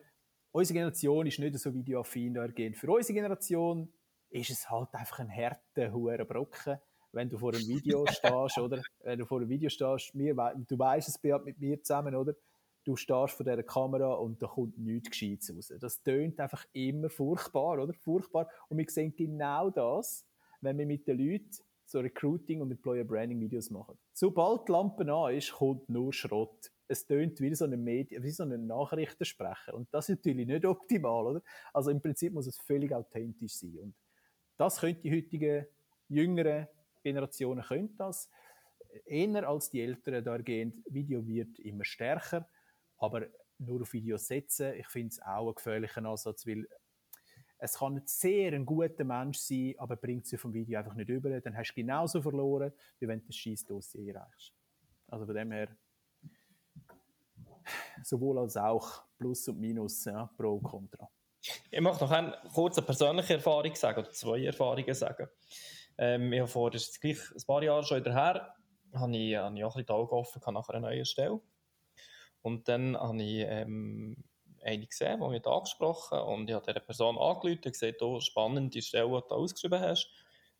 unsere 0.53 0.75
Generation 0.75 1.27
ist 1.27 1.39
nicht 1.39 1.59
so 1.59 1.75
videoaffin. 1.75 2.35
Für 2.75 2.91
unsere 2.91 3.15
Generation 3.15 3.93
ist 4.31 4.51
es 4.51 4.71
halt 4.71 4.95
einfach 4.95 5.19
ein 5.19 5.31
harter, 5.31 5.93
hoher 5.93 6.25
Brocken 6.25 6.79
wenn 7.15 7.29
du 7.29 7.39
vor 7.39 7.55
einem 7.55 7.63
Video 7.69 8.05
stehst, 8.07 8.59
oder? 8.59 8.83
Wenn 9.03 9.19
du 9.19 9.27
vor 9.27 9.39
einem 9.39 9.49
Video 9.49 9.69
stehst, 9.69 10.15
mir, 10.15 10.35
du 10.35 10.79
weißt 10.79 11.09
es 11.09 11.23
mit 11.45 11.59
mir 11.59 11.83
zusammen, 11.83 12.15
oder? 12.15 12.35
Du 12.85 12.97
stehst 12.97 13.35
vor 13.35 13.45
dieser 13.45 13.63
Kamera 13.63 14.13
und 14.15 14.43
da 14.43 14.47
kommt 14.47 14.77
nichts 14.79 15.11
Gescheites 15.11 15.55
raus. 15.55 15.73
Das 15.81 16.03
tönt 16.03 16.39
einfach 16.39 16.67
immer 16.75 17.09
furchtbar, 17.09 17.83
oder? 17.83 17.95
Furchtbar. 17.95 18.49
Und 18.69 18.77
wir 18.77 18.87
sehen 18.89 19.15
genau 19.17 19.71
das, 19.71 20.27
wenn 20.61 20.77
wir 20.77 20.87
mit 20.87 21.07
den 21.07 21.19
Leuten 21.19 21.51
so 21.87 22.01
Recruiting 22.01 22.61
und 22.61 22.71
Employer 22.71 23.05
Branding 23.05 23.41
Videos 23.41 23.71
machen. 23.71 23.99
Sobald 24.13 24.69
die 24.69 24.73
Lampe 24.73 25.11
an 25.13 25.35
ist, 25.35 25.53
kommt 25.53 25.89
nur 25.89 26.13
Schrott. 26.13 26.71
Es 26.89 27.07
tönt 27.07 27.41
wie 27.41 27.55
so 27.55 27.65
ein 27.65 27.83
Medien, 27.83 28.23
wie 28.23 28.31
so 28.31 28.43
ein 28.43 28.67
Nachrichtensprecher. 28.67 29.75
Und 29.75 29.89
das 29.93 30.09
ist 30.09 30.19
natürlich 30.19 30.47
nicht 30.47 30.67
optimal, 30.67 31.27
oder? 31.27 31.43
Also 31.73 31.91
im 31.91 32.01
Prinzip 32.01 32.33
muss 32.33 32.47
es 32.47 32.59
völlig 32.59 32.93
authentisch 32.93 33.55
sein. 33.55 33.79
Und 33.79 33.95
das 34.57 34.81
könnte 34.81 35.03
die 35.03 35.13
heutigen 35.13 35.67
Jüngeren 36.09 36.69
Generationen 37.05 37.63
können 37.63 37.97
das. 37.97 38.29
Eher 39.05 39.49
als 39.49 39.71
die 39.71 39.83
Älteren, 39.83 40.25
da 40.25 40.39
gehen 40.39 40.85
Video 40.89 41.27
wird 41.27 41.59
immer 41.61 41.85
stärker, 41.85 42.49
aber 42.99 43.27
nur 43.59 43.83
auf 43.83 43.93
Video 43.93 44.17
setzen, 44.17 44.75
ich 44.75 44.89
finde 44.89 45.09
es 45.09 45.23
auch 45.23 45.47
einen 45.47 45.55
gefährlichen 45.55 46.07
Ansatz, 46.07 46.47
weil 46.47 46.67
es 47.59 47.79
kann 47.79 47.97
ein 47.97 48.07
sehr 48.07 48.53
ein 48.53 48.67
guter 48.67 49.05
Mensch 49.05 49.39
sein, 49.39 49.75
aber 49.79 49.97
bringt 49.97 50.27
sie 50.27 50.37
vom 50.37 50.53
Video 50.53 50.79
einfach 50.79 50.95
nicht 50.95 51.09
über, 51.09 51.41
dann 51.41 51.57
hast 51.57 51.71
du 51.71 51.75
genauso 51.75 52.21
verloren, 52.21 52.73
wie 52.99 53.09
wenn 53.09 53.21
du 53.21 53.27
das 53.27 53.37
scheiß 53.37 53.65
Dossier 53.65 54.15
erreichst. 54.15 54.53
Also 55.09 55.27
von 55.27 55.35
dem 55.35 55.53
her 55.53 55.69
sowohl 58.03 58.39
als 58.39 58.57
auch 58.57 59.05
Plus 59.19 59.49
und 59.49 59.61
Minus, 59.61 60.05
ja, 60.05 60.27
Pro 60.37 60.55
und 60.55 60.63
Contra. 60.63 61.09
Ich 61.71 61.81
möchte 61.81 62.05
noch 62.05 62.11
eine 62.11 62.39
kurze 62.53 62.83
persönliche 62.83 63.35
Erfahrung 63.35 63.75
sagen, 63.75 64.01
oder 64.01 64.11
zwei 64.11 64.45
Erfahrungen 64.45 64.95
sagen. 64.95 65.29
Ähm, 65.99 66.33
ich 66.33 66.41
habe 66.41 66.49
vor, 66.49 66.71
das 66.71 66.89
ist 66.89 67.01
gleich 67.01 67.19
ein 67.35 67.43
paar 67.47 67.63
Jahre 67.63 67.85
schon 67.85 68.01
wieder 68.01 68.13
her, 68.13 68.55
habe 68.95 69.17
ich, 69.17 69.37
habe 69.37 69.57
ich 69.57 69.65
auch 69.65 69.77
ein 69.77 69.87
die 69.87 69.93
Augen 69.93 70.15
offen 70.15 70.43
nach 70.53 70.69
einer 70.69 70.81
neuen 70.81 71.05
Stelle. 71.05 71.41
Und 72.43 72.69
dann 72.69 72.97
habe 72.97 73.23
ich 73.23 73.45
ähm, 73.49 74.25
eine 74.63 74.87
gesehen, 74.87 75.21
die 75.21 75.29
mich 75.29 75.47
angesprochen 75.47 76.19
hat 76.19 76.27
und 76.27 76.49
ich 76.49 76.55
habe 76.55 76.67
dieser 76.67 76.81
Person 76.81 77.17
angerufen 77.19 77.61
und 77.65 77.73
gesagt, 77.73 78.03
oh, 78.03 78.21
spannend, 78.21 78.75
die 78.75 78.83
Stelle, 78.83 79.07
die 79.07 79.29
du 79.29 79.35
ausgeschrieben 79.35 79.81
hast. 79.81 80.11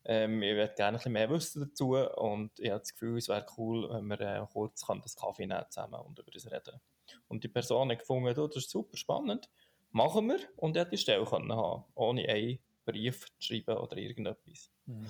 Ähm, 0.07 0.41
ich 0.43 0.55
würde 0.55 0.73
gerne 0.75 0.89
ein 0.89 0.97
bisschen 0.97 1.13
mehr 1.13 1.29
wissen 1.29 1.61
dazu 1.61 1.95
und 1.95 2.59
ich 2.59 2.69
habe 2.69 2.79
das 2.79 2.93
Gefühl, 2.93 3.17
es 3.17 3.27
wäre 3.27 3.45
cool, 3.57 3.89
wenn 3.91 4.07
wir 4.07 4.21
äh, 4.21 4.45
kurz 4.51 4.85
kann 4.85 5.01
das 5.01 5.15
Kaffee 5.15 5.47
nehmen 5.47 5.65
zusammen 5.69 5.99
und 6.01 6.19
über 6.19 6.31
das 6.31 6.49
reden. 6.51 6.79
Und 7.27 7.43
die 7.43 7.47
Person 7.47 7.89
hat 7.89 7.99
gefunden, 7.99 8.37
oh, 8.39 8.47
das 8.47 8.57
ist 8.57 8.69
super 8.69 8.97
spannend, 8.97 9.49
machen 9.91 10.27
wir 10.27 10.39
und 10.57 10.75
er 10.75 10.81
hat 10.81 10.91
die 10.91 10.97
Stelle 10.97 11.25
haben, 11.29 11.85
ohne 11.95 12.29
einen 12.29 12.59
Brief 12.85 13.25
zu 13.39 13.47
schreiben 13.47 13.77
oder 13.77 13.97
irgendetwas. 13.97 14.71
Mhm. 14.85 15.07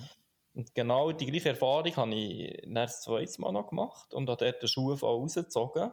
Und 0.54 0.74
genau 0.74 1.12
die 1.12 1.26
gleiche 1.26 1.50
Erfahrung 1.50 1.94
habe 1.96 2.14
ich 2.14 2.62
das 2.66 3.02
zweite 3.02 3.40
Mal 3.42 3.52
noch 3.52 3.68
gemacht 3.68 4.14
und 4.14 4.28
habe 4.30 4.42
dort 4.42 4.62
den 4.62 4.68
Schuh 4.68 4.94
rausgezogen, 4.94 5.92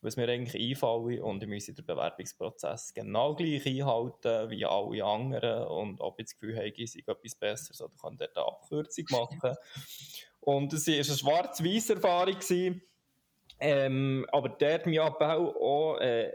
was 0.00 0.16
mir 0.16 0.26
eigentlich 0.26 0.70
einfällt 0.70 1.20
und 1.20 1.42
ich 1.42 1.48
muss 1.48 1.66
den 1.66 1.84
Bewerbungsprozess 1.84 2.94
genau 2.94 3.34
gleich 3.34 3.66
einhalten 3.66 4.48
wie 4.48 4.64
alle 4.64 5.04
anderen 5.04 5.66
und 5.66 6.00
ob 6.00 6.18
ich 6.18 6.26
das 6.26 6.38
Gefühl 6.38 6.56
habe, 6.56 6.68
ich 6.68 6.92
sei 6.92 7.00
etwas 7.06 7.34
Besseres 7.34 7.82
oder 7.82 7.92
kann 8.00 8.16
dort 8.16 8.34
eine 8.34 8.46
Abkürzung 8.46 9.04
machen. 9.10 9.54
und 10.40 10.72
es 10.72 10.86
war 10.86 10.94
eine 10.94 11.04
schwarz-weiß 11.04 11.90
Erfahrung. 11.90 12.38
Ähm, 13.62 14.26
aber 14.32 14.48
dort 14.48 14.86
mein 14.86 14.98
Abbau 15.00 15.54
auch 15.60 15.98
äh, 15.98 16.32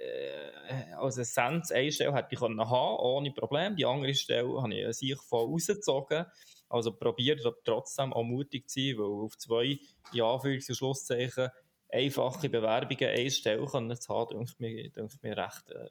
äh, 0.00 0.94
als 0.94 1.18
Essenz 1.18 1.72
eine 1.72 1.92
Stelle 1.92 2.14
hätte 2.14 2.34
ich 2.34 2.40
haben 2.40 2.58
ohne 2.58 3.32
Problem. 3.32 3.76
Die 3.76 3.84
andere 3.84 4.14
Stelle 4.14 4.60
habe 4.60 4.74
ich 4.74 4.96
sich 4.96 5.20
voll 5.20 5.46
rausgezogen. 5.46 6.26
Also 6.68 6.92
probiert 6.92 7.40
trotzdem 7.64 8.12
auch 8.12 8.22
mutig 8.22 8.68
zu 8.68 8.80
sein, 8.80 8.98
weil 8.98 9.24
auf 9.24 9.36
zwei, 9.36 9.78
Anführungs- 10.12 10.68
und 10.68 10.76
Schlusszeichen, 10.76 11.48
einfache 11.92 12.48
Bewerbungen 12.48 13.10
eine 13.10 13.30
Stelle 13.30 13.66
können 13.66 13.96
zu 13.96 14.14
haben, 14.14 14.46
denke 14.60 14.80
ich 14.80 14.94
mir, 14.96 15.08
mir 15.22 15.36
recht 15.36 15.70
äh, 15.72 15.88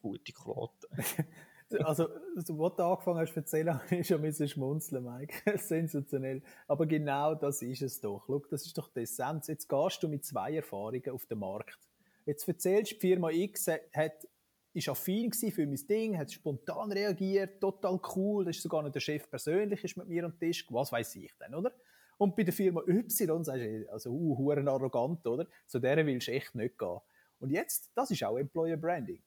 gute 0.00 0.32
Quote. 0.32 0.88
also, 1.84 2.08
was 2.34 2.44
du 2.44 2.64
angefangen 2.64 3.20
hast 3.20 3.34
zu 3.34 3.40
erzählen, 3.40 3.80
ist 3.90 4.08
schon 4.08 4.24
ein 4.24 4.48
schmunzeln, 4.48 5.04
Mike. 5.04 5.58
Sensationell. 5.58 6.42
Aber 6.66 6.86
genau 6.86 7.34
das 7.34 7.62
ist 7.62 7.82
es 7.82 8.00
doch. 8.00 8.24
Schau, 8.26 8.42
das 8.50 8.66
ist 8.66 8.78
doch 8.78 8.88
die 8.88 9.00
Essenz. 9.00 9.48
Jetzt 9.48 9.68
gehst 9.68 10.02
du 10.02 10.08
mit 10.08 10.24
zwei 10.24 10.54
Erfahrungen 10.54 11.10
auf 11.10 11.26
den 11.26 11.38
Markt. 11.38 11.78
Jetzt 12.24 12.46
erzählst 12.46 12.92
du, 12.92 12.94
die 12.96 13.00
Firma 13.00 13.30
X 13.30 13.66
hat 13.68 14.26
ist 14.74 14.88
affin 14.88 15.32
für 15.32 15.66
mein 15.66 15.86
Ding, 15.88 16.18
hat 16.18 16.32
spontan 16.32 16.92
reagiert, 16.92 17.60
total 17.60 18.00
cool, 18.16 18.44
das 18.44 18.56
ist 18.56 18.62
sogar 18.62 18.82
noch 18.82 18.90
der 18.90 19.00
Chef 19.00 19.28
persönlich 19.28 19.84
ist 19.84 19.96
mit 19.96 20.08
mir 20.08 20.24
am 20.24 20.38
Tisch, 20.38 20.66
was 20.70 20.90
weiß 20.90 21.16
ich 21.16 21.32
denn, 21.38 21.54
oder? 21.54 21.72
Und 22.18 22.36
bei 22.36 22.44
der 22.44 22.52
Firma 22.52 22.82
Y 22.86 23.44
sagst 23.44 23.62
du, 23.62 23.92
also 23.92 24.10
uh, 24.10 24.38
huren 24.38 24.68
arrogant, 24.68 25.26
oder? 25.26 25.46
Zu 25.66 25.78
der 25.78 26.06
willst 26.06 26.28
du 26.28 26.32
echt 26.32 26.54
nicht 26.54 26.78
gehen. 26.78 27.00
Und 27.40 27.50
jetzt, 27.50 27.90
das 27.94 28.10
ist 28.10 28.22
auch 28.22 28.38
Employer 28.38 28.76
Branding. 28.76 29.22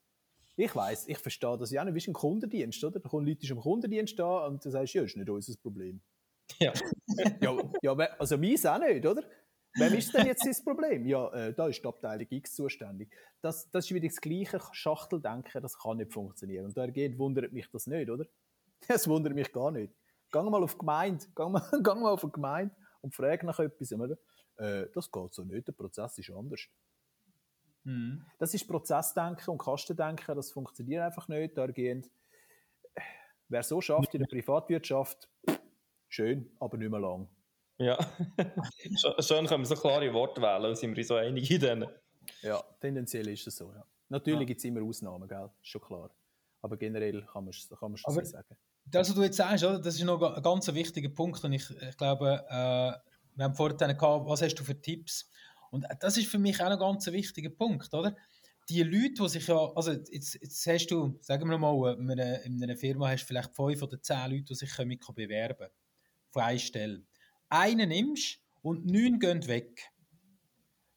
Ich 0.55 0.73
weiß, 0.73 1.09
ich 1.09 1.17
verstehe 1.17 1.57
das 1.57 1.71
ja 1.71 1.83
nicht, 1.83 1.93
wie 1.93 1.97
ist 1.97 2.07
ein 2.07 2.13
Kundendienst, 2.13 2.83
oder? 2.83 2.99
Da 2.99 3.09
kommen 3.09 3.27
Leute 3.27 3.51
am 3.51 3.59
Kundendienst 3.59 4.17
da 4.17 4.47
und 4.47 4.63
du 4.63 4.69
sagst, 4.69 4.93
ja, 4.93 5.03
ist 5.03 5.17
nicht 5.17 5.29
unser 5.29 5.57
Problem. 5.57 5.99
Ja. 6.59 6.71
ja, 7.41 7.57
ja, 7.81 7.93
also 8.17 8.37
meins 8.37 8.65
auch 8.65 8.79
nicht, 8.79 9.05
oder? 9.05 9.23
Wem 9.75 9.93
ist 9.93 10.13
denn 10.13 10.25
jetzt 10.25 10.45
das 10.47 10.63
Problem? 10.63 11.05
Ja, 11.05 11.31
äh, 11.33 11.53
da 11.53 11.67
ist 11.67 11.81
die 11.81 11.87
Abteilung 11.87 12.27
X 12.29 12.55
zuständig. 12.55 13.13
Das, 13.41 13.69
das 13.71 13.85
ist 13.85 13.93
wieder 13.93 14.07
das 14.07 14.21
gleiche 14.21 14.59
Schachteldenken, 14.71 15.61
das 15.61 15.77
kann 15.77 15.97
nicht 15.97 16.13
funktionieren. 16.13 16.65
Und 16.65 16.77
da 16.77 16.87
geht, 16.87 17.17
wundert 17.17 17.51
mich 17.51 17.69
das 17.69 17.87
nicht, 17.87 18.09
oder? 18.09 18.25
Das 18.87 19.07
wundert 19.07 19.33
mich 19.33 19.51
gar 19.51 19.71
nicht. 19.71 19.93
Gang 20.31 20.49
mal 20.49 20.61
auf 20.61 20.73
die 20.73 20.79
Gemeinde, 20.79 21.25
gang 21.33 21.53
mal, 21.53 21.61
gang 21.83 22.01
mal 22.01 22.11
auf 22.11 22.21
die 22.21 22.31
Gemeinde 22.31 22.75
und 23.01 23.15
frag 23.15 23.43
nach 23.43 23.59
etwas. 23.59 23.91
Oder? 23.93 24.17
Äh, 24.57 24.87
das 24.93 25.11
geht 25.11 25.33
so 25.33 25.43
nicht, 25.43 25.67
der 25.67 25.73
Prozess 25.73 26.17
ist 26.17 26.29
anders. 26.29 26.67
Mhm. 27.83 28.25
Das 28.37 28.53
ist 28.53 28.67
Prozessdenken 28.67 29.51
und 29.51 29.57
Kastendenken, 29.57 30.35
das 30.35 30.51
funktioniert 30.51 31.03
einfach 31.03 31.27
nicht. 31.27 31.57
Da 31.57 31.67
gehen, 31.67 32.05
wer 33.47 33.63
so 33.63 33.81
schafft 33.81 34.13
in 34.13 34.21
der 34.21 34.27
Privatwirtschaft, 34.27 35.29
schön, 36.09 36.51
aber 36.59 36.77
nicht 36.77 36.91
mehr 36.91 36.99
lang. 36.99 37.29
Ja, 37.77 37.97
schön 39.19 39.45
können 39.47 39.63
wir 39.63 39.65
so 39.65 39.75
klare 39.75 40.13
Worte 40.13 40.41
wählen, 40.41 40.69
und 40.69 40.77
sind 40.77 40.95
wir 40.95 41.03
so 41.03 41.15
einig 41.15 41.49
in 41.51 41.59
denen. 41.59 41.89
Ja, 42.41 42.63
tendenziell 42.79 43.27
ist 43.27 43.47
es 43.47 43.57
so, 43.57 43.71
ja. 43.73 43.85
Natürlich 44.09 44.41
ja. 44.41 44.45
gibt 44.45 44.59
es 44.59 44.65
immer 44.65 44.81
Ausnahmen, 44.81 45.27
gell? 45.27 45.49
ist 45.61 45.69
schon 45.69 45.81
klar. 45.81 46.09
Aber 46.61 46.77
generell 46.77 47.21
kann 47.23 47.43
man 47.43 47.49
es 47.49 47.69
kann 47.69 47.97
schon 47.97 48.13
so 48.13 48.23
sagen. 48.23 48.55
Das, 48.85 49.09
was 49.09 49.15
du 49.15 49.23
jetzt 49.23 49.37
sagst, 49.37 49.63
oder? 49.63 49.79
das 49.79 49.95
ist 49.95 50.03
noch 50.03 50.21
ein 50.21 50.41
ganz 50.41 50.71
wichtiger 50.73 51.09
Punkt 51.09 51.43
und 51.43 51.53
ich, 51.53 51.69
ich 51.69 51.97
glaube, 51.97 52.45
äh, 52.47 52.91
wir 53.35 53.43
haben 53.43 53.55
vorhin 53.55 53.77
gehabt, 53.77 54.27
was 54.27 54.41
hast 54.41 54.55
du 54.55 54.63
für 54.63 54.79
Tipps? 54.79 55.29
Und 55.71 55.85
das 55.99 56.17
ist 56.17 56.27
für 56.27 56.39
mich 56.39 56.61
auch 56.61 56.69
ein 56.69 56.79
ganz 56.79 57.07
wichtiger 57.07 57.49
Punkt, 57.49 57.93
oder? 57.93 58.15
Die 58.69 58.81
Leute, 58.83 59.23
die 59.23 59.29
sich 59.29 59.47
ja, 59.47 59.57
also 59.75 59.91
jetzt, 59.91 60.35
jetzt 60.35 60.65
hast 60.67 60.87
du, 60.87 61.17
sagen 61.21 61.49
wir 61.49 61.57
mal, 61.57 61.97
in 61.99 62.09
einer, 62.09 62.41
in 62.43 62.63
einer 62.63 62.77
Firma 62.77 63.09
hast 63.09 63.23
du 63.23 63.27
vielleicht 63.27 63.55
fünf 63.55 63.81
oder 63.81 64.01
zehn 64.01 64.31
Leute, 64.31 64.43
die 64.43 64.55
sich 64.55 64.71
können 64.71 64.97
bewerben 65.13 65.57
können. 65.57 65.71
Von 66.31 66.41
einer 66.43 66.59
Stelle 66.59 67.03
einen 67.49 67.89
nimmst 67.89 68.39
und 68.61 68.85
neun 68.85 69.19
gehen 69.19 69.47
weg. 69.47 69.91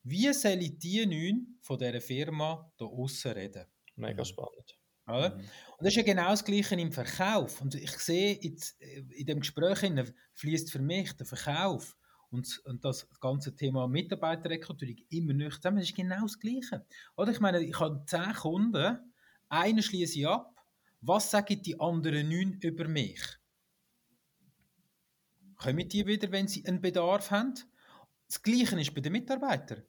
Wie 0.03 0.33
soll 0.33 0.63
ich 0.63 0.79
die 0.79 1.05
neun 1.05 1.59
von 1.61 1.79
dieser 1.79 2.01
Firma 2.01 2.73
hier 2.79 2.87
aussen 2.87 3.33
reden? 3.33 3.67
Mega 3.97 4.25
spannend. 4.25 4.79
Oder? 5.07 5.37
Mhm. 5.37 5.41
Und 5.41 5.81
das 5.81 5.89
ist 5.89 5.97
ja 5.97 6.03
genau 6.03 6.31
das 6.31 6.45
Gleiche 6.45 6.75
im 6.75 6.93
Verkauf. 6.93 7.61
Und 7.61 7.75
ich 7.75 7.91
sehe, 7.91 8.39
jetzt, 8.41 8.81
in 8.81 9.27
dem 9.27 9.41
Gespräch 9.41 9.91
fließt 10.35 10.71
für 10.71 10.81
mich 10.81 11.13
der 11.15 11.27
Verkauf 11.27 11.97
und, 12.31 12.61
und 12.65 12.85
das 12.85 13.09
ganze 13.21 13.55
Thema 13.55 13.89
Mitarbeiterrekrutierung 13.89 14.97
immer 15.11 15.33
nicht 15.33 15.57
zusammen. 15.57 15.79
Das 15.79 15.89
ist 15.89 15.97
genau 15.97 16.23
das 16.23 16.39
Gleiche. 16.39 16.85
Oder 17.17 17.33
ich 17.33 17.41
meine, 17.41 17.63
ich 17.63 17.79
habe 17.81 18.05
zehn 18.07 18.33
Kunden, 18.35 19.13
einen 19.49 19.83
schließe 19.83 20.19
ich 20.19 20.29
ab. 20.29 20.55
Was 21.01 21.31
sagen 21.31 21.63
die 21.63 21.79
anderen 21.81 22.29
neun 22.29 22.59
über 22.61 22.87
mich? 22.89 23.21
Kommen 25.59 25.89
die 25.89 26.07
wieder, 26.07 26.31
wenn 26.33 26.49
sie 26.49 26.65
einen 26.67 26.81
Bedarf 26.81 27.31
haben. 27.31 27.55
Das 28.29 28.43
Gleiche 28.43 28.81
ist 28.81 28.95
bei 28.95 29.01
den 29.01 29.13
Mitarbeitern. 29.13 29.83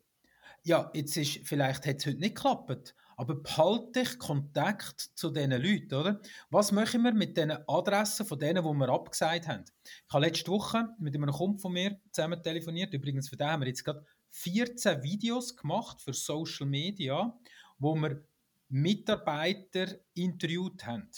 Ja, 0.63 0.91
jetzt 0.93 1.15
ist, 1.15 1.47
vielleicht 1.47 1.85
hat 1.85 1.97
es 1.97 2.05
heute 2.05 2.19
nicht 2.19 2.35
geklappt, 2.35 2.95
aber 3.15 3.35
behalte 3.35 4.01
dich 4.01 4.19
Kontakt 4.19 4.99
zu 5.15 5.29
diesen 5.29 5.51
Leuten, 5.51 5.93
oder? 5.93 6.21
Was 6.49 6.71
machen 6.71 7.03
wir 7.03 7.13
mit 7.13 7.37
den 7.37 7.51
Adressen 7.67 8.25
von 8.25 8.39
denen, 8.39 8.63
die 8.63 8.73
wir 8.73 8.89
abgesagt 8.89 9.47
haben? 9.47 9.63
Ich 9.83 10.13
habe 10.13 10.25
letzte 10.25 10.51
Woche 10.51 10.89
mit 10.99 11.15
einem 11.15 11.31
Kumpel 11.31 11.59
von 11.59 11.73
mir 11.73 11.99
zusammen 12.11 12.41
telefoniert. 12.41 12.93
Übrigens, 12.93 13.29
für 13.29 13.37
den 13.37 13.47
haben 13.47 13.61
wir 13.61 13.67
jetzt 13.67 13.85
gerade 13.85 14.05
14 14.31 15.01
Videos 15.01 15.55
gemacht 15.55 16.01
für 16.01 16.13
Social 16.13 16.67
Media, 16.67 17.37
wo 17.77 17.95
wir 17.95 18.23
Mitarbeiter 18.67 19.87
interviewt 20.13 20.85
haben. 20.85 21.09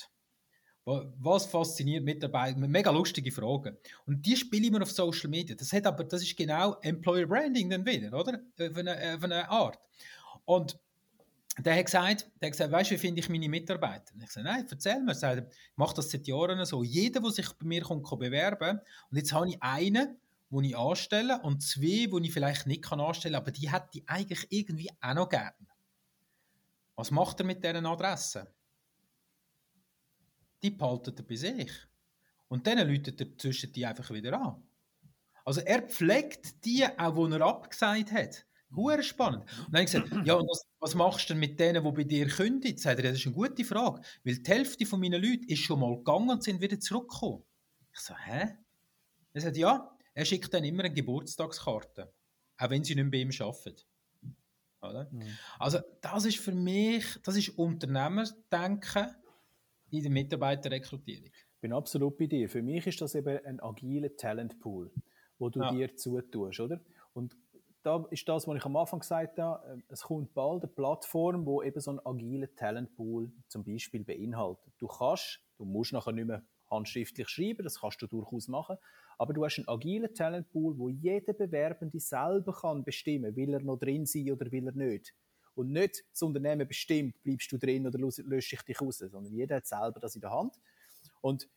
Was 0.83 1.45
fasziniert 1.45 2.03
Mitarbeiter? 2.03 2.57
Mega 2.57 2.89
lustige 2.89 3.31
Fragen. 3.31 3.77
Und 4.07 4.25
die 4.25 4.35
spiele 4.35 4.67
ich 4.67 4.81
auf 4.81 4.91
Social 4.91 5.29
Media. 5.29 5.55
Das, 5.55 5.71
hat 5.73 5.85
aber, 5.85 6.03
das 6.03 6.23
ist 6.23 6.35
genau 6.35 6.75
Employer 6.81 7.27
Branding 7.27 7.69
dann 7.69 7.85
wieder, 7.85 8.17
oder? 8.19 8.39
Von 8.57 8.87
einer, 8.87 9.19
von 9.19 9.31
einer 9.31 9.49
Art. 9.49 9.79
Und 10.45 10.79
der 11.59 11.75
hat 11.75 11.85
gesagt, 11.85 12.31
der 12.41 12.47
hat 12.47 12.53
gesagt 12.53 12.71
weißt 12.71 12.91
du, 12.91 12.95
wie 12.95 12.99
finde 12.99 13.19
ich 13.19 13.29
meine 13.29 13.49
Mitarbeiter? 13.49 14.13
Und 14.15 14.23
ich 14.23 14.31
sage, 14.31 14.47
nein, 14.47 14.65
erzähl 14.69 15.01
mir. 15.01 15.15
Er 15.21 15.37
ich 15.37 15.43
mache 15.75 15.95
das 15.95 16.09
seit 16.09 16.25
Jahren 16.25 16.63
so. 16.65 16.83
Jeder, 16.83 17.19
der 17.19 17.31
sich 17.31 17.51
bei 17.53 17.65
mir 17.65 17.81
kommt, 17.83 18.07
kann 18.07 18.19
bewerben. 18.19 18.79
Und 19.09 19.17
jetzt 19.17 19.33
habe 19.33 19.49
ich 19.49 19.61
einen, 19.61 20.17
den 20.49 20.63
ich 20.63 20.77
anstelle 20.77 21.41
und 21.43 21.61
zwei, 21.61 22.07
die 22.07 22.19
ich 22.23 22.33
vielleicht 22.33 22.65
nicht 22.65 22.91
anstellen 22.91 23.33
kann, 23.33 23.41
aber 23.41 23.51
die 23.51 23.71
hätte 23.71 23.89
ich 23.93 24.09
eigentlich 24.09 24.47
irgendwie 24.49 24.89
auch 24.99 25.13
noch 25.13 25.29
gerne. 25.29 25.53
Was 26.95 27.11
macht 27.11 27.39
er 27.39 27.45
mit 27.45 27.63
diesen 27.63 27.85
Adressen? 27.85 28.47
Die 30.61 30.71
behalten 30.71 31.15
er 31.17 31.23
bei 31.23 31.35
sich. 31.35 31.71
Und 32.47 32.67
dann 32.67 32.87
läutet 32.87 33.19
er 33.21 33.37
zwischen 33.37 33.71
die 33.71 33.85
einfach 33.85 34.09
wieder 34.11 34.39
an. 34.39 34.61
Also 35.45 35.61
er 35.61 35.81
pflegt 35.81 36.65
die, 36.65 36.85
auch 36.85 37.27
die 37.27 37.33
er 37.33 37.41
abgesagt 37.41 38.11
hat. 38.11 38.45
Hure 38.75 39.03
spannend. 39.03 39.43
Und 39.65 39.73
dann 39.73 39.81
habe 39.81 39.83
ich 39.83 39.91
gesagt, 39.91 40.27
ja, 40.27 40.35
und 40.35 40.47
was, 40.47 40.65
was 40.79 40.95
machst 40.95 41.29
du 41.29 41.33
denn 41.33 41.39
mit 41.39 41.59
denen, 41.59 41.83
die 41.83 41.91
bei 41.91 42.03
dir 42.03 42.27
kündigen? 42.27 42.77
Sagt 42.77 42.99
er, 42.99 43.09
das 43.09 43.19
ist 43.19 43.25
eine 43.25 43.35
gute 43.35 43.65
Frage. 43.65 44.01
Weil 44.23 44.37
die 44.37 44.49
Hälfte 44.49 44.85
von 44.85 44.99
meinen 44.99 45.21
Leuten 45.21 45.43
ist 45.45 45.59
schon 45.59 45.79
mal 45.79 45.95
gegangen 45.97 46.29
und 46.29 46.43
sind 46.43 46.61
wieder 46.61 46.79
zurückgekommen. 46.79 47.43
Ich 47.93 47.99
so, 47.99 48.15
hä? 48.15 48.57
Er 49.33 49.41
sagt, 49.41 49.57
ja, 49.57 49.97
er 50.13 50.25
schickt 50.25 50.53
dann 50.53 50.63
immer 50.63 50.83
eine 50.83 50.93
Geburtstagskarte. 50.93 52.13
Auch 52.57 52.69
wenn 52.69 52.83
sie 52.83 52.95
nicht 52.95 53.03
mehr 53.03 53.11
bei 53.11 53.17
ihm 53.17 53.31
arbeiten. 53.41 53.81
Oder? 54.81 55.09
Mhm. 55.11 55.37
Also, 55.59 55.79
das 56.01 56.25
ist 56.25 56.37
für 56.37 56.53
mich, 56.53 57.05
das 57.23 57.35
ist 57.35 57.49
Unternehmerdenken 57.57 59.15
in 59.91 60.03
der 60.03 60.11
Mitarbeiterrekrutierung. 60.11 61.27
Ich 61.27 61.61
bin 61.61 61.73
absolut 61.73 62.17
bei 62.17 62.27
dir. 62.27 62.49
Für 62.49 62.61
mich 62.61 62.87
ist 62.87 63.01
das 63.01 63.13
eben 63.15 63.37
ein 63.45 63.59
agiler 63.59 64.15
Talentpool, 64.15 64.91
wo 65.37 65.49
du 65.49 65.59
ja. 65.59 65.71
dir 65.71 65.95
zutust, 65.95 66.59
oder? 66.59 66.81
Und 67.13 67.35
da 67.83 68.05
ist 68.11 68.27
das, 68.29 68.47
was 68.47 68.57
ich 68.57 68.65
am 68.65 68.75
Anfang 68.75 68.99
gesagt 68.99 69.39
habe, 69.39 69.67
äh, 69.67 69.81
es 69.89 70.03
kommt 70.03 70.33
bald 70.33 70.63
eine 70.63 70.71
Plattform, 70.71 71.45
wo 71.45 71.61
eben 71.61 71.79
so 71.79 71.91
ein 71.91 71.99
agiler 72.05 72.53
Talentpool 72.55 73.31
zum 73.47 73.63
Beispiel 73.63 74.03
beinhaltet. 74.03 74.73
Du 74.77 74.87
kannst, 74.87 75.39
du 75.57 75.65
musst 75.65 75.93
nachher 75.93 76.11
nicht 76.13 76.27
mehr 76.27 76.43
handschriftlich 76.69 77.27
schreiben, 77.27 77.63
das 77.63 77.81
kannst 77.81 78.01
du 78.01 78.07
durchaus 78.07 78.47
machen, 78.47 78.77
aber 79.17 79.33
du 79.33 79.43
hast 79.43 79.57
einen 79.57 79.67
agilen 79.67 80.13
Talentpool, 80.13 80.77
wo 80.77 80.89
jeder 80.89 81.33
Bewerbende 81.33 81.99
selber 81.99 82.53
kann 82.53 82.83
bestimmen, 82.83 83.35
will 83.35 83.53
er 83.53 83.61
noch 83.61 83.77
drin 83.77 84.05
sein 84.05 84.31
oder 84.31 84.49
will 84.51 84.67
er 84.67 84.73
nicht 84.73 85.13
und 85.55 85.71
nicht 85.71 86.03
das 86.11 86.21
Unternehmen 86.21 86.67
bestimmt, 86.67 87.21
bleibst 87.23 87.51
du 87.51 87.57
drin 87.57 87.87
oder 87.87 87.99
lösche 87.99 88.55
ich 88.55 88.61
dich 88.61 88.81
raus, 88.81 88.97
sondern 88.99 89.33
jeder 89.33 89.57
hat 89.57 89.67
selber 89.67 89.99
das 89.99 90.15
in 90.15 90.21
der 90.21 90.31
Hand. 90.31 90.59
Und 91.21 91.49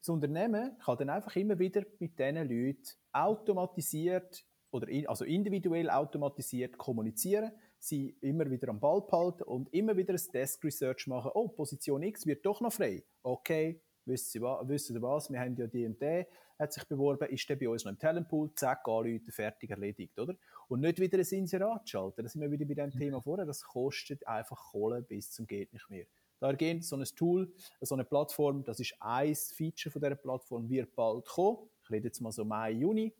das 0.00 0.08
Unternehmen 0.08 0.78
kann 0.78 0.98
dann 0.98 1.10
einfach 1.10 1.34
immer 1.36 1.58
wieder 1.58 1.84
mit 1.98 2.18
diesen 2.18 2.48
Leuten 2.48 2.84
automatisiert 3.12 4.44
oder 4.70 4.88
in, 4.88 5.08
also 5.08 5.24
individuell 5.24 5.90
automatisiert 5.90 6.78
kommunizieren, 6.78 7.50
sie 7.78 8.16
immer 8.20 8.50
wieder 8.50 8.68
am 8.68 8.80
Ball 8.80 9.00
behalten 9.02 9.44
und 9.44 9.72
immer 9.72 9.96
wieder 9.96 10.14
ein 10.14 10.32
Desk 10.32 10.62
Research 10.62 11.06
machen. 11.06 11.30
Oh, 11.34 11.48
Position 11.48 12.02
X 12.02 12.26
wird 12.26 12.44
doch 12.44 12.60
noch 12.60 12.72
frei. 12.72 13.04
Okay, 13.22 13.80
wissen 14.06 14.30
Sie, 14.30 14.40
wissen 14.40 14.94
Sie 14.94 15.02
was, 15.02 15.30
wir 15.30 15.40
haben 15.40 15.56
ja 15.56 15.66
die 15.66 15.86
und 15.86 16.00
die, 16.00 16.24
hat 16.58 16.72
sich 16.72 16.84
beworben, 16.84 17.28
ist 17.28 17.48
der 17.48 17.56
bei 17.56 17.68
uns 17.68 17.84
noch 17.84 17.92
im 17.92 17.98
Talentpool, 17.98 18.54
zack, 18.54 18.86
anrufen, 18.86 19.30
fertig, 19.30 19.70
erledigt, 19.70 20.18
oder? 20.18 20.34
Und 20.68 20.80
nicht 20.80 20.98
wieder 20.98 21.18
ein 21.18 21.26
Inserat 21.26 21.88
schalten, 21.88 22.22
da 22.22 22.28
sind 22.28 22.40
wir 22.40 22.50
wieder 22.50 22.64
bei 22.64 22.74
dem 22.74 22.90
Thema 22.90 23.20
vorher, 23.20 23.44
das 23.44 23.62
kostet 23.62 24.26
einfach 24.26 24.72
Kohle 24.72 25.02
bis 25.02 25.30
zum 25.32 25.46
geht 25.46 25.72
nicht 25.72 25.88
mehr. 25.90 26.06
Dahergehend 26.38 26.84
so 26.84 26.96
ein 26.96 27.04
Tool, 27.04 27.52
so 27.80 27.94
eine 27.94 28.04
Plattform, 28.04 28.62
das 28.62 28.80
ist 28.80 28.94
ein 29.00 29.34
Feature 29.34 29.90
von 29.90 30.02
dieser 30.02 30.16
Plattform, 30.16 30.68
wird 30.68 30.94
bald 30.94 31.24
kommen. 31.26 31.68
Ich 31.84 31.90
rede 31.90 32.08
jetzt 32.08 32.20
mal 32.20 32.32
so 32.32 32.44
Mai, 32.44 32.72
Juni 32.72 33.14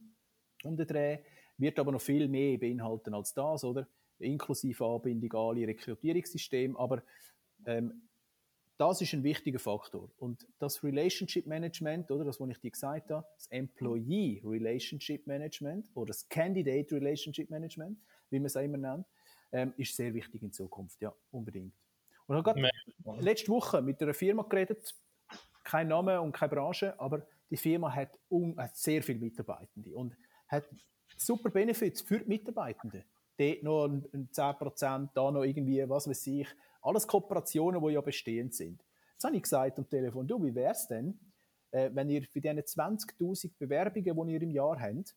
um 0.65 0.77
den 0.77 0.87
Dreh, 0.87 1.19
wird 1.59 1.79
aber 1.79 1.93
noch 1.93 2.01
viel 2.01 2.29
mehr 2.29 2.59
beinhalten 2.59 3.15
als 3.15 3.33
das, 3.33 3.65
oder? 3.65 3.87
Inklusive 4.19 4.85
Anbindung 4.85 5.33
an 5.33 5.57
alle 5.57 5.67
Rekrutierungssysteme, 5.67 6.79
aber 6.79 7.03
ähm, 7.67 8.09
das 8.79 9.01
ist 9.01 9.13
ein 9.15 9.23
wichtiger 9.23 9.59
Faktor. 9.59 10.11
Und 10.19 10.47
das 10.59 10.83
Relationship 10.85 11.47
Management, 11.47 12.11
oder 12.11 12.25
das, 12.25 12.41
was 12.41 12.49
ich 12.51 12.61
dir 12.61 12.71
gesagt 12.71 13.11
habe, 13.11 13.27
das 13.35 13.47
Employee 13.49 14.43
Relationship 14.45 15.27
Management 15.27 15.89
oder 15.95 16.09
das 16.09 16.29
Candidate 16.29 16.95
Relationship 16.95 17.51
Management, 17.51 17.99
wie 18.31 18.39
man 18.39 18.47
es 18.47 18.57
immer 18.57 18.79
nennt, 18.79 19.07
ähm, 19.53 19.73
ist 19.77 19.97
sehr 19.97 20.13
wichtig 20.13 20.43
in 20.43 20.53
Zukunft. 20.53 21.01
Ja, 21.01 21.15
unbedingt. 21.31 21.73
Und 22.27 22.37
ich 22.37 22.45
habe 22.45 22.61
gerade 22.61 23.23
letzte 23.23 23.49
Woche 23.49 23.81
mit 23.81 24.03
einer 24.03 24.15
Firma 24.15 24.43
geredet, 24.43 24.95
kein 25.65 25.89
Name 25.89 26.21
und 26.21 26.33
keine 26.33 26.51
Branche, 26.51 26.99
aber 27.01 27.27
die 27.51 27.57
Firma 27.57 27.93
hat, 27.95 28.19
um, 28.29 28.57
hat 28.59 28.77
sehr 28.77 29.03
viele 29.03 29.21
Mitarbeitende 29.21 29.95
und 29.95 30.17
hat 30.49 30.65
super 31.17 31.51
Benefits 31.51 32.03
für 32.03 32.19
die 32.19 32.29
Mitarbeitenden. 32.29 33.05
Dort 33.39 33.63
noch 33.63 33.87
ein 33.87 34.29
10%, 34.33 35.11
da 35.15 35.31
noch 35.31 35.43
irgendwie, 35.43 35.89
was 35.89 36.09
weiß 36.09 36.27
ich, 36.29 36.49
alles 36.87 37.07
Kooperationen, 37.07 37.83
die 37.83 37.93
ja 37.93 38.01
bestehend 38.01 38.55
sind. 38.55 38.85
Jetzt 39.13 39.25
habe 39.25 39.37
ich 39.37 39.43
gesagt 39.43 39.79
am 39.79 39.89
Telefon, 39.89 40.27
du, 40.27 40.43
wie 40.43 40.55
wäre 40.55 40.73
es 40.73 40.87
denn, 40.87 41.19
äh, 41.71 41.91
wenn 41.93 42.09
ihr 42.09 42.23
für 42.23 42.41
diese 42.41 42.55
20.000 42.55 43.53
Bewerbungen, 43.59 44.29
die 44.29 44.35
ihr 44.35 44.43
im 44.43 44.51
Jahr 44.51 44.81
habt, 44.81 45.17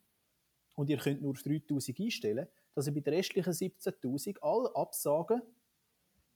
und 0.75 0.89
ihr 0.89 0.97
könnt 0.97 1.21
nur 1.21 1.33
3.000 1.33 2.05
einstellen, 2.05 2.47
dass 2.73 2.87
ihr 2.87 2.93
bei 2.93 3.01
den 3.01 3.13
restlichen 3.13 3.51
17.000 3.51 4.37
alle 4.41 4.73
Absagen 4.75 5.41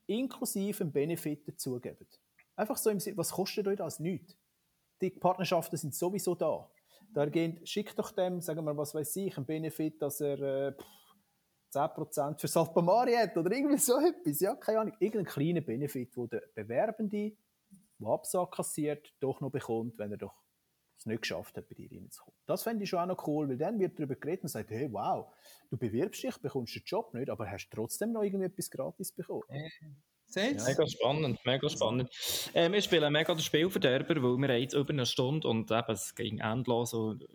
inklusive 0.05 0.83
einen 0.83 0.91
Benefit 0.91 1.47
dazugebt. 1.47 2.19
Einfach 2.55 2.77
so 2.77 2.89
im 2.89 2.99
Sinne, 2.99 3.17
was 3.17 3.31
kostet 3.31 3.67
euch 3.67 3.77
das? 3.77 3.99
Nichts. 3.99 4.37
Die 5.01 5.09
Partnerschaften 5.09 5.77
sind 5.77 5.95
sowieso 5.95 6.35
da. 6.35 6.69
Da 7.13 7.27
schickt 7.63 7.97
doch 7.97 8.11
dem, 8.11 8.41
sagen 8.41 8.65
wir, 8.65 8.75
was 8.75 8.93
weiß 8.93 9.15
ich, 9.15 9.37
einen 9.37 9.45
Benefit, 9.45 10.01
dass 10.01 10.19
er 10.19 10.39
äh, 10.41 10.73
10% 11.73 12.39
für 12.39 12.47
Salpamari 12.47 13.13
hat 13.13 13.35
oder 13.37 13.51
irgendwie 13.51 13.77
so 13.77 13.97
etwas. 13.99 14.39
Ja, 14.39 14.55
keine 14.55 14.79
Ahnung. 14.79 14.95
Irgendeinen 14.99 15.25
kleinen 15.25 15.65
Benefit, 15.65 16.15
wo 16.15 16.27
der 16.27 16.43
Bewerbende, 16.53 17.35
der 17.99 18.07
Absage 18.07 18.51
kassiert, 18.51 19.13
doch 19.19 19.41
noch 19.41 19.51
bekommt, 19.51 19.97
wenn 19.97 20.11
er 20.11 20.17
doch 20.17 20.43
es 20.97 21.05
nicht 21.05 21.21
geschafft 21.21 21.57
hat, 21.57 21.67
bei 21.67 21.75
dir 21.75 21.91
reinzukommen. 21.91 22.37
Das 22.45 22.63
fände 22.63 22.83
ich 22.83 22.89
schon 22.89 22.99
auch 22.99 23.05
noch 23.05 23.27
cool, 23.27 23.49
weil 23.49 23.57
dann 23.57 23.79
wird 23.79 23.97
darüber 23.97 24.15
geredet 24.15 24.43
und 24.43 24.49
sagt, 24.49 24.69
hey, 24.71 24.91
wow, 24.91 25.33
du 25.69 25.77
bewirbst 25.77 26.23
dich, 26.23 26.37
bekommst 26.37 26.75
den 26.75 26.83
Job 26.85 27.13
nicht, 27.13 27.29
aber 27.29 27.49
hast 27.49 27.69
trotzdem 27.71 28.13
noch 28.13 28.23
etwas 28.23 28.69
gratis 28.69 29.11
bekommen. 29.11 29.43
Äh, 29.49 29.69
ja, 30.35 30.63
mega 30.65 30.87
spannend, 30.87 31.39
mega 31.45 31.69
spannend. 31.69 32.09
Äh, 32.53 32.71
wir 32.71 32.81
spielen 32.81 33.11
mega 33.13 33.33
den 33.33 33.41
Spielverderber, 33.41 34.15
weil 34.21 34.37
wir 34.37 34.59
jetzt 34.59 34.73
über 34.73 34.91
eine 34.93 35.05
Stunde 35.05 35.47
und 35.47 35.71
eben, 35.71 35.91
es 35.91 36.15
ging 36.15 36.39
endlos 36.39 36.93
und 36.93 37.25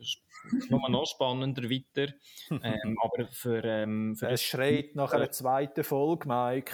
nochmal 0.69 0.91
noch 0.91 1.07
spannender 1.07 1.65
weiter. 1.65 2.13
Ähm, 2.51 2.97
aber 3.03 3.27
für, 3.29 3.63
ähm, 3.63 4.17
für 4.17 4.29
es 4.29 4.43
schreit 4.43 4.95
nach 4.95 5.13
einer 5.13 5.31
zweiten 5.31 5.85
Folge, 5.85 6.29
Mike. 6.29 6.73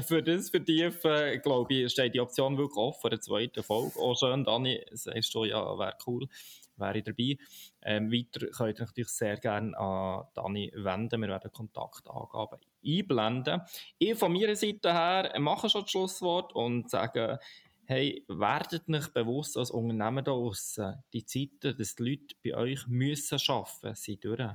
Für 0.00 0.22
das 0.22 0.50
Vertiefen, 0.50 1.42
glaube 1.42 1.74
ich, 1.74 1.92
steht 1.92 2.14
die 2.14 2.20
Option 2.20 2.56
wirklich 2.56 2.76
offen 2.76 3.10
eine 3.10 3.20
zweite 3.20 3.62
Folge. 3.62 3.98
Auch 3.98 4.16
schön, 4.16 4.44
Dani, 4.44 4.80
sagst 4.92 5.34
du 5.34 5.44
ja, 5.44 5.76
wäre 5.76 5.96
cool, 6.06 6.28
wäre 6.78 6.98
ich 6.98 7.04
dabei. 7.04 7.36
Ähm, 7.82 8.10
weiter 8.12 8.46
könnt 8.48 8.78
ihr 8.78 8.84
natürlich 8.84 9.08
sehr 9.08 9.36
gerne 9.36 9.76
an 9.78 10.24
Dani 10.34 10.72
wenden. 10.74 11.20
Wir 11.20 11.28
werden 11.28 11.52
Kontaktangaben 11.52 12.60
einblenden. 12.84 13.62
Ich 13.98 14.18
von 14.18 14.32
meiner 14.32 14.56
Seite 14.56 14.92
her 14.92 15.32
mache 15.38 15.68
schon 15.68 15.82
das 15.82 15.90
Schlusswort 15.90 16.54
und 16.54 16.90
sage, 16.90 17.38
hey, 17.84 18.24
werdet 18.28 18.88
nicht 18.88 19.14
bewusst 19.14 19.56
als 19.56 19.70
Unternehmen 19.70 20.24
da 20.24 20.32
draussen, 20.32 21.02
die 21.12 21.24
Zeiten, 21.24 21.76
dass 21.76 21.94
die 21.94 22.02
Leute 22.02 22.34
bei 22.44 22.54
euch 22.54 22.86
müssen 22.86 23.38
arbeiten, 23.48 23.94
sind 23.94 24.24
durch. 24.24 24.50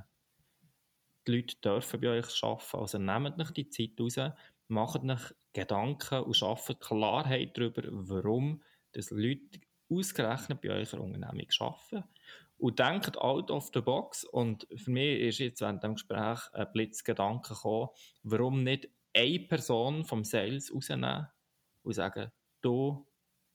Die 1.26 1.32
Leute 1.32 1.56
dürfen 1.56 2.00
bei 2.00 2.18
euch 2.18 2.44
arbeiten, 2.44 2.76
also 2.78 2.98
nehmt 2.98 3.38
nicht 3.38 3.56
die 3.56 3.68
Zeit 3.68 3.98
raus, 3.98 4.32
macht 4.68 5.02
euch 5.02 5.34
Gedanken 5.52 6.22
und 6.22 6.36
schafft 6.36 6.80
Klarheit 6.80 7.56
darüber, 7.56 7.82
warum 7.90 8.62
dass 8.92 9.10
Leute 9.10 9.60
ausgerechnet 9.90 10.60
bei 10.60 10.70
eurer 10.70 11.00
Unternehmung 11.00 11.48
arbeiten. 11.58 12.04
Und 12.56 12.78
denkt 12.78 13.18
out 13.18 13.50
of 13.50 13.70
the 13.74 13.80
box. 13.80 14.24
Und 14.24 14.66
für 14.74 14.90
mich 14.90 15.20
ist 15.20 15.38
jetzt 15.38 15.60
während 15.60 15.82
dem 15.82 15.94
Gespräch 15.94 16.40
ein 16.52 16.72
Blitzgedanke 16.72 17.54
gekommen, 17.54 17.88
warum 18.22 18.62
nicht 18.62 18.88
eine 19.14 19.40
Person 19.40 20.04
vom 20.04 20.24
Sales 20.24 20.74
rausnehmen 20.74 21.28
und 21.82 21.92
sagen, 21.92 22.30
du 22.60 23.06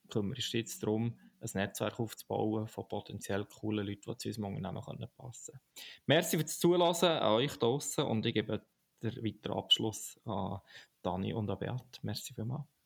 kümmerst 0.10 0.54
dich 0.54 0.62
jetzt 0.62 0.84
darum, 0.84 1.18
ein 1.41 1.50
Netzwerk 1.54 2.00
aufzubauen 2.00 2.68
von 2.68 2.88
potenziell 2.88 3.45
coolen 3.45 3.86
Leuten, 3.86 4.12
die 4.12 4.18
zu 4.18 4.28
unserem 4.30 4.56
Unternehmen 4.56 5.10
passen 5.16 5.54
können. 5.54 5.62
Merci 6.06 6.38
fürs 6.38 6.60
Zulassen 6.60 7.10
an 7.10 7.34
euch 7.34 7.58
draußen 7.58 8.04
und 8.04 8.26
ich 8.26 8.34
gebe 8.34 8.66
den 9.02 9.24
weiteren 9.24 9.58
Abschluss 9.58 10.20
an 10.26 10.60
Dani 11.02 11.34
und 11.34 11.50
an 11.50 11.60
Beat. 11.60 12.00
Merci 12.04 12.34
vielmals. 12.34 12.78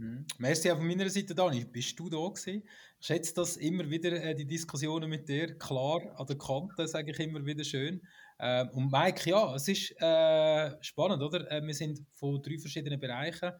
Mhm. 0.00 0.24
Merci 0.38 0.70
auch 0.70 0.78
von 0.78 0.86
meiner 0.86 1.10
Seite, 1.10 1.34
Dani. 1.34 1.64
Bist 1.66 1.98
du 1.98 2.08
da 2.08 2.16
gewesen? 2.16 2.62
Ich 2.98 3.06
schätze 3.06 3.34
das 3.34 3.58
immer 3.58 3.88
wieder, 3.90 4.12
äh, 4.12 4.34
die 4.34 4.46
Diskussionen 4.46 5.10
mit 5.10 5.28
dir. 5.28 5.58
Klar, 5.58 6.00
an 6.18 6.26
der 6.26 6.38
Kante, 6.38 6.88
sage 6.88 7.10
ich 7.10 7.18
immer 7.18 7.44
wieder 7.44 7.64
schön. 7.64 8.00
Ähm, 8.38 8.70
und 8.70 8.90
Mike, 8.90 9.28
ja, 9.28 9.54
es 9.54 9.68
ist 9.68 9.92
äh, 10.00 10.82
spannend, 10.82 11.22
oder? 11.22 11.50
Äh, 11.50 11.62
wir 11.66 11.74
sind 11.74 12.00
von 12.14 12.40
drei 12.40 12.56
verschiedenen 12.58 12.98
Bereichen 12.98 13.52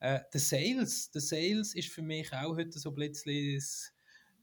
äh, 0.00 0.20
der 0.32 0.40
Sales, 0.40 1.10
der 1.10 1.20
Sales 1.20 1.74
ist 1.74 1.88
für 1.88 2.02
mich 2.02 2.32
auch 2.32 2.56
heute 2.56 2.78
so 2.78 2.92
plötzlich 2.92 3.64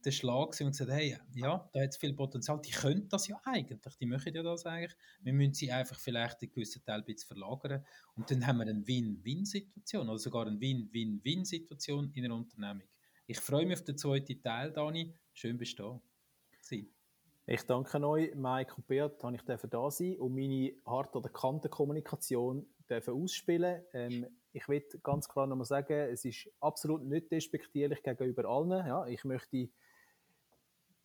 der 0.05 0.11
Schlag 0.11 0.55
und 0.61 0.71
gesagt, 0.71 0.91
hey, 0.91 1.17
ja, 1.33 1.69
da 1.73 1.81
hat 1.81 1.89
es 1.89 1.97
viel 1.97 2.13
Potenzial, 2.13 2.61
die 2.61 2.71
können 2.71 3.07
das 3.09 3.27
ja 3.27 3.39
eigentlich, 3.43 3.95
die 3.97 4.05
möchten 4.05 4.35
ja 4.35 4.43
das 4.43 4.65
eigentlich, 4.65 4.95
wir 5.21 5.33
müssen 5.33 5.53
sie 5.53 5.71
einfach 5.71 5.99
vielleicht 5.99 6.41
einen 6.41 6.51
gewissen 6.51 6.83
Teil 6.85 6.99
ein 6.99 7.05
bisschen 7.05 7.27
verlagern 7.27 7.85
und 8.15 8.29
dann 8.29 8.45
haben 8.45 8.57
wir 8.57 8.67
eine 8.67 8.87
Win-Win-Situation 8.87 10.07
oder 10.07 10.19
sogar 10.19 10.47
eine 10.47 10.59
Win-Win-Win-Situation 10.59 12.11
in 12.13 12.25
einer 12.25 12.35
Unternehmung. 12.35 12.87
Ich 13.27 13.39
freue 13.39 13.65
mich 13.65 13.79
auf 13.79 13.83
den 13.83 13.97
zweiten 13.97 14.41
Teil, 14.41 14.71
Dani, 14.71 15.13
schön 15.33 15.57
bist 15.57 15.79
du 15.79 15.83
da. 15.83 16.01
Ich 17.47 17.63
danke 17.63 18.07
euch, 18.07 18.33
Mike 18.33 18.73
und 18.75 18.87
Beat, 18.87 19.23
dass 19.23 19.63
ich 19.63 19.69
da 19.69 19.91
sein 19.91 20.17
und 20.17 20.33
meine 20.33 20.73
hart 20.85 21.15
oder 21.15 21.29
kante 21.29 21.69
Kommunikation 21.69 22.65
ausspielen 22.89 23.83
ähm, 23.93 24.27
ich 24.55 24.69
will 24.69 24.81
ganz 25.03 25.27
klar 25.27 25.47
nochmal 25.47 25.65
sagen, 25.65 25.93
es 25.93 26.23
ist 26.23 26.49
absolut 26.61 27.03
nicht 27.03 27.29
despektierlich 27.29 28.01
gegenüber 28.01 28.45
allen. 28.45 28.87
Ja, 28.87 29.05
ich 29.05 29.25
möchte, 29.25 29.69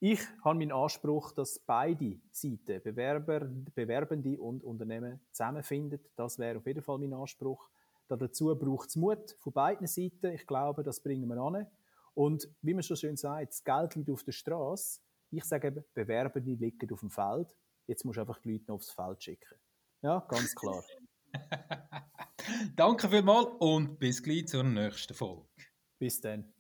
ich 0.03 0.21
habe 0.43 0.59
meinen 0.59 0.73
Anspruch, 0.73 1.33
dass 1.33 1.59
beide 1.59 2.19
Seiten, 2.33 2.83
Bewerber, 2.83 3.41
Bewerbende 3.75 4.41
und 4.41 4.65
Unternehmen 4.65 5.21
zusammenfinden. 5.31 6.01
Das 6.17 6.39
wäre 6.39 6.57
auf 6.59 6.67
jeden 6.67 6.83
Fall 6.83 6.99
mein 6.99 7.13
Anspruch. 7.13 7.69
Dazu 8.09 8.57
braucht 8.57 8.89
es 8.89 8.97
Mut 8.97 9.37
von 9.39 9.53
beiden 9.53 9.87
Seiten. 9.87 10.33
Ich 10.33 10.47
glaube, 10.47 10.83
das 10.83 11.01
bringen 11.01 11.29
wir 11.29 11.37
an. 11.37 11.67
Und 12.15 12.49
wie 12.63 12.73
man 12.73 12.83
schon 12.83 12.97
schön 12.97 13.17
sagt, 13.17 13.51
das 13.51 13.63
Geld 13.63 13.95
liegt 13.95 14.11
auf 14.11 14.25
der 14.25 14.33
Straße. 14.33 15.01
Ich 15.31 15.45
sage 15.45 15.69
eben, 15.69 15.85
Bewerbende 15.93 16.55
liegen 16.55 16.93
auf 16.93 17.01
dem 17.01 17.11
Feld. 17.11 17.55
Jetzt 17.87 18.05
musst 18.05 18.17
du 18.17 18.23
einfach 18.23 18.39
die 18.39 18.53
Leute 18.53 18.65
noch 18.69 18.77
aufs 18.77 18.91
Feld 18.91 19.23
schicken. 19.23 19.59
Ja, 20.01 20.21
ganz 20.29 20.55
klar. 20.55 20.83
Danke 22.75 23.09
vielmals 23.09 23.49
und 23.59 23.99
bis 23.99 24.23
gleich 24.23 24.49
zur 24.49 24.65
nächsten 24.65 25.15
Folge. 25.15 25.47
Bis 25.99 26.21
dann. 26.21 26.53